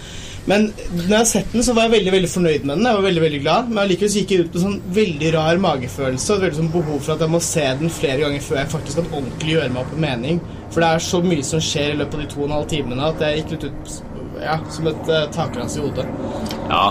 Men 0.49 0.67
når 0.93 1.05
jeg 1.09 1.17
har 1.17 1.29
sett 1.29 1.53
den, 1.53 1.63
så 1.65 1.73
var 1.73 1.87
jeg 1.87 1.95
veldig 1.95 2.11
veldig 2.13 2.29
fornøyd 2.29 2.65
med 2.65 2.75
den. 2.77 2.87
Jeg 2.87 2.97
var 2.99 3.05
veldig, 3.07 3.21
veldig 3.23 3.39
glad 3.41 3.69
Men 3.71 3.81
allikevel 3.85 4.17
gikk 4.19 4.33
jeg 4.33 4.45
ut 4.45 4.57
med 4.57 4.63
sånn 4.65 4.75
veldig 4.97 5.31
rar 5.35 5.61
magefølelse 5.63 6.27
og 6.31 6.35
et 6.37 6.45
veldig 6.45 6.59
sånn 6.59 6.73
behov 6.75 6.99
for 6.99 7.15
at 7.15 7.23
jeg 7.25 7.33
må 7.33 7.41
se 7.43 7.63
den 7.81 7.93
flere 7.93 8.19
ganger 8.21 8.43
før 8.45 8.61
jeg 8.61 8.73
faktisk 8.75 9.01
kan 9.01 9.13
ordentlig 9.21 9.55
gjøre 9.55 9.71
meg 9.73 9.81
opp 9.83 9.95
en 9.95 10.03
mening. 10.05 10.43
For 10.73 10.83
det 10.83 10.91
er 10.91 11.07
så 11.07 11.21
mye 11.25 11.47
som 11.47 11.63
skjer 11.63 11.93
i 11.93 12.01
løpet 12.01 12.17
av 12.19 12.25
de 12.25 12.27
to 12.33 12.43
og 12.43 12.49
en 12.49 12.57
halv 12.59 12.69
timene 12.75 13.09
at 13.09 13.25
jeg 13.25 13.41
gikk 13.41 13.55
litt 13.55 13.67
ut 13.71 13.95
ja, 14.41 14.57
som 14.69 14.89
et 14.91 15.09
uh, 15.09 15.23
takrans 15.33 15.77
i 15.77 15.83
hodet. 15.83 16.05
Ja. 16.69 16.85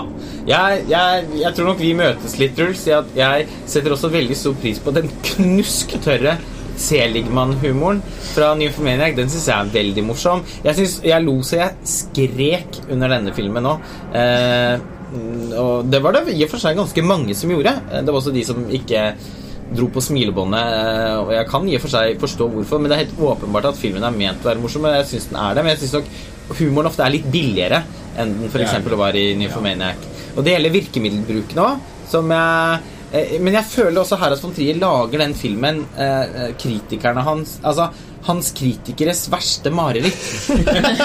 Jeg, 0.49 0.81
jeg, 0.89 1.27
jeg 1.41 1.57
tror 1.57 1.71
nok 1.71 1.79
vi 1.81 1.93
møtes 1.97 2.35
litt, 2.41 2.55
Truls. 2.57 2.83
i 2.89 2.93
Jeg 3.17 3.47
setter 3.69 3.95
også 3.95 4.11
veldig 4.13 4.37
stor 4.37 4.57
pris 4.61 4.81
på 4.81 4.93
den 4.95 5.09
knusktørre 5.29 6.35
Seligman-humoren 6.77 8.01
fra 8.33 8.53
Nymphomaniac. 8.59 9.15
Den 9.17 9.29
syns 9.31 9.47
jeg 9.49 9.55
er 9.67 9.71
veldig 9.73 10.03
morsom. 10.07 10.43
Jeg, 10.65 10.75
synes, 10.79 10.97
jeg 11.05 11.23
lo 11.25 11.37
så 11.45 11.61
jeg 11.61 11.71
skrek 11.95 12.81
under 12.91 13.11
denne 13.15 13.33
filmen 13.35 13.69
òg. 13.71 13.89
Eh, 14.15 14.91
og 15.61 15.87
det 15.87 16.01
var 16.03 16.17
det 16.17 16.33
i 16.35 16.43
og 16.43 16.51
for 16.51 16.59
seg 16.61 16.75
ganske 16.79 17.03
mange 17.05 17.35
som 17.37 17.51
gjorde. 17.53 17.75
Eh, 17.91 18.01
Det 18.03 18.11
var 18.11 18.19
også 18.21 18.33
de 18.35 18.43
som 18.47 18.65
ikke 18.69 19.05
dro 19.75 19.87
på 19.89 20.01
smilebåndet. 20.03 20.61
eh, 20.61 21.17
Og 21.23 21.31
jeg 21.33 21.47
kan 21.49 21.67
i 21.69 21.75
og 21.75 21.81
for 21.81 21.89
seg 21.95 22.19
forstå 22.21 22.49
hvorfor, 22.51 22.79
men 22.81 22.89
det 22.91 22.97
er 22.97 23.05
helt 23.05 23.19
åpenbart 23.19 23.65
at 23.71 23.77
filmen 23.81 24.03
er 24.03 24.11
ment 24.11 24.43
å 24.43 24.49
være 24.51 24.61
morsom. 24.61 24.85
Og 24.85 24.93
jeg 24.99 25.05
syns 25.13 25.29
den 25.31 25.39
er 25.41 25.53
det, 25.55 25.63
men 25.63 25.75
jeg 25.75 25.79
syns 25.85 25.93
nok 25.99 26.57
humoren 26.59 26.87
ofte 26.91 27.01
er 27.05 27.09
litt 27.15 27.31
billigere 27.31 27.83
enn 28.17 28.35
den 28.41 28.49
f.eks. 28.51 28.75
Var 28.85 29.15
i 29.17 29.33
Nymphomaniac. 29.35 29.95
Og 30.37 30.43
det 30.43 30.53
gjelder 30.53 30.75
virkemiddelbruken 30.75 31.57
òg, 31.63 31.79
som 32.11 32.29
jeg 32.29 32.79
Men 33.15 33.55
jeg 33.59 33.67
føler 33.69 34.01
også 34.01 34.17
Harald 34.19 34.41
von 34.43 34.53
Trier 34.55 34.77
lager 34.81 35.21
den 35.21 35.35
filmen 35.37 35.83
eh, 35.95 36.25
eh, 36.25 36.51
kritikerne 36.59 37.23
hans 37.25 37.59
Altså 37.63 37.89
hans 38.25 38.49
kritikeres 38.57 39.27
verste 39.29 39.69
mareritt. 39.69 40.17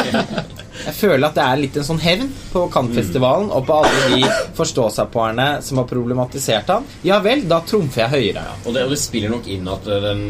jeg 0.87 0.95
føler 0.97 1.27
at 1.27 1.37
det 1.37 1.45
er 1.45 1.59
litt 1.61 1.75
en 1.77 1.85
sånn 1.85 2.01
hevn 2.01 2.31
på 2.49 2.63
Cannes-festivalen 2.73 3.51
og 3.53 3.67
på 3.69 3.77
alle 3.77 4.07
de 4.15 4.31
forstå-seg-på-erne 4.57 5.49
som 5.67 5.83
har 5.83 5.89
problematisert 5.91 6.73
han. 6.73 6.87
Ja 7.05 7.21
vel, 7.21 7.45
da 7.51 7.61
trumfer 7.69 8.07
jeg 8.07 8.15
høyere. 8.15 8.47
Og 8.65 8.73
det, 8.73 8.87
og 8.89 8.95
det 8.95 9.01
spiller 9.03 9.35
nok 9.35 9.51
inn 9.53 9.69
at, 9.69 9.91
eh, 9.93 10.07
den, 10.07 10.25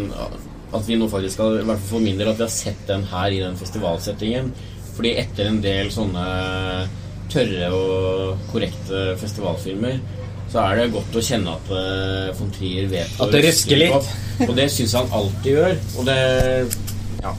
at 0.75 0.89
vi 0.89 0.99
nå 0.99 1.07
faktisk 1.15 1.45
har, 1.45 1.61
i 1.61 1.69
hvert 1.69 1.79
fall 1.79 1.93
for 1.95 2.09
min 2.09 2.19
del, 2.19 2.33
at 2.33 2.43
vi 2.43 2.49
har 2.49 2.55
sett 2.57 2.83
den 2.91 3.07
her 3.13 3.39
i 3.39 3.43
den 3.45 3.61
festivalsettingen. 3.61 4.51
Fordi 4.97 5.15
etter 5.23 5.47
en 5.47 5.63
del 5.63 5.95
sånne 5.95 6.27
tørre 7.31 7.71
og 7.71 8.49
korrekte 8.51 9.13
festivalfilmer, 9.21 10.01
så 10.51 10.59
er 10.65 10.81
det 10.81 10.89
godt 10.93 11.15
å 11.15 11.23
kjenne 11.23 11.53
at 11.55 11.69
uh, 11.71 12.33
von 12.39 12.51
Trier 12.57 12.89
vet 12.91 13.21
At 13.23 13.31
det 13.31 13.45
rusker 13.47 13.79
litt. 13.79 13.93
opp. 13.95 14.09
Og 14.49 14.55
det 14.57 14.67
syns 14.75 14.95
han 14.99 15.13
alltid 15.15 15.53
gjør. 15.55 15.77
Og 16.01 16.09
det 16.11 16.19
Ja. 17.23 17.35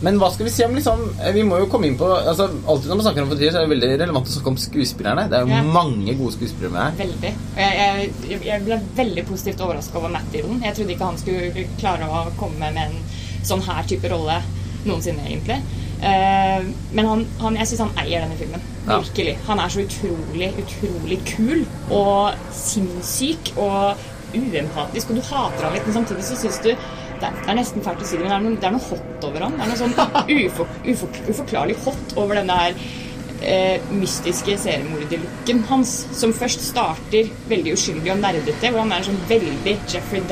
Men 0.00 0.16
hva 0.16 0.30
skal 0.32 0.46
vi 0.46 0.50
si 0.54 0.64
om 0.64 0.72
liksom 0.72 1.00
eh, 1.20 1.32
Vi 1.36 1.42
må 1.44 1.58
jo 1.60 1.66
komme 1.68 1.84
inn 1.90 1.96
på 2.00 2.06
altså, 2.08 2.46
Alltid 2.64 2.88
når 2.88 2.96
man 2.96 3.04
snakker 3.04 3.24
om 3.26 3.28
von 3.28 3.36
Trier, 3.40 3.52
så 3.52 3.60
er 3.60 3.66
det 3.66 3.72
veldig 3.74 3.90
relevant 4.00 4.30
å 4.30 4.32
snakke 4.32 4.52
om 4.54 4.56
skuespillerne. 4.62 5.26
Det 5.28 5.36
er 5.36 5.44
jo 5.44 5.50
Ja. 5.52 5.62
mange 5.74 6.14
gode 6.16 6.32
skuespillere 6.38 6.72
med 6.72 6.80
her. 6.86 6.94
Veldig. 7.02 7.32
Og 7.50 7.60
jeg, 7.60 8.12
jeg, 8.30 8.40
jeg 8.48 8.64
ble 8.64 8.78
veldig 8.96 9.26
positivt 9.28 9.60
overraska 9.66 9.98
over 10.00 10.14
Matt 10.14 10.30
Dillon. 10.32 10.62
Jeg 10.64 10.74
trodde 10.78 10.94
ikke 10.96 11.10
han 11.10 11.20
skulle 11.20 11.66
klare 11.82 12.08
å 12.08 12.22
komme 12.40 12.70
med 12.72 12.80
en 12.86 12.96
sånn 13.44 13.60
her 13.68 13.84
type 13.92 14.08
rolle 14.12 14.38
noensinne, 14.86 15.20
egentlig. 15.28 15.58
Eh, 16.00 16.68
men 16.96 17.10
han, 17.10 17.26
han, 17.42 17.58
jeg 17.60 17.70
syns 17.70 17.82
han 17.84 17.98
eier 18.00 18.24
denne 18.24 18.38
filmen. 18.40 18.64
Virkelig. 18.86 19.36
Han 19.48 19.60
er 19.60 19.72
så 19.72 19.84
utrolig, 19.84 20.48
utrolig 20.62 21.20
kul 21.28 21.66
og 21.92 22.54
sinnssyk 22.56 23.52
og 23.60 24.08
uempatisk, 24.30 25.10
og 25.10 25.18
du 25.18 25.26
hater 25.26 25.66
han 25.66 25.76
litt, 25.76 25.86
men 25.88 26.00
samtidig 26.00 26.24
så 26.28 26.38
syns 26.38 26.60
du 26.64 26.70
det 27.20 27.28
er, 27.28 27.36
det 27.36 27.50
er 27.52 27.56
nesten 27.58 27.84
fælt 27.84 28.00
å 28.00 28.06
si 28.08 28.16
det, 28.16 28.24
men 28.24 28.30
det 28.30 28.38
er 28.38 28.44
noe, 28.46 28.56
det 28.56 28.68
er 28.68 28.72
noe 28.72 28.86
hot 28.86 29.24
over 29.28 29.42
han. 29.44 29.56
Det 29.58 29.64
er 29.66 29.70
noe 29.70 29.80
sånn 29.80 29.96
ufor, 30.46 30.70
ufor, 30.88 31.18
uforklarlig 31.28 31.76
hot 31.84 32.14
over 32.16 32.38
denne 32.40 32.56
her 32.56 32.78
eh, 33.44 33.90
mystiske 33.92 34.56
seriemorderlooken 34.62 35.60
hans, 35.68 35.92
som 36.16 36.32
først 36.36 36.64
starter 36.70 37.28
veldig 37.50 37.74
uskyldig 37.76 38.14
og 38.14 38.22
nerdete, 38.22 38.70
hvor 38.70 38.80
han 38.84 38.94
er 38.94 39.02
en 39.02 39.10
sånn 39.10 39.20
veldig 39.28 39.76
Jeffrey 39.92 40.24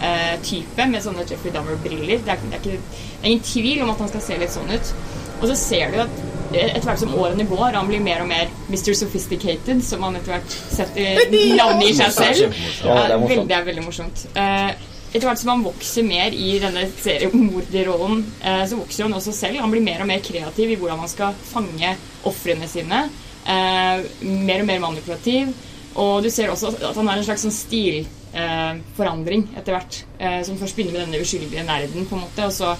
Dahmer-type 0.00 0.86
med 0.90 1.02
sånne 1.04 1.26
Jeffrey 1.26 1.52
Dahmer-briller. 1.54 2.22
Det, 2.24 2.32
er 2.32 2.40
det, 2.50 2.58
er 2.58 2.64
det 2.64 2.80
er 3.22 3.30
ingen 3.30 3.44
tvil 3.44 3.82
om 3.84 3.92
at 3.92 4.02
han 4.04 4.10
skal 4.12 4.24
se 4.24 4.38
litt 4.40 4.54
sånn 4.54 4.72
ut. 4.72 4.92
Og 5.36 5.46
så 5.50 5.56
ser 5.58 5.92
du 5.92 6.00
at 6.00 6.18
eh, 6.54 6.70
etter 6.70 6.86
hvert 6.88 7.02
som 7.02 7.14
årene 7.16 7.46
går, 7.48 7.76
han 7.76 7.88
blir 7.88 8.02
mer 8.04 8.24
og 8.24 8.30
mer 8.30 8.50
Mr. 8.70 8.94
Sophisticated, 8.96 9.82
som 9.84 10.04
han 10.06 10.16
etter 10.16 10.36
hvert 10.36 10.58
setter 10.72 11.24
navnet 11.58 11.90
i 11.90 11.96
seg 11.96 12.14
selv. 12.16 12.60
Ja, 12.84 13.00
det 13.04 13.16
er 13.16 13.24
veldig, 13.24 13.48
det 13.50 13.58
er 13.58 13.68
veldig 13.70 13.84
morsomt. 13.84 14.26
Eh, 14.32 14.72
etter 15.12 15.28
hvert 15.28 15.40
som 15.40 15.52
han 15.54 15.64
vokser 15.64 16.04
mer 16.06 16.34
i 16.34 16.56
denne 16.60 16.88
seriemorderrollen, 17.02 18.24
eh, 18.42 18.64
så 18.68 18.80
vokser 18.80 19.06
han 19.06 19.16
også 19.16 19.36
selv. 19.36 19.60
Han 19.64 19.72
blir 19.72 19.84
mer 19.84 20.04
og 20.04 20.10
mer 20.10 20.24
kreativ 20.24 20.72
i 20.72 20.80
hvordan 20.80 21.04
han 21.04 21.12
skal 21.12 21.36
fange 21.52 21.94
ofrene 22.28 22.68
sine. 22.70 23.06
Eh, 23.46 24.04
mer 24.26 24.64
og 24.64 24.68
mer 24.72 24.84
manipulativ. 24.88 25.52
Og 25.96 26.20
du 26.24 26.28
ser 26.28 26.50
også 26.52 26.74
at 26.74 26.96
han 26.98 27.08
har 27.08 27.16
en 27.16 27.24
slags 27.24 27.46
sånn 27.46 27.54
stilforandring 27.54 28.24
eh, 28.34 28.82
forandring 28.96 29.48
etter 29.56 29.76
hvert. 29.76 30.02
Eh, 30.18 30.42
som 30.46 30.58
først 30.60 30.76
begynner 30.76 30.98
med 30.98 31.06
denne 31.06 31.22
uskyldige 31.24 31.66
nerden, 31.66 32.06
på 32.06 32.16
en 32.18 32.26
måte, 32.26 32.46
og 32.46 32.52
så 32.52 32.74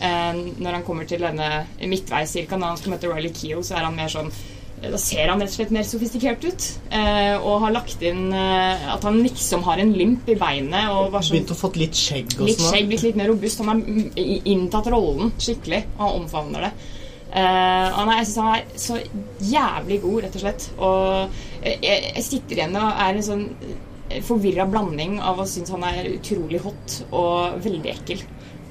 eh, 0.00 0.44
når 0.58 0.78
han 0.78 0.86
kommer 0.86 1.08
til 1.08 1.22
denne 1.24 1.66
midtveis 1.84 2.36
cirka, 2.36 2.56
når 2.56 2.74
han 2.74 2.80
skal 2.82 2.96
møte 2.96 3.10
Riley 3.12 3.34
Keough, 3.34 3.66
så 3.66 3.78
er 3.78 3.88
han 3.88 3.98
mer 3.98 4.12
sånn 4.12 4.32
da 4.78 4.98
ser 5.00 5.26
han 5.26 5.40
rett 5.42 5.50
og 5.50 5.56
slett 5.56 5.72
mer 5.74 5.86
sofistikert 5.86 6.44
ut. 6.46 6.66
Eh, 6.94 7.34
og 7.36 7.64
har 7.64 7.72
lagt 7.74 8.02
inn 8.06 8.28
eh, 8.30 8.84
at 8.92 9.02
han 9.06 9.18
liksom 9.24 9.64
har 9.66 9.80
en 9.82 9.90
limp 9.96 10.28
i 10.30 10.36
beinet. 10.38 10.92
Og 10.94 11.16
sånn, 11.16 11.34
Begynt 11.34 11.50
å 11.54 11.58
fått 11.58 11.80
litt 11.80 11.98
skjegg 11.98 12.36
og 12.36 12.46
litt 12.46 12.60
sånn. 12.60 12.70
skjegg, 12.70 12.86
blitt 12.92 13.06
litt 13.08 13.18
mer 13.18 13.32
robust. 13.32 13.64
Han 13.64 13.72
har 13.72 14.46
inntatt 14.54 14.90
rollen 14.94 15.34
skikkelig. 15.34 15.82
Og 15.96 16.04
han 16.04 16.22
omfavner 16.22 16.68
det. 16.68 16.70
Eh, 17.28 17.98
han 17.98 18.12
er, 18.12 18.20
jeg 18.20 18.30
syns 18.30 18.38
han 18.38 18.54
er 18.54 18.80
så 18.84 19.00
jævlig 19.50 20.00
god, 20.06 20.22
rett 20.24 20.38
og 20.38 20.44
slett. 20.46 20.70
Og 20.78 21.42
jeg 21.66 21.98
jeg 22.06 22.26
sitter 22.28 22.60
igjen 22.60 22.78
og 22.78 23.04
er 23.08 23.18
en 23.18 23.28
sånn 23.32 23.44
forvirra 24.24 24.66
blanding 24.70 25.18
av 25.20 25.40
å 25.42 25.46
synes 25.48 25.72
han 25.74 25.84
er 25.88 26.12
utrolig 26.14 26.60
hot 26.64 27.00
og 27.10 27.58
veldig 27.64 27.92
ekkel. 27.94 28.22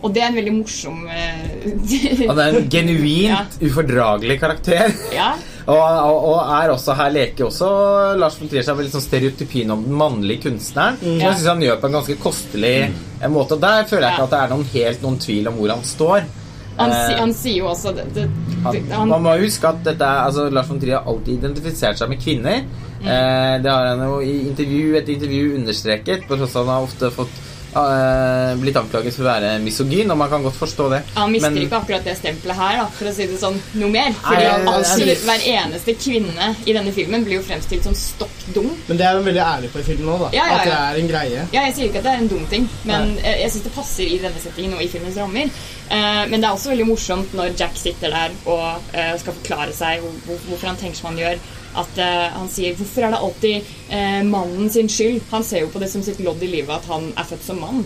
Og 0.05 0.13
det 0.13 0.21
er 0.21 0.27
en 0.29 0.37
veldig 0.37 0.51
morsom 0.53 0.97
eh, 1.09 2.25
Han 2.29 2.37
er 2.37 2.57
en 2.59 2.67
genuint 2.69 3.55
ufordragelig 3.65 4.39
karakter. 4.41 4.93
Ja. 5.15 5.35
Og, 5.67 5.75
og, 5.75 6.17
og 6.29 6.51
er 6.55 6.71
også 6.71 6.93
her 6.95 7.09
leker 7.11 7.49
også 7.49 7.69
Lars 8.15 8.37
von 8.39 8.47
Trier 8.47 8.63
seg 8.63 8.77
med 8.77 8.85
litt 8.85 8.93
sånn 8.93 9.03
stereotypien 9.03 9.73
om 9.73 9.81
den 9.83 9.97
mannlige 9.99 10.45
kunstneren. 10.45 10.95
Som 11.01 11.17
Ja. 11.17 11.25
jeg 11.25 11.41
syns 11.41 11.49
han 11.51 11.63
gjør 11.65 11.81
på 11.81 11.89
en 11.89 11.97
ganske 11.97 12.15
kostelig 12.23 12.71
mm. 12.93 13.25
måte. 13.33 13.57
Og 13.57 13.65
der 13.65 13.83
føler 13.89 14.05
jeg 14.05 14.15
ikke 14.15 14.27
at 14.29 14.31
det 14.31 14.39
er 14.39 14.53
noen 14.53 14.69
helt 14.71 15.03
noen 15.03 15.17
tvil 15.25 15.49
om 15.51 15.57
hvor 15.59 15.73
han 15.73 15.83
står. 15.83 16.29
Han, 16.77 16.93
Eh, 16.93 17.05
si, 17.07 17.13
han 17.17 17.33
sier 17.33 17.57
jo 17.63 17.69
også 17.71 17.93
det, 17.97 18.05
det, 18.13 18.25
han, 18.63 18.75
han, 18.91 19.09
man 19.09 19.23
må 19.25 19.35
huske 19.41 19.69
at 19.69 19.79
dette 19.85 20.05
er, 20.05 20.27
altså, 20.27 20.47
Lars 20.53 20.69
von 20.69 20.81
Trier 20.81 20.99
har 20.99 21.09
alltid 21.09 21.39
identifisert 21.39 21.99
seg 21.99 22.11
med 22.11 22.21
kvinner. 22.21 22.63
Mm. 23.01 23.07
Eh, 23.13 23.53
det 23.63 23.71
har 23.71 23.91
han 23.91 24.03
jo 24.05 24.19
i 24.21 24.35
intervju 24.47 24.97
etter 24.99 25.15
intervju 25.15 25.55
understreket. 25.57 26.27
På 26.29 26.37
tross 26.37 26.55
av 26.55 26.65
at 26.65 26.69
han 26.69 26.75
har 26.75 26.89
ofte 26.89 27.11
fått 27.17 27.43
eh, 27.77 28.55
blitt 28.61 28.77
anklaget 28.79 29.15
for 29.15 29.25
å 29.25 29.27
være 29.27 29.51
misogyn, 29.63 30.11
og 30.11 30.17
man 30.17 30.29
kan 30.31 30.43
godt 30.43 30.57
forstå 30.59 30.89
det. 30.93 31.01
Han 31.15 31.31
mister 31.31 31.51
Men- 31.51 31.63
ikke 31.63 31.79
akkurat 31.81 32.03
det 32.03 32.17
stempelet 32.17 32.55
her, 32.55 32.77
da, 32.81 32.85
for 32.97 33.05
å 33.05 33.13
si 33.13 33.27
det 33.27 33.39
sånn, 33.41 33.59
noe 33.73 33.89
mer. 33.89 34.11
Fordi 34.21 34.35
Nei, 34.35 34.43
jeg- 34.43 34.67
absolutt 34.73 35.23
hver 35.27 35.47
eneste 35.53 35.95
kvinne 35.95 36.55
i 36.65 36.73
denne 36.73 36.93
filmen 36.93 37.23
blir 37.25 37.37
jo 37.39 37.43
fremstilt 37.43 37.83
som 37.83 37.93
stokk 37.93 38.53
dum. 38.53 38.71
Men 38.87 38.97
det 38.97 39.05
er 39.05 39.13
hun 39.15 39.25
veldig 39.25 39.43
ærlig 39.43 39.71
på 39.71 39.79
i 39.79 39.83
filmen 39.83 40.13
òg, 40.15 40.19
da. 40.19 40.29
Ja, 40.37 40.45
ja, 40.47 40.57
At 40.57 40.63
det 40.63 40.73
er 40.73 41.01
en 41.01 41.07
greie. 41.07 41.47
Ja, 41.53 41.61
jeg 41.67 41.75
sier 41.75 41.89
ikke 41.89 41.97
at 41.97 42.03
det 42.03 42.13
er 42.13 42.21
en 42.23 42.27
dum 42.27 42.45
ting, 42.47 42.69
men 42.83 43.17
jeg, 43.23 43.39
jeg 43.41 43.51
syns 43.51 43.63
det 43.63 43.75
passer 43.75 44.03
i 44.03 44.17
denne 44.17 44.39
settingen 44.41 44.73
og 44.73 44.81
i 44.81 44.87
filmens 44.87 45.17
rammer. 45.17 45.49
Uh, 45.87 46.27
men 46.27 46.41
det 46.41 46.43
er 46.43 46.51
også 46.51 46.69
veldig 46.73 46.87
morsomt 46.87 47.33
når 47.33 47.53
Jack 47.57 47.77
sitter 47.79 48.11
der 48.11 48.31
og 48.45 48.81
uh, 48.93 49.13
skal 49.17 49.33
forklare 49.33 49.73
seg 49.73 50.01
hvor, 50.01 50.35
hvorfor 50.49 50.67
han 50.67 50.75
tenker 50.75 50.97
som 50.99 51.13
han 51.13 51.21
gjør. 51.21 51.39
At 51.77 51.99
uh, 52.01 52.27
han 52.39 52.49
sier 52.49 52.75
'Hvorfor 52.75 53.05
er 53.05 53.13
det 53.13 53.21
alltid 53.21 53.71
uh, 53.91 54.21
mannen 54.25 54.69
sin 54.73 54.89
skyld?' 54.89 55.21
Han 55.31 55.45
ser 55.45 55.65
jo 55.65 55.71
på 55.73 55.81
det 55.83 55.91
som 55.91 56.03
sitt 56.03 56.19
lodd 56.25 56.41
i 56.43 56.49
livet 56.49 56.73
at 56.73 56.89
han 56.89 57.11
er 57.13 57.29
født 57.29 57.45
som 57.45 57.61
mann. 57.61 57.85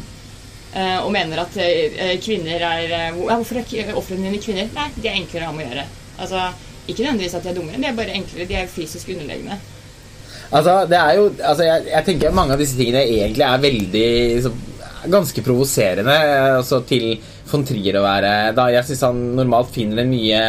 Uh, 0.72 1.04
og 1.04 1.12
mener 1.12 1.42
at 1.44 1.58
kvinner 2.24 2.64
er 2.64 2.88
ja, 2.88 3.12
Hvorfor 3.12 3.60
er 3.60 3.94
ofrene 4.00 4.30
dine 4.30 4.40
kvinner? 4.40 4.72
Nei, 4.76 4.88
de 4.96 5.10
er 5.10 5.20
enklere 5.20 5.50
å 5.50 5.52
ha 5.52 5.58
med 5.58 5.68
å 5.68 5.74
gjøre. 5.74 5.86
Altså, 6.24 6.48
Ikke 6.88 7.04
nødvendigvis 7.04 7.36
at 7.38 7.44
de 7.44 7.50
er 7.52 7.60
dummere, 7.60 7.82
de 7.82 7.88
er 7.90 8.00
bare 8.00 8.16
enklere. 8.16 8.48
De 8.48 8.56
er 8.58 8.72
fysisk 8.72 9.12
underlegne. 9.14 9.60
Altså, 10.52 10.74
det 10.90 10.98
er 10.98 11.14
jo 11.16 11.28
altså, 11.38 11.64
jeg, 11.64 11.86
jeg 11.92 12.06
tenker 12.08 12.36
mange 12.36 12.56
av 12.56 12.60
disse 12.60 12.76
tingene 12.80 13.04
egentlig 13.08 13.48
er 13.48 13.66
veldig 13.68 14.10
så, 14.44 14.52
Ganske 15.12 15.42
provoserende 15.42 16.16
altså, 16.60 16.84
til 16.86 17.16
von 17.50 17.64
Trier 17.66 17.96
å 17.98 18.04
være 18.06 18.34
da 18.54 18.68
Jeg 18.70 18.86
syns 18.90 19.06
han 19.08 19.22
normalt 19.40 19.72
finner 19.74 20.04
en 20.04 20.12
mye 20.12 20.42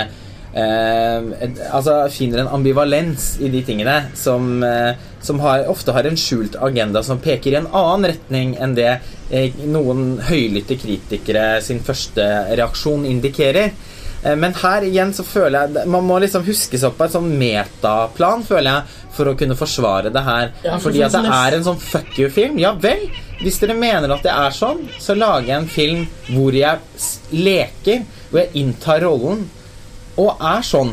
eh, 0.54 1.48
altså 1.72 1.96
finner 2.12 2.42
en 2.42 2.52
ambivalens 2.58 3.36
i 3.40 3.48
de 3.52 3.62
tingene 3.66 3.96
som, 4.18 4.62
eh, 4.62 4.94
som 5.24 5.40
har, 5.40 5.66
ofte 5.72 5.94
har 5.96 6.08
en 6.08 6.18
skjult 6.18 6.56
agenda 6.60 7.02
som 7.06 7.20
peker 7.22 7.52
i 7.54 7.60
en 7.62 7.70
annen 7.72 8.10
retning 8.12 8.56
enn 8.60 8.74
det 8.78 8.90
eh, 9.30 9.52
noen 9.64 10.18
høylytte 10.28 10.76
kritikere 10.80 11.60
sin 11.64 11.80
første 11.84 12.26
reaksjon 12.58 13.06
indikerer. 13.08 13.72
Eh, 14.22 14.36
Men 14.36 14.54
her 14.54 14.84
igjen 14.86 15.12
så 15.16 15.24
føler 15.26 15.66
jeg 15.72 15.88
Man 15.90 16.04
må 16.06 16.18
liksom 16.22 16.44
huske 16.46 16.78
seg 16.78 16.92
opp 16.92 16.98
på 17.00 17.08
et 17.08 17.16
sånn 17.16 17.32
metaplan, 17.40 18.44
føler 18.46 18.70
jeg, 18.70 18.98
for 19.16 19.28
å 19.28 19.36
kunne 19.36 19.56
forsvare 19.58 20.12
det 20.14 20.22
her. 20.24 20.52
Ja, 20.64 20.76
for 20.78 20.88
Fordi 20.90 21.02
at 21.02 21.12
det 21.12 21.18
sånn 21.18 21.32
er 21.36 21.56
en 21.58 21.64
sånn 21.66 21.80
fuck 21.82 22.14
you-film. 22.18 22.60
Ja 22.62 22.70
vel, 22.80 23.08
hvis 23.42 23.58
dere 23.60 23.74
mener 23.76 24.14
at 24.14 24.22
det 24.24 24.32
er 24.32 24.54
sånn, 24.56 24.86
så 25.02 25.16
lager 25.18 25.50
jeg 25.50 25.58
en 25.58 25.68
film 25.68 26.06
hvor 26.30 26.54
jeg 26.56 26.78
leker, 27.34 28.04
hvor 28.30 28.40
jeg 28.44 28.54
inntar 28.62 29.02
rollen, 29.04 29.42
og 30.20 30.42
er 30.42 30.66
sånn. 30.66 30.92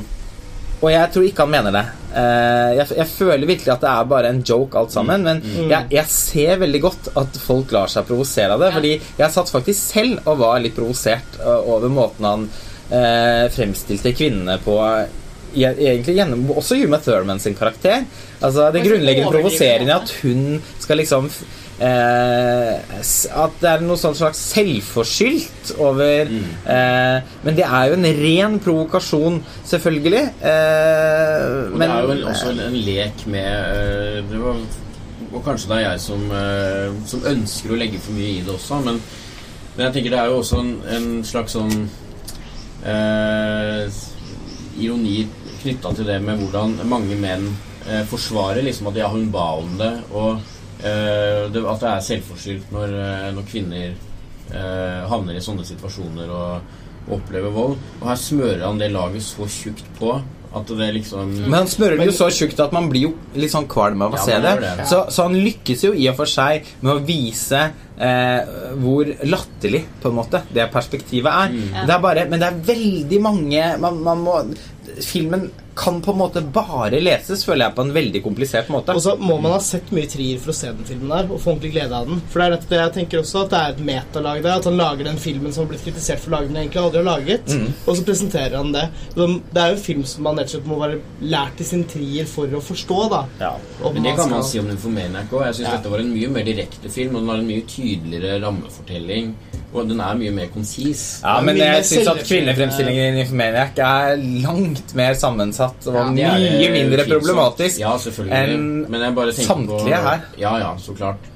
Og 0.79 0.87
jeg 0.93 1.11
tror 1.11 1.25
ikke 1.27 1.43
han 1.43 1.51
mener 1.51 1.75
det. 1.75 1.85
Eh, 2.15 2.69
jeg, 2.77 2.95
jeg 3.01 3.11
føler 3.11 3.49
virkelig 3.49 3.73
at 3.73 3.83
det 3.83 3.91
er 3.91 4.09
bare 4.13 4.31
en 4.31 4.41
joke, 4.47 4.79
alt 4.79 4.93
sammen. 4.95 5.25
Men 5.27 5.41
jeg, 5.43 5.89
jeg 5.91 6.11
ser 6.13 6.61
veldig 6.61 6.81
godt 6.85 7.09
at 7.19 7.39
folk 7.43 7.73
lar 7.75 7.91
seg 7.91 8.07
provosere 8.07 8.55
av 8.55 8.63
det. 8.63 8.71
Fordi 8.77 8.93
jeg 8.95 9.35
satt 9.35 9.51
faktisk 9.51 9.79
selv 9.79 10.29
og 10.29 10.39
var 10.43 10.61
litt 10.63 10.77
provosert 10.77 11.39
eh, 11.41 11.71
over 11.75 11.91
måten 11.91 12.29
han 12.29 12.47
eh, 12.47 13.45
fremstilte 13.53 14.15
kvinnene 14.15 14.59
på. 14.63 14.79
Egentlig 15.59 16.15
gjennom 16.15 16.51
også 16.55 16.77
Huma 16.79 17.01
Thurman 17.03 17.41
sin 17.43 17.57
karakter. 17.57 18.05
Altså 18.39 18.69
Det 18.71 18.85
grunnleggende 18.85 19.33
provoserende 19.33 19.97
at 19.97 20.13
hun 20.21 20.61
skal 20.79 21.01
liksom 21.01 21.27
eh, 21.79 22.73
At 23.43 23.55
det 23.61 23.69
er 23.71 23.83
noe 23.85 23.97
sånn 23.99 24.17
slags 24.17 24.41
selvforskyldt 24.53 25.73
over 25.79 26.29
eh, 26.31 27.29
Men 27.45 27.57
det 27.57 27.65
er 27.67 27.87
jo 27.91 27.97
en 27.99 28.09
ren 28.19 28.59
provokasjon, 28.63 29.39
selvfølgelig. 29.69 30.25
Eh, 30.41 31.47
Og 31.71 31.79
det 31.79 31.87
er 31.89 32.03
jo 32.03 32.11
en, 32.17 32.23
også 32.33 32.51
en, 32.53 32.61
en 32.67 32.77
lek 32.89 33.25
med 33.31 33.49
eh, 33.49 34.19
det 34.29 34.43
var, 34.43 34.61
Og 35.31 35.41
kanskje 35.45 35.71
det 35.71 35.77
er 35.79 35.85
jeg 35.91 36.03
som, 36.09 36.27
eh, 36.33 36.99
som 37.09 37.25
ønsker 37.33 37.73
å 37.75 37.79
legge 37.79 37.99
for 38.03 38.17
mye 38.17 38.35
i 38.39 38.43
det 38.45 38.53
også, 38.55 38.79
men, 38.85 39.01
men 39.75 39.85
jeg 39.87 39.93
tenker 39.97 40.15
det 40.15 40.21
er 40.23 40.31
jo 40.31 40.39
også 40.41 40.61
en, 40.63 40.71
en 40.95 41.09
slags 41.27 41.53
sånn 41.55 41.75
eh, 42.83 43.83
ironi 44.79 45.19
knytta 45.61 45.91
til 45.97 46.07
det 46.07 46.17
med 46.23 46.39
hvordan 46.39 46.77
mange 46.89 47.17
menn 47.19 47.45
eh, 47.85 48.03
forsvarer 48.09 48.63
liksom 48.65 48.87
at 48.91 48.99
ja, 49.01 49.09
hun 49.11 49.27
ba 49.33 49.51
om 49.59 49.73
det, 49.79 49.91
og 50.15 50.39
eh, 50.83 51.45
det, 51.53 51.63
at 51.63 51.83
det 51.83 51.91
er 51.91 52.05
selvforskyldt 52.09 52.73
når, 52.75 52.97
eh, 53.03 53.29
når 53.35 53.47
kvinner 53.49 53.95
uh, 54.53 55.07
havner 55.11 55.37
i 55.37 55.43
sånne 55.43 55.65
situasjoner 55.67 56.31
og, 56.33 56.75
og 57.07 57.15
opplever 57.19 57.53
vold. 57.53 57.77
Og 58.01 58.09
her 58.09 58.19
smører 58.19 58.65
han 58.65 58.81
det 58.81 58.91
laget 58.93 59.25
så 59.25 59.47
tjukt 59.49 59.85
på 59.99 60.17
at 60.49 60.71
det 60.79 60.87
liksom 60.95 61.29
Men 61.43 61.59
han 61.59 61.67
smører 61.69 61.99
det 61.99 62.07
jo 62.09 62.15
så 62.17 62.29
tjukt 62.33 62.57
at 62.63 62.71
man 62.73 62.87
blir 62.89 63.09
jo 63.09 63.11
litt 63.37 63.53
sånn 63.53 63.67
kvalm 63.69 64.01
av 64.01 64.15
å 64.15 64.17
Ja, 64.17 64.23
se 64.25 64.39
det. 64.41 64.53
det. 64.63 64.87
Så, 64.89 65.03
så 65.13 65.27
han 65.27 65.37
lykkes 65.37 65.83
jo 65.85 65.91
i 65.93 66.07
og 66.09 66.17
for 66.17 66.29
seg 66.29 66.65
med 66.81 66.95
å 66.95 67.03
vise 67.05 67.61
uh, 67.69 68.41
hvor 68.81 69.11
latterlig 69.29 69.83
på 70.01 70.09
en 70.09 70.17
måte 70.17 70.41
det 70.55 70.65
perspektivet 70.73 71.29
er. 71.29 71.53
Mm. 71.53 71.79
Det 71.85 71.95
er 71.95 72.03
bare, 72.07 72.25
men 72.31 72.41
det 72.41 72.49
er 72.49 72.61
veldig 72.71 73.21
mange 73.21 73.65
man, 73.85 74.01
man 74.07 74.25
må, 74.25 74.39
Filmen 75.05 75.45
kan 75.79 76.01
på 76.03 76.11
en 76.11 76.19
måte 76.19 76.41
bare 76.43 76.99
leses, 76.99 77.45
føler 77.47 77.65
jeg, 77.69 77.75
på 77.77 77.85
en 77.87 77.93
veldig 77.95 78.21
komplisert 78.25 78.67
måte. 78.73 78.93
Og 78.97 79.03
så 79.05 79.13
må 79.19 79.37
man 79.39 79.53
ha 79.55 79.59
sett 79.63 79.93
mye 79.95 80.09
trier 80.11 80.41
for 80.43 80.51
å 80.51 80.57
se 80.57 80.71
den 80.75 80.87
filmen 80.87 81.13
der 81.13 81.29
og 81.31 81.39
få 81.39 81.53
ordentlig 81.53 81.71
glede 81.77 81.95
av 81.95 82.09
den. 82.09 82.19
For 82.29 82.41
det 82.41 82.47
er 82.49 82.55
dette 82.57 82.79
jeg 82.81 82.93
tenker 82.97 83.21
også 83.21 83.45
at 83.45 83.53
det 83.53 83.59
er 83.61 83.75
et 83.77 83.83
metalag 83.89 84.41
der. 84.43 84.57
At 84.59 84.67
han 84.67 84.79
lager 84.79 85.07
den 85.07 85.21
filmen 85.21 85.55
som 85.55 85.63
har 85.63 85.71
blitt 85.71 85.85
kritisert 85.87 86.19
for 86.23 86.33
å 86.33 86.37
lage 86.37 86.51
den 86.51 86.59
egentlig 86.63 86.81
aldri 86.83 87.01
har 87.01 87.07
laget. 87.07 87.53
Mm. 87.55 87.69
Og 87.85 87.95
så 87.95 88.05
presenterer 88.09 88.57
han 88.59 88.73
det. 88.75 88.85
Det 89.15 89.23
er 89.63 89.71
jo 89.73 89.77
en 89.77 89.85
film 89.87 90.03
som 90.11 90.27
man 90.27 90.41
rett 90.41 90.51
og 90.51 90.57
slett 90.57 90.69
må 90.69 90.79
være 90.83 90.99
lært 91.35 91.63
i 91.63 91.69
sin 91.71 91.85
trier 91.89 92.27
for 92.29 92.59
å 92.59 92.61
forstå, 92.63 92.99
da. 93.15 93.23
ja. 93.39 93.53
Men 93.93 94.03
det 94.05 94.15
kan 94.19 94.29
man 94.33 94.43
si 94.43 94.59
om 94.59 94.67
den 94.67 94.75
Nymphomaniac 94.79 95.31
òg. 95.33 95.45
Jeg 95.47 95.59
syns 95.59 95.67
Ja. 95.69 95.77
dette 95.77 95.89
var 95.91 95.99
en 96.03 96.13
mye 96.13 96.29
mer 96.29 96.43
direkte 96.43 96.89
film, 96.91 97.15
og 97.15 97.21
den 97.23 97.29
har 97.29 97.37
en 97.41 97.47
mye 97.47 97.65
tydeligere 97.67 98.41
rammefortelling. 98.43 99.33
Og 99.69 99.85
den 99.85 99.99
er 100.01 100.17
mye 100.17 100.33
mer 100.33 100.47
konsis. 100.53 101.03
Ja, 101.21 101.35
men 101.45 101.59
jeg 101.61 101.85
syns 101.85 102.09
at 102.09 102.23
kvinnefremstillingen 102.25 103.11
i 103.11 103.17
Nymphomaniac 103.19 103.81
er 103.85 104.15
langt 104.45 104.95
mer 104.97 105.17
sammensatt 105.19 105.89
og 105.91 105.99
Ja, 106.17 106.33
er 106.33 106.41
det 106.41 106.53
mye 106.57 106.71
mindre 106.73 107.05
problematisk 107.09 107.83
Ja, 107.83 107.93
enn 108.41 108.87
Men 108.89 109.03
jeg 109.05 109.17
bare 109.19 109.35
tenker 109.35 109.53
samtlige 109.53 109.99
på, 109.99 110.07
her. 110.09 110.31
Ja, 110.41 110.55
ja, 110.63 110.71
så 110.81 110.97
klart. 110.97 111.29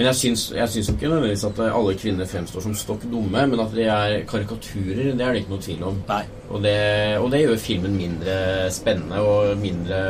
Men 0.00 0.06
jeg 0.06 0.16
syns, 0.16 0.42
jeg 0.54 0.70
syns 0.72 0.88
ikke 0.94 1.08
nødvendigvis 1.10 1.42
at 1.44 1.58
alle 1.66 1.94
kvinner 1.98 2.28
fremstår 2.30 2.62
som 2.64 2.76
stokk 2.78 3.02
dumme, 3.10 3.42
men 3.50 3.60
at 3.60 3.74
de 3.76 3.82
er 3.84 4.14
karikaturer, 4.30 5.10
det 5.18 5.24
er 5.26 5.34
det 5.34 5.42
ikke 5.42 5.52
noe 5.52 5.64
tvil 5.66 5.82
om. 5.90 5.98
Nei. 6.08 6.22
Og 6.48 6.62
det, 6.64 6.76
og 7.20 7.26
det 7.34 7.42
gjør 7.42 7.60
filmen 7.60 7.98
mindre 7.98 8.36
spennende 8.72 9.20
og 9.20 9.60
mindre 9.60 10.00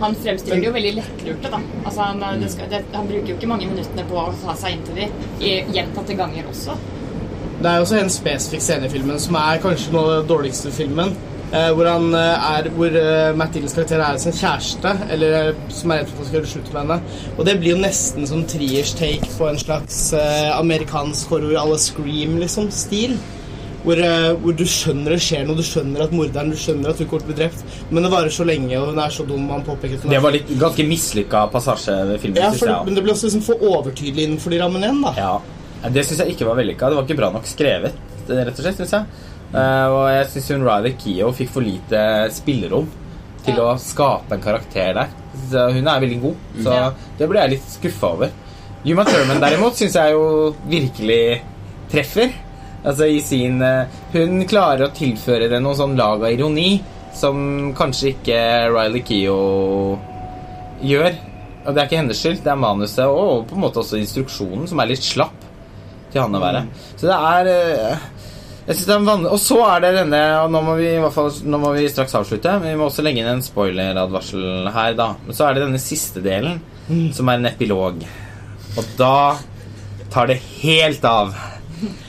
Han 0.00 0.16
fremstiller 0.16 0.62
det 0.62 0.70
jo 0.70 0.72
veldig 0.78 0.94
lettlurte, 0.96 1.50
da. 1.52 1.60
Altså, 1.82 2.08
han, 2.08 2.24
det 2.40 2.50
skal, 2.54 2.70
det, 2.72 2.80
han 2.94 3.10
bruker 3.10 3.34
jo 3.34 3.36
ikke 3.36 3.50
mange 3.52 3.68
minuttene 3.68 4.06
på 4.08 4.22
å 4.22 4.28
ta 4.46 4.56
seg 4.62 4.78
inn 4.78 4.88
til 4.88 5.02
de 5.02 5.10
i 5.44 5.54
gjentatte 5.76 6.16
ganger 6.22 6.48
også. 6.54 6.78
Det 7.64 7.70
er 7.72 7.80
også 7.80 7.96
en 7.96 8.10
spesifikk 8.12 8.60
scene 8.60 8.84
i 8.84 8.92
filmen 8.92 9.16
som 9.22 9.38
er 9.40 9.60
kanskje 9.62 9.92
noe 9.94 10.02
av 10.04 10.18
den 10.18 10.26
dårligste 10.28 10.68
filmen. 10.74 11.14
Eh, 11.54 11.70
hvor 11.72 11.88
eh, 11.88 12.48
er 12.50 12.66
Hvor 12.76 12.96
eh, 13.00 13.36
Matt 13.40 13.54
Dillons 13.54 13.72
karakter 13.72 14.02
er 14.04 14.18
sin 14.20 14.34
kjæreste, 14.36 14.92
eller 15.14 15.36
eh, 15.38 15.62
som 15.72 15.94
er 15.94 16.02
redd 16.02 16.10
for 16.10 16.18
at 16.18 16.20
han 16.20 16.28
skal 16.28 16.38
gjøre 16.40 16.50
slutt 16.50 16.68
med 16.74 16.82
henne. 16.82 16.98
Og 17.38 17.48
det 17.48 17.54
blir 17.62 17.72
jo 17.72 17.78
nesten 17.80 18.28
som 18.28 18.42
triers 18.50 18.92
take 18.98 19.30
på 19.38 19.48
en 19.48 19.60
slags 19.62 20.02
eh, 20.18 20.50
amerikansk 20.58 21.32
horror 21.32 21.56
à 21.62 21.64
la 21.70 21.80
Scream, 21.80 22.36
liksom, 22.42 22.68
stil. 22.68 23.16
Hvor, 23.86 23.96
eh, 23.96 24.28
hvor 24.44 24.60
du 24.60 24.66
skjønner 24.68 25.16
det 25.16 25.22
skjer 25.24 25.48
noe, 25.48 25.56
du 25.56 25.64
skjønner 25.64 26.04
at 26.04 26.12
morderen 26.12 26.52
Du 26.52 26.60
skjønner 26.60 26.92
at 26.92 27.00
hun 27.00 27.08
kommer 27.08 27.24
til 27.24 27.32
å 27.32 27.32
bli 27.32 27.40
drept, 27.40 27.64
men 27.88 28.04
det 28.04 28.12
varer 28.12 28.36
så 28.42 28.44
lenge, 28.44 28.76
og 28.76 28.92
hun 28.92 29.00
er 29.08 29.16
så 29.16 29.24
dum. 29.24 29.48
Han 29.56 29.64
påpeker 29.64 30.04
Det 30.04 30.20
var 30.28 30.36
litt 30.36 30.52
ganske 30.60 30.84
mislykka 30.92 31.46
passasje 31.56 31.96
ved 32.12 32.20
filmen, 32.20 32.44
ja, 32.44 32.52
for. 32.60 32.76
Men 32.84 33.00
det 33.00 33.08
blir 33.08 33.16
også 33.16 33.30
liksom 33.30 33.48
for 33.48 33.68
overtydelig 33.72 34.28
innenfor 34.28 34.52
de 34.52 34.64
rammene 34.66 34.90
igjen, 34.92 35.04
da. 35.08 35.16
Ja. 35.16 35.36
Det 35.92 36.04
syns 36.06 36.20
jeg 36.24 36.34
ikke 36.34 36.46
var 36.48 36.56
vellykka. 36.60 36.88
Det 36.90 36.96
var 36.96 37.04
ikke 37.06 37.18
bra 37.18 37.30
nok 37.34 37.46
skrevet, 37.48 37.96
rett 38.28 38.52
og 38.54 38.62
slett, 38.64 38.78
syns 38.80 38.94
jeg. 38.96 39.04
Eh, 39.54 39.86
og 39.92 40.04
jeg 40.10 40.28
syns 40.32 40.48
hun 40.54 40.64
Ryder 40.66 40.94
Keo 40.98 41.32
fikk 41.36 41.50
for 41.54 41.62
lite 41.66 42.04
spillerom 42.34 42.86
til 43.44 43.54
Ja. 43.58 43.74
å 43.74 43.78
skape 43.78 44.32
en 44.32 44.40
karakter 44.42 44.94
der. 44.96 45.08
Så 45.50 45.66
hun 45.74 45.86
er 45.86 46.00
veldig 46.00 46.20
god, 46.22 46.36
så 46.64 46.94
det 47.18 47.28
ble 47.28 47.40
jeg 47.40 47.50
litt 47.50 47.68
skuffa 47.68 48.12
over. 48.14 48.30
Uma 48.84 49.04
Thurman 49.04 49.40
derimot 49.40 49.76
syns 49.76 49.94
jeg 49.96 50.12
jo 50.12 50.54
virkelig 50.68 51.40
treffer. 51.92 52.32
Altså 52.84 53.06
i 53.08 53.20
sin 53.20 53.62
eh, 53.62 53.86
Hun 54.12 54.42
klarer 54.46 54.88
å 54.88 54.92
tilføre 54.92 55.48
det 55.48 55.60
noe 55.62 55.74
sånn 55.74 55.96
lag 55.96 56.20
av 56.22 56.30
ironi 56.32 56.82
som 57.14 57.72
kanskje 57.76 58.10
ikke 58.16 58.40
Riley 58.74 59.00
Keo 59.06 59.98
gjør. 60.84 61.14
Og 61.64 61.72
det 61.74 61.80
er 61.80 61.86
ikke 61.88 62.00
hennes 62.02 62.20
skyld, 62.20 62.42
det 62.44 62.52
er 62.52 62.60
manuset 62.60 63.06
og 63.08 63.46
på 63.48 63.56
en 63.56 63.62
måte 63.64 63.80
også 63.80 63.96
instruksjonen 64.00 64.66
som 64.68 64.80
er 64.82 64.90
litt 64.90 65.04
slapp 65.06 65.43
til 66.14 66.24
han 66.24 66.38
å 66.38 66.42
være. 66.42 66.64
Så 66.94 67.10
det 67.10 67.20
er 67.34 67.50
eh, 67.52 68.10
jeg 68.64 68.78
synes 68.78 68.86
det 68.88 68.94
er 68.94 69.02
vanlig 69.04 69.28
Og 69.28 69.40
så 69.42 69.56
er 69.66 69.82
det 69.84 69.88
denne 69.98 70.20
Og 70.40 70.52
nå 70.54 70.60
må 70.64 70.74
vi 70.78 70.92
fall 71.12 71.26
Nå 71.44 71.58
må 71.60 71.74
vi 71.76 71.88
straks 71.92 72.14
avslutte. 72.16 72.54
Men 72.62 72.72
vi 72.72 72.78
må 72.80 72.88
også 72.88 73.04
legge 73.04 73.20
inn 73.20 73.28
en 73.28 73.44
spoileradvarsel 73.44 74.70
her, 74.72 74.94
da. 74.96 75.10
Men 75.26 75.36
så 75.36 75.48
er 75.48 75.56
det 75.56 75.66
denne 75.66 75.80
siste 75.82 76.22
delen, 76.24 76.62
som 77.12 77.28
er 77.28 77.42
en 77.42 77.50
epilog. 77.50 78.00
Og 78.80 78.94
da 78.96 79.36
tar 80.14 80.30
det 80.30 80.38
helt 80.62 81.04
av. 81.04 81.34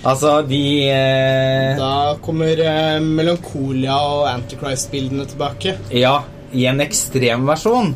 Altså, 0.05 0.37
de 0.47 0.61
eh, 0.87 1.75
Da 1.75 2.15
kommer 2.23 2.61
eh, 2.61 3.01
melankolia 3.03 3.97
og 3.97 4.29
Antichrist-bildene 4.29 5.27
tilbake. 5.27 5.75
Ja, 5.91 6.21
i 6.55 6.65
en 6.69 6.81
ekstrem 6.83 7.45
versjon. 7.47 7.91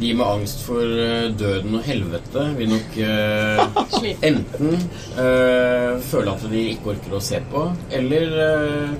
De 0.00 0.12
med 0.14 0.26
angst 0.26 0.62
for 0.66 0.82
eh, 0.82 1.30
døden 1.34 1.78
og 1.78 1.86
helvete 1.86 2.46
vil 2.58 2.70
nok 2.74 3.00
eh, 3.02 4.20
enten 4.30 4.76
eh, 4.76 5.90
føle 6.10 6.36
at 6.36 6.46
de 6.50 6.68
ikke 6.74 6.94
orker 6.94 7.18
å 7.18 7.22
se 7.24 7.42
på, 7.50 7.66
eller 7.98 8.38
eh, 8.44 8.94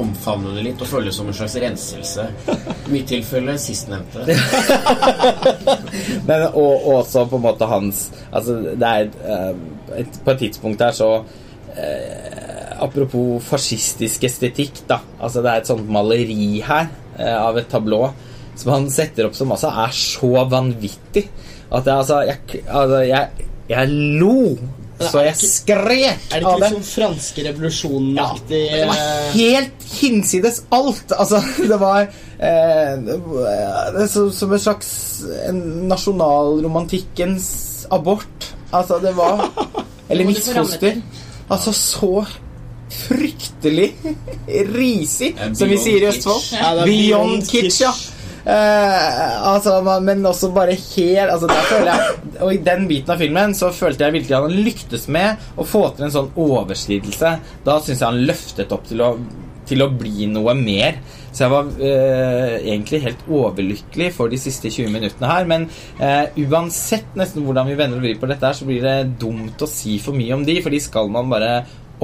omfavne 0.00 0.52
det 0.56 0.64
litt 0.66 0.82
og 0.84 0.90
føle 0.90 1.08
det 1.08 1.16
som 1.16 1.28
en 1.30 1.36
slags 1.36 1.56
renselse. 1.60 2.26
I 2.88 2.92
mitt 2.92 3.08
tilfelle 3.10 3.56
sistnevnte. 3.60 4.26
Men 6.28 6.48
og, 6.50 6.72
og 6.74 6.92
også 7.00 7.26
på 7.30 7.38
en 7.38 7.44
måte 7.46 7.68
hans 7.70 8.06
Altså, 8.28 8.58
det 8.76 8.88
er 8.90 9.06
et, 9.06 9.16
eh, 9.24 10.00
et, 10.02 10.18
På 10.24 10.34
et 10.34 10.42
tidspunkt 10.44 10.82
her 10.84 10.92
så 10.96 11.10
eh, 11.72 12.34
Apropos 12.82 13.40
fascistisk 13.40 14.26
estetikk, 14.28 14.82
da. 14.88 15.00
Altså, 15.16 15.40
det 15.40 15.52
er 15.52 15.62
et 15.62 15.70
sånt 15.70 15.88
maleri 15.88 16.60
her 16.66 16.90
av 17.16 17.58
et 17.58 17.68
tablå 17.70 18.00
som 18.56 18.72
han 18.72 18.88
setter 18.92 19.28
opp 19.28 19.36
som 19.36 19.52
altså 19.52 19.70
er 19.84 19.92
så 19.96 20.32
vanvittig 20.48 21.26
at 21.66 21.86
jeg, 21.88 21.96
altså, 21.96 22.18
jeg, 22.28 22.62
altså, 22.68 23.00
jeg, 23.08 23.48
jeg 23.68 23.94
lo 24.20 24.56
så 24.96 25.20
jeg 25.26 25.36
skrek 25.36 26.30
Er 26.32 26.40
det 26.40 26.46
av 26.48 26.54
ikke 26.56 26.60
det. 26.62 26.68
litt 26.70 26.76
sånn 26.76 26.86
franske 26.88 27.42
revolusjonen-aktig 27.44 28.60
Det 28.72 28.86
var 28.88 29.00
eh, 29.02 29.26
helt 29.34 29.84
hinsides 29.96 30.60
alt. 30.72 31.12
Altså, 31.12 31.42
det 31.72 31.78
var 31.82 32.06
eh, 32.06 32.94
er 32.96 34.08
Som 34.08 34.54
en 34.56 34.62
slags 34.62 34.90
nasjonalromantikkens 35.92 37.50
abort. 37.92 38.50
Altså, 38.72 38.98
det 39.04 39.12
var 39.18 39.44
Eller 40.10 40.28
misfoster. 40.28 41.02
Altså, 41.50 41.76
så 41.76 42.24
fryktelig 42.90 43.92
risig, 44.72 45.32
som 45.54 45.70
vi 45.70 45.78
sier 45.80 46.04
i. 46.04 46.10
Østfold. 46.10 46.52
Ja, 46.54 46.74
beyond 46.84 47.16
beyond 47.16 47.48
kitsch, 47.50 47.80
ja. 47.82 47.94
Eh, 48.46 49.46
altså, 49.48 49.80
men 50.06 50.22
også 50.26 50.52
bare 50.54 50.76
helt 50.78 51.32
altså, 51.32 51.48
der 51.50 51.64
føler 51.66 51.88
jeg, 51.90 52.18
Og 52.44 52.52
i 52.54 52.60
den 52.62 52.84
biten 52.86 53.10
av 53.10 53.18
filmen 53.18 53.56
så 53.58 53.72
følte 53.74 54.06
jeg 54.06 54.14
virkelig 54.20 54.36
at 54.36 54.46
han 54.46 54.60
lyktes 54.68 55.08
med 55.10 55.48
å 55.58 55.66
få 55.66 55.88
til 55.96 56.06
en 56.06 56.14
sånn 56.14 56.30
overskridelse. 56.38 57.32
Da 57.66 57.80
syns 57.82 58.02
jeg 58.02 58.06
han 58.06 58.22
løftet 58.28 58.74
opp 58.76 58.86
til 58.86 59.02
å, 59.02 59.16
til 59.66 59.82
å 59.82 59.90
bli 59.90 60.28
noe 60.30 60.54
mer. 60.58 61.00
Så 61.32 61.44
jeg 61.44 61.52
var 61.52 61.66
uh, 61.68 62.54
egentlig 62.62 63.02
helt 63.02 63.26
overlykkelig 63.28 64.06
for 64.14 64.32
de 64.32 64.38
siste 64.40 64.70
20 64.70 64.94
minuttene 64.94 65.32
her. 65.32 65.48
Men 65.50 65.66
uh, 65.98 66.38
uansett 66.46 67.18
nesten 67.18 67.44
hvordan 67.44 67.66
vi 67.68 67.76
vender 67.76 67.98
og 67.98 68.06
vrir 68.06 68.20
på 68.20 68.30
dette, 68.30 68.46
her, 68.46 68.56
så 68.56 68.68
blir 68.68 68.86
det 68.86 69.18
dumt 69.20 69.66
å 69.66 69.68
si 69.68 69.98
for 70.00 70.16
mye 70.16 70.38
om 70.38 70.46
de, 70.46 70.60
for 70.64 70.72
de 70.72 70.80
skal 70.80 71.10
man 71.12 71.28
bare 71.32 71.50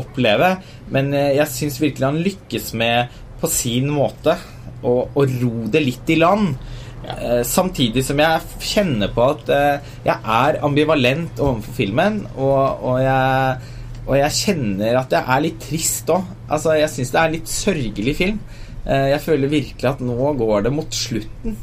oppleve. 0.00 0.54
Men 0.94 1.12
eh, 1.16 1.34
jeg 1.38 1.50
syns 1.52 1.80
virkelig 1.82 2.08
han 2.08 2.22
lykkes 2.24 2.72
med, 2.78 3.20
på 3.42 3.50
sin 3.50 3.90
måte, 3.90 4.36
å, 4.82 4.94
å 5.06 5.26
ro 5.26 5.66
det 5.72 5.82
litt 5.84 6.14
i 6.14 6.20
land. 6.22 6.54
Ja. 7.02 7.40
samtidig 7.42 8.04
som 8.06 8.20
jeg 8.22 8.58
kjenner 8.62 9.08
på 9.10 9.24
at 9.32 9.48
eh, 9.50 9.88
jeg 10.04 10.14
er 10.14 10.60
ambivalent 10.62 11.40
overfor 11.42 11.74
filmen, 11.74 12.20
og, 12.36 12.84
og, 12.92 13.00
jeg, 13.02 13.72
og 14.04 14.12
jeg 14.20 14.36
kjenner 14.36 15.00
at 15.00 15.16
jeg 15.16 15.26
er 15.34 15.42
litt 15.42 15.58
trist 15.64 16.12
òg. 16.14 16.28
Altså, 16.46 16.76
jeg 16.78 16.92
syns 16.92 17.10
det 17.10 17.18
er 17.18 17.26
en 17.26 17.34
litt 17.34 17.50
sørgelig 17.50 18.14
film. 18.20 18.38
Eh, 18.86 19.08
jeg 19.16 19.24
føler 19.26 19.50
virkelig 19.50 19.90
at 19.90 20.06
nå 20.06 20.30
går 20.38 20.68
det 20.68 20.74
mot 20.78 20.94
slutten 20.94 21.58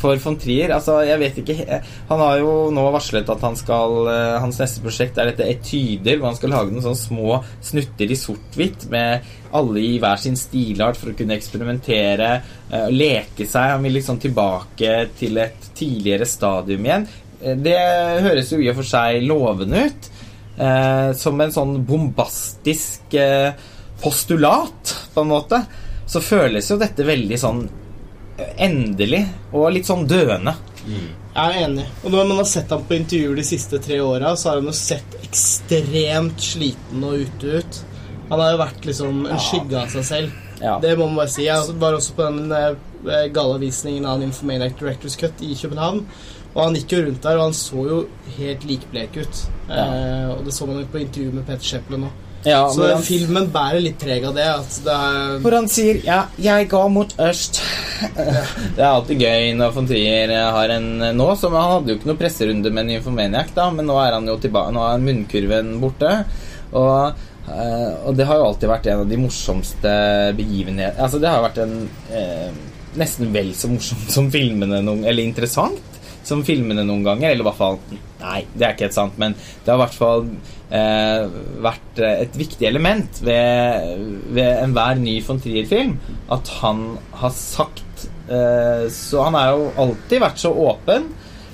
for 0.00 0.18
von 0.22 0.36
Trier. 0.40 0.72
Altså, 0.76 0.98
jeg 1.06 1.18
vet 1.22 1.38
ikke 1.40 1.80
Han 2.10 2.20
har 2.20 2.38
jo 2.42 2.70
nå 2.74 2.84
varslet 2.94 3.28
at 3.32 3.44
han 3.44 3.56
skal 3.58 4.10
eh, 4.12 4.38
hans 4.42 4.60
neste 4.60 4.82
prosjekt 4.84 5.18
er 5.18 5.30
dette 5.30 5.48
etyder, 5.48 6.18
hvor 6.18 6.30
han 6.30 6.38
skal 6.38 6.52
lage 6.54 6.72
noen 6.74 6.84
sånne 6.84 7.02
små 7.02 7.38
snutter 7.64 8.12
i 8.12 8.18
sort-hvitt 8.20 8.88
med 8.92 9.30
alle 9.56 9.80
i 9.80 9.94
hver 10.02 10.20
sin 10.20 10.36
stilart 10.36 10.98
for 11.00 11.12
å 11.12 11.16
kunne 11.16 11.36
eksperimentere, 11.38 12.32
og 12.76 12.92
leke 12.92 13.46
seg. 13.48 13.76
Han 13.76 13.86
vil 13.86 13.96
liksom 13.96 14.18
tilbake 14.20 14.98
til 15.16 15.38
et 15.40 15.70
tidligere 15.78 16.28
stadium 16.28 16.84
igjen. 16.84 17.08
Eh, 17.40 17.56
Det 17.56 17.78
høres 18.26 18.52
jo 18.52 18.60
i 18.60 18.68
og 18.72 18.78
for 18.82 18.94
seg 18.96 19.24
lovende 19.24 19.86
ut. 19.88 20.12
Eh, 20.56 21.10
som 21.12 21.40
en 21.40 21.52
sånn 21.52 21.74
bombastisk 21.84 23.12
eh, 23.20 23.52
postulat, 24.00 24.94
på 25.12 25.24
en 25.24 25.28
måte. 25.28 25.60
Så 26.08 26.22
føles 26.24 26.70
jo 26.70 26.78
dette 26.80 27.04
veldig 27.04 27.38
sånn 27.40 27.60
eh, 27.66 27.85
endelig 28.56 29.24
og 29.52 29.70
litt 29.74 29.88
sånn 29.88 30.06
døende. 30.08 30.54
Jeg 30.86 31.42
er 31.42 31.66
enig. 31.66 31.84
Og 32.04 32.12
når 32.14 32.28
man 32.30 32.40
har 32.40 32.48
sett 32.48 32.70
ham 32.72 32.84
på 32.86 32.96
intervjuer 32.96 33.36
de 33.40 33.44
siste 33.44 33.80
tre 33.82 33.98
åra, 34.00 34.32
så 34.38 34.50
har 34.50 34.60
han 34.60 34.70
jo 34.70 34.76
sett 34.76 35.16
ekstremt 35.26 36.40
sliten 36.42 37.04
og 37.04 37.26
ute 37.26 37.60
ut. 37.60 37.80
Han 38.30 38.42
har 38.42 38.54
jo 38.54 38.60
vært 38.62 38.88
liksom 38.88 39.26
en 39.26 39.42
skygge 39.42 39.80
av 39.82 39.92
seg 39.92 40.06
selv. 40.08 40.42
Ja. 40.62 40.78
Det 40.82 40.94
må 40.96 41.10
man 41.10 41.20
bare 41.20 41.32
si. 41.34 41.44
Jeg 41.46 41.76
var 41.80 41.96
også 41.98 42.16
på 42.16 42.28
den 42.30 42.52
eh, 42.56 43.26
gallavisningen 43.34 44.06
av 44.08 44.24
Infomaniac 44.24 44.78
Directors 44.80 45.18
Cut 45.20 45.44
i 45.44 45.52
København. 45.58 46.00
Og 46.56 46.62
han 46.62 46.78
gikk 46.78 46.94
jo 46.94 47.02
rundt 47.04 47.26
der, 47.26 47.36
og 47.36 47.50
han 47.50 47.56
så 47.56 47.82
jo 47.84 47.98
helt 48.38 48.64
likblek 48.64 49.18
ut. 49.20 49.42
Eh, 49.68 50.30
og 50.32 50.46
det 50.46 50.54
så 50.56 50.68
man 50.68 50.80
jo 50.80 50.88
på 50.92 51.02
intervju 51.02 51.34
med 51.36 51.44
Peter 51.48 51.74
Shepland 51.74 52.08
òg. 52.08 52.22
Ja, 52.46 52.68
Så 52.70 52.84
han, 52.86 53.02
filmen 53.02 53.48
bærer 53.50 53.82
litt 53.82 53.98
preg 53.98 54.24
av 54.28 54.36
det. 54.36 54.46
At 54.46 54.78
det 54.84 54.94
er 54.94 55.38
hvor 55.42 55.56
han 55.56 55.66
sier 55.70 55.98
ja, 56.06 56.20
'jeg 56.38 56.68
går 56.70 56.88
mot 56.94 57.14
øst'. 57.18 57.58
det 58.76 58.82
er 58.82 58.90
alltid 58.92 59.22
gøy 59.24 59.54
når 59.58 59.72
von 59.74 59.88
Trier 59.88 60.34
har 60.54 60.74
en 60.76 60.88
nå 61.16 61.28
som 61.40 61.56
Han 61.56 61.72
hadde 61.72 61.90
jo 61.90 61.96
ikke 61.98 62.10
noe 62.12 62.20
presserunde 62.20 62.70
med 62.70 62.86
Nymphomaniac, 62.86 63.50
da, 63.56 63.70
men 63.70 63.88
nå 63.88 63.96
er 63.98 64.12
han 64.14 64.28
jo 64.28 64.36
tilbake 64.38 64.74
Nå 64.76 64.84
er 64.84 65.02
munnkurven 65.02 65.74
borte. 65.80 66.12
Og, 66.76 67.18
eh, 67.48 67.92
og 68.06 68.16
det 68.16 68.26
har 68.28 68.38
jo 68.38 68.46
alltid 68.50 68.70
vært 68.70 68.86
en 68.92 69.02
av 69.02 69.10
de 69.10 69.20
morsomste 69.22 69.92
begivenhetene 70.38 71.02
Altså, 71.02 71.20
det 71.22 71.30
har 71.30 71.42
vært 71.42 71.62
en 71.64 71.76
eh, 72.12 72.50
nesten 72.96 73.32
vel 73.34 73.52
så 73.54 73.70
morsomt 73.70 74.10
som 74.12 74.30
filmene 74.30 74.82
noen 74.84 75.04
Eller 75.04 75.26
interessant 75.26 75.95
som 76.26 76.42
filmene 76.46 76.84
noen 76.86 77.04
ganger. 77.06 77.30
Eller 77.32 77.44
i 77.44 77.48
hvert 77.50 77.60
fall 77.60 77.80
Nei, 78.16 78.40
det 78.56 78.64
er 78.64 78.72
ikke 78.74 78.86
helt 78.88 78.96
sant, 78.96 79.18
men 79.20 79.34
det 79.36 79.68
har 79.70 79.76
i 79.76 79.82
hvert 79.84 79.96
fall 79.98 80.22
eh, 80.74 81.26
vært 81.62 82.00
eh, 82.02 82.22
et 82.24 82.38
viktig 82.40 82.66
element 82.66 83.20
ved, 83.26 84.00
ved 84.34 84.62
enhver 84.64 84.98
ny 85.02 85.18
von 85.26 85.38
Trier-film 85.44 85.92
at 86.32 86.48
han 86.62 86.80
har 87.20 87.34
sagt 87.36 88.08
eh, 88.26 88.88
Så 88.90 89.20
han 89.28 89.36
har 89.38 89.52
jo 89.54 89.68
alltid 89.84 90.24
vært 90.24 90.42
så 90.42 90.50
åpen. 90.66 91.10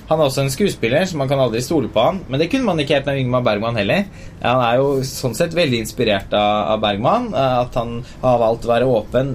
Han 0.09 0.19
er 0.19 0.27
også 0.27 0.43
en 0.43 0.51
skuespiller, 0.51 1.05
så 1.07 1.15
man 1.17 1.29
kan 1.31 1.39
aldri 1.39 1.61
stole 1.63 1.87
på 1.89 2.01
han. 2.03 2.17
Men 2.27 2.41
det 2.41 2.49
kunne 2.51 2.67
man 2.67 2.79
ikke 2.81 2.97
helt 2.97 3.05
med 3.07 3.21
Ingmar 3.21 3.43
Bergman 3.45 3.77
heller. 3.79 4.03
Han 4.43 4.59
er 4.61 4.81
jo 4.81 4.89
sånn 5.07 5.33
sett 5.37 5.55
veldig 5.55 5.79
inspirert 5.79 6.33
av, 6.35 6.81
Bergman. 6.83 7.29
eh, 7.33 7.55
At 7.63 7.77
han 7.79 8.01
har 8.21 8.41
valgt 8.41 8.67
å 8.67 8.71
være 8.73 8.89
åpen. 8.91 9.31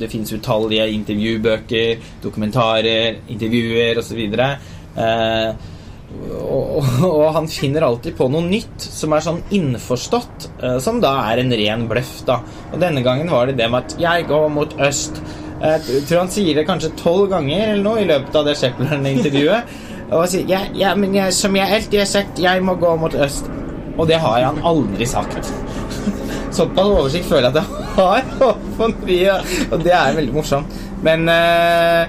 Det 0.00 0.08
fins 0.12 0.32
utallige 0.32 0.88
intervjubøker, 0.94 2.00
dokumentarer, 2.24 3.20
intervjuer 3.32 4.00
osv. 4.00 4.22
Eh, 4.96 5.72
og, 6.46 6.84
og, 7.04 7.24
han 7.34 7.48
finner 7.50 7.84
alltid 7.84 8.14
på 8.16 8.28
noe 8.32 8.44
nytt 8.46 8.80
som 8.80 9.12
er 9.12 9.24
sånn 9.24 9.40
innforstått, 9.54 10.48
eh, 10.62 10.76
som 10.82 11.00
da 11.02 11.12
er 11.32 11.42
en 11.42 11.56
ren 11.60 11.86
bløff. 11.90 12.20
da 12.28 12.40
Og 12.72 12.78
denne 12.80 13.02
gangen 13.06 13.30
var 13.32 13.46
det 13.46 13.58
det 13.58 13.70
med 13.70 13.84
at 13.84 13.98
'jeg 14.00 14.28
går 14.28 14.48
mot 14.48 14.76
øst'. 14.78 15.20
Jeg 15.60 16.06
tror 16.06 16.18
han 16.18 16.30
sier 16.30 16.54
det 16.54 16.66
kanskje 16.66 16.96
tolv 16.96 17.30
ganger 17.30 17.72
eller 17.72 17.82
noe 17.82 18.00
i 18.00 18.04
løpet 18.06 18.34
av 18.34 18.44
det 18.44 18.56
Shepherd-intervjuet. 18.56 19.62
Og 20.12 20.20
han 20.20 20.28
sier 20.28 20.46
ja, 20.46 20.60
ja, 20.74 20.94
men 20.94 21.14
jeg, 21.14 21.32
som 21.32 21.56
jeg 21.56 21.74
alltid 21.74 21.98
har 21.98 22.06
sagt, 22.06 22.38
jeg 22.38 22.62
må 22.62 22.74
gå 22.74 22.96
mot 22.96 23.14
øst. 23.14 23.50
Og 23.98 24.06
det 24.06 24.20
har 24.20 24.42
han 24.42 24.60
aldri 24.62 25.06
sagt. 25.06 25.52
Såpass 26.56 26.86
oversikt 26.86 27.24
føler 27.24 27.50
jeg 27.50 27.56
at 27.56 27.64
jeg 27.64 27.64
har 27.96 28.22
og 29.72 29.82
det 29.82 29.92
er 29.92 30.14
veldig 30.14 30.34
morsomt. 30.34 30.66
Men 31.02 31.28
eh, 31.28 32.06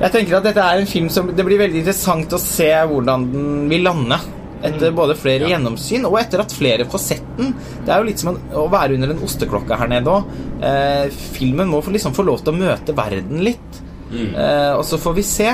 jeg 0.00 0.12
tenker 0.14 0.38
at 0.38 0.46
dette 0.48 0.64
er 0.64 0.80
en 0.80 0.88
film 0.88 1.08
som 1.12 1.28
Det 1.36 1.44
blir 1.44 1.60
veldig 1.60 1.82
interessant 1.82 2.32
å 2.32 2.40
se 2.40 2.70
hvordan 2.90 3.26
den 3.32 3.48
vil 3.72 3.84
lande. 3.84 4.20
Etter 4.60 4.92
både 4.92 5.16
flere 5.16 5.48
gjennomsyn 5.48 6.04
og 6.04 6.18
etter 6.20 6.42
at 6.42 6.52
flere 6.52 6.84
får 6.88 7.00
sett 7.00 7.28
den. 7.38 7.54
Det 7.86 7.92
er 7.94 8.02
jo 8.02 8.08
litt 8.10 8.20
som 8.20 8.34
en, 8.34 8.40
å 8.60 8.66
være 8.72 8.98
under 8.98 9.14
en 9.14 9.22
osteklokke 9.24 9.78
her 9.80 9.88
nede 9.88 10.12
òg. 10.12 10.34
Eh, 10.60 11.20
filmen 11.36 11.70
må 11.72 11.80
liksom 11.86 12.12
få 12.16 12.26
lov 12.28 12.42
til 12.44 12.52
å 12.52 12.60
møte 12.60 12.96
verden 12.96 13.40
litt. 13.46 13.80
Eh, 14.12 14.72
og 14.74 14.84
så 14.84 14.98
får 15.00 15.16
vi 15.16 15.24
se. 15.24 15.48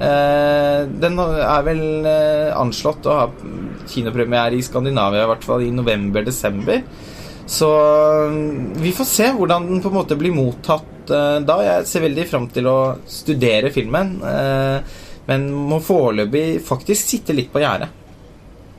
Eh, 0.00 0.80
den 1.02 1.18
er 1.20 1.64
vel 1.66 1.82
eh, 2.08 2.50
anslått 2.56 3.06
å 3.06 3.16
ha 3.18 3.26
kinopremiere 3.90 4.56
i 4.56 4.64
Skandinavia, 4.64 5.26
i 5.26 5.30
hvert 5.30 5.46
fall 5.46 5.66
i 5.66 5.72
november-desember. 5.74 6.82
Så 7.50 7.68
mm, 8.30 8.80
vi 8.80 8.94
får 8.96 9.08
se 9.10 9.28
hvordan 9.36 9.68
den 9.68 9.82
på 9.84 9.90
en 9.90 9.98
måte 9.98 10.16
blir 10.18 10.34
mottatt 10.34 10.99
eh, 11.10 11.38
da. 11.46 11.56
Jeg 11.66 11.86
ser 11.86 12.04
veldig 12.06 12.26
fram 12.30 12.48
til 12.54 12.68
å 12.70 12.76
studere 13.06 13.70
filmen, 13.74 14.16
eh, 14.24 14.98
men 15.30 15.48
må 15.52 15.80
foreløpig 15.84 16.60
faktisk 16.66 17.14
sitte 17.14 17.36
litt 17.36 17.52
på 17.52 17.62
gjerdet. 17.62 17.88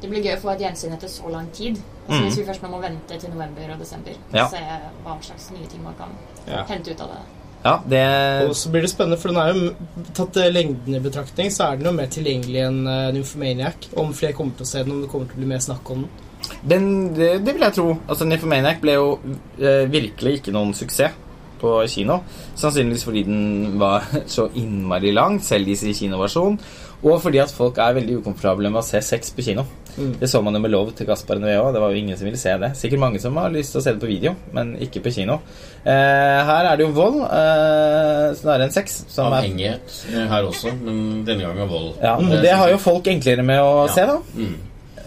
Det 0.02 0.10
blir 0.10 0.24
gøy 0.26 0.34
å 0.34 0.42
få 0.42 0.56
et 0.56 0.64
gjensyn 0.66 0.96
etter 0.96 1.08
så 1.12 1.30
lang 1.30 1.52
tid. 1.54 1.78
Altså, 2.08 2.18
Mm. 2.18 2.24
Hvis 2.26 2.38
vi 2.40 2.46
først 2.48 2.64
må 2.68 2.80
vente 2.82 3.20
til 3.20 3.30
november 3.30 3.74
og 3.74 3.80
desember. 3.80 4.16
Ja. 4.34 4.48
Se 4.50 4.58
hva 5.06 5.14
slags 5.22 5.52
nye 5.52 5.68
ting 5.70 5.84
man 5.84 5.94
kan 6.00 6.10
Ja. 6.48 6.64
hente 6.66 6.92
ut 6.92 7.02
av 7.02 7.08
det. 7.08 7.22
Ja, 7.64 7.80
det 7.88 8.50
Og 8.50 8.56
så 8.56 8.72
blir 8.72 8.82
det 8.82 8.90
spennende, 8.90 9.20
for 9.20 9.30
den 9.30 9.38
er 9.38 9.54
jo 9.54 9.76
tatt 10.14 10.36
eh, 10.38 10.50
lengden 10.52 10.96
i 10.96 11.00
betraktning, 11.00 11.52
så 11.52 11.72
er 11.72 11.78
den 11.78 11.86
jo 11.86 11.92
mer 11.92 12.08
tilgjengelig 12.08 12.66
enn 12.66 12.88
uh, 12.88 13.12
Nymphomaniac. 13.14 13.88
Om 13.96 14.14
flere 14.14 14.34
kommer 14.34 14.58
til 14.58 14.66
å 14.66 14.68
se 14.68 14.84
den, 14.84 14.92
om 14.92 15.02
det 15.02 15.10
kommer 15.12 15.28
til 15.30 15.38
å 15.38 15.44
bli 15.44 15.46
mer 15.54 15.60
snakk 15.60 15.92
om 15.92 16.02
den. 16.02 16.10
Den, 16.68 17.14
det, 17.14 17.46
det 17.46 17.54
vil 17.54 17.62
jeg 17.62 17.74
tro. 17.74 17.98
Altså, 18.08 18.26
Nymphomaniac 18.26 18.82
ble 18.82 18.96
jo 18.98 19.20
uh, 19.62 19.86
virkelig 19.94 20.40
ikke 20.40 20.56
noen 20.56 20.74
suksess 20.74 21.14
på 21.62 21.76
kino. 21.92 22.20
Sannsynligvis 22.60 23.06
fordi 23.08 23.24
den 23.30 23.78
var 23.82 24.08
så 24.36 24.50
innmari 24.58 25.14
lang, 25.16 25.40
selv 25.46 25.70
i 25.72 25.78
sin 25.80 25.94
kinoversjon. 25.98 26.58
Og 27.02 27.16
fordi 27.24 27.40
at 27.42 27.50
folk 27.50 27.80
er 27.82 27.96
veldig 27.98 28.20
ukomfortable 28.20 28.70
med 28.70 28.78
å 28.84 28.86
se 28.86 29.00
sex 29.02 29.32
på 29.34 29.42
kino. 29.46 29.64
Mm. 29.98 30.12
Det 30.22 30.28
så 30.30 30.40
man 30.46 30.54
jo 30.56 30.60
med 30.64 30.72
lov 30.72 30.92
til 30.96 31.08
Gaspar 31.10 31.40
Noé 31.42 31.56
òg. 31.60 31.72
Det 31.74 31.82
var 31.82 31.92
jo 31.92 31.98
ingen 32.00 32.16
som 32.20 32.28
ville 32.30 32.38
se 32.40 32.54
det. 32.62 32.70
Sikkert 32.78 33.02
mange 33.02 33.20
som 33.20 33.36
har 33.42 33.50
lyst 33.52 33.74
til 33.74 33.82
å 33.82 33.84
se 33.84 33.94
det 33.96 34.00
på 34.04 34.08
video, 34.12 34.36
men 34.56 34.76
ikke 34.86 35.02
på 35.04 35.12
kino. 35.16 35.40
Eh, 35.82 36.38
her 36.48 36.70
er 36.70 36.78
det 36.78 36.86
jo 36.86 36.92
vold 36.96 37.18
eh, 37.26 38.28
snarere 38.38 38.68
enn 38.70 38.76
sex. 38.76 39.00
Som 39.12 39.32
er, 39.34 39.40
Avhengighet 39.42 39.98
eh, 40.14 40.28
her 40.32 40.48
også, 40.52 40.76
men 40.78 41.24
denne 41.28 41.48
gangen 41.50 41.72
vold. 41.74 41.96
ja, 42.04 42.14
og 42.22 42.38
det 42.46 42.54
har 42.62 42.70
jo 42.72 42.78
folk 42.86 43.10
enklere 43.12 43.44
med 43.50 43.60
å 43.66 43.88
Ja. 43.88 43.96
se, 43.98 44.06
da. 44.06 44.20
Mm. 44.38 44.54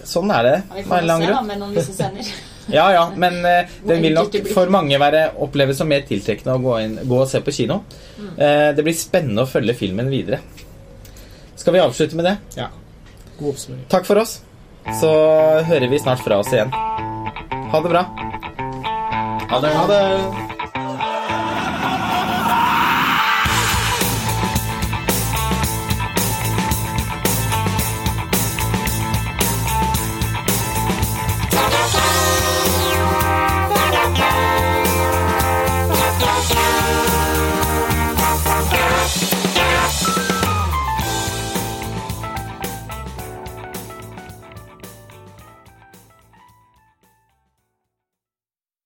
Sånn 0.05 0.35
er 0.35 0.43
det. 0.51 0.57
Ja, 0.67 0.75
vi 0.81 0.85
får 0.91 1.07
se 1.15 1.31
da, 1.31 1.41
med 1.47 1.63
noen 1.63 1.79
visse 1.79 1.95
scener. 1.97 2.35
Ja, 2.73 2.87
ja, 2.95 3.03
men 3.17 3.41
uh, 3.45 3.75
den 3.85 4.01
vil 4.05 4.15
nok 4.17 4.37
for 4.53 4.73
mange 4.73 4.99
være 5.01 5.27
oppleves 5.45 5.81
som 5.81 5.91
mer 5.91 6.07
tiltrekkende 6.09 6.57
å 6.57 6.63
gå, 6.63 6.79
inn, 6.85 6.97
gå 7.05 7.19
og 7.21 7.29
se 7.31 7.43
på 7.45 7.53
kino. 7.55 7.83
Uh, 8.39 8.71
det 8.77 8.85
blir 8.85 8.97
spennende 8.97 9.45
å 9.45 9.51
følge 9.51 9.77
filmen 9.77 10.09
videre. 10.13 10.41
Skal 11.61 11.77
vi 11.77 11.85
avslutte 11.85 12.19
med 12.19 12.31
det? 12.31 12.37
Ja. 12.59 12.71
God 13.39 13.55
oppsummering. 13.55 13.87
Takk 13.93 14.09
for 14.09 14.23
oss. 14.23 14.39
Så 15.01 15.11
hører 15.65 15.89
vi 15.89 16.01
snart 16.03 16.25
fra 16.25 16.41
oss 16.43 16.53
igjen. 16.53 16.73
Ha 17.73 17.85
det 17.85 17.95
bra. 17.95 18.05
Ha 19.51 19.61
det. 19.61 19.77
Ha 19.77 19.87
det. 19.89 20.44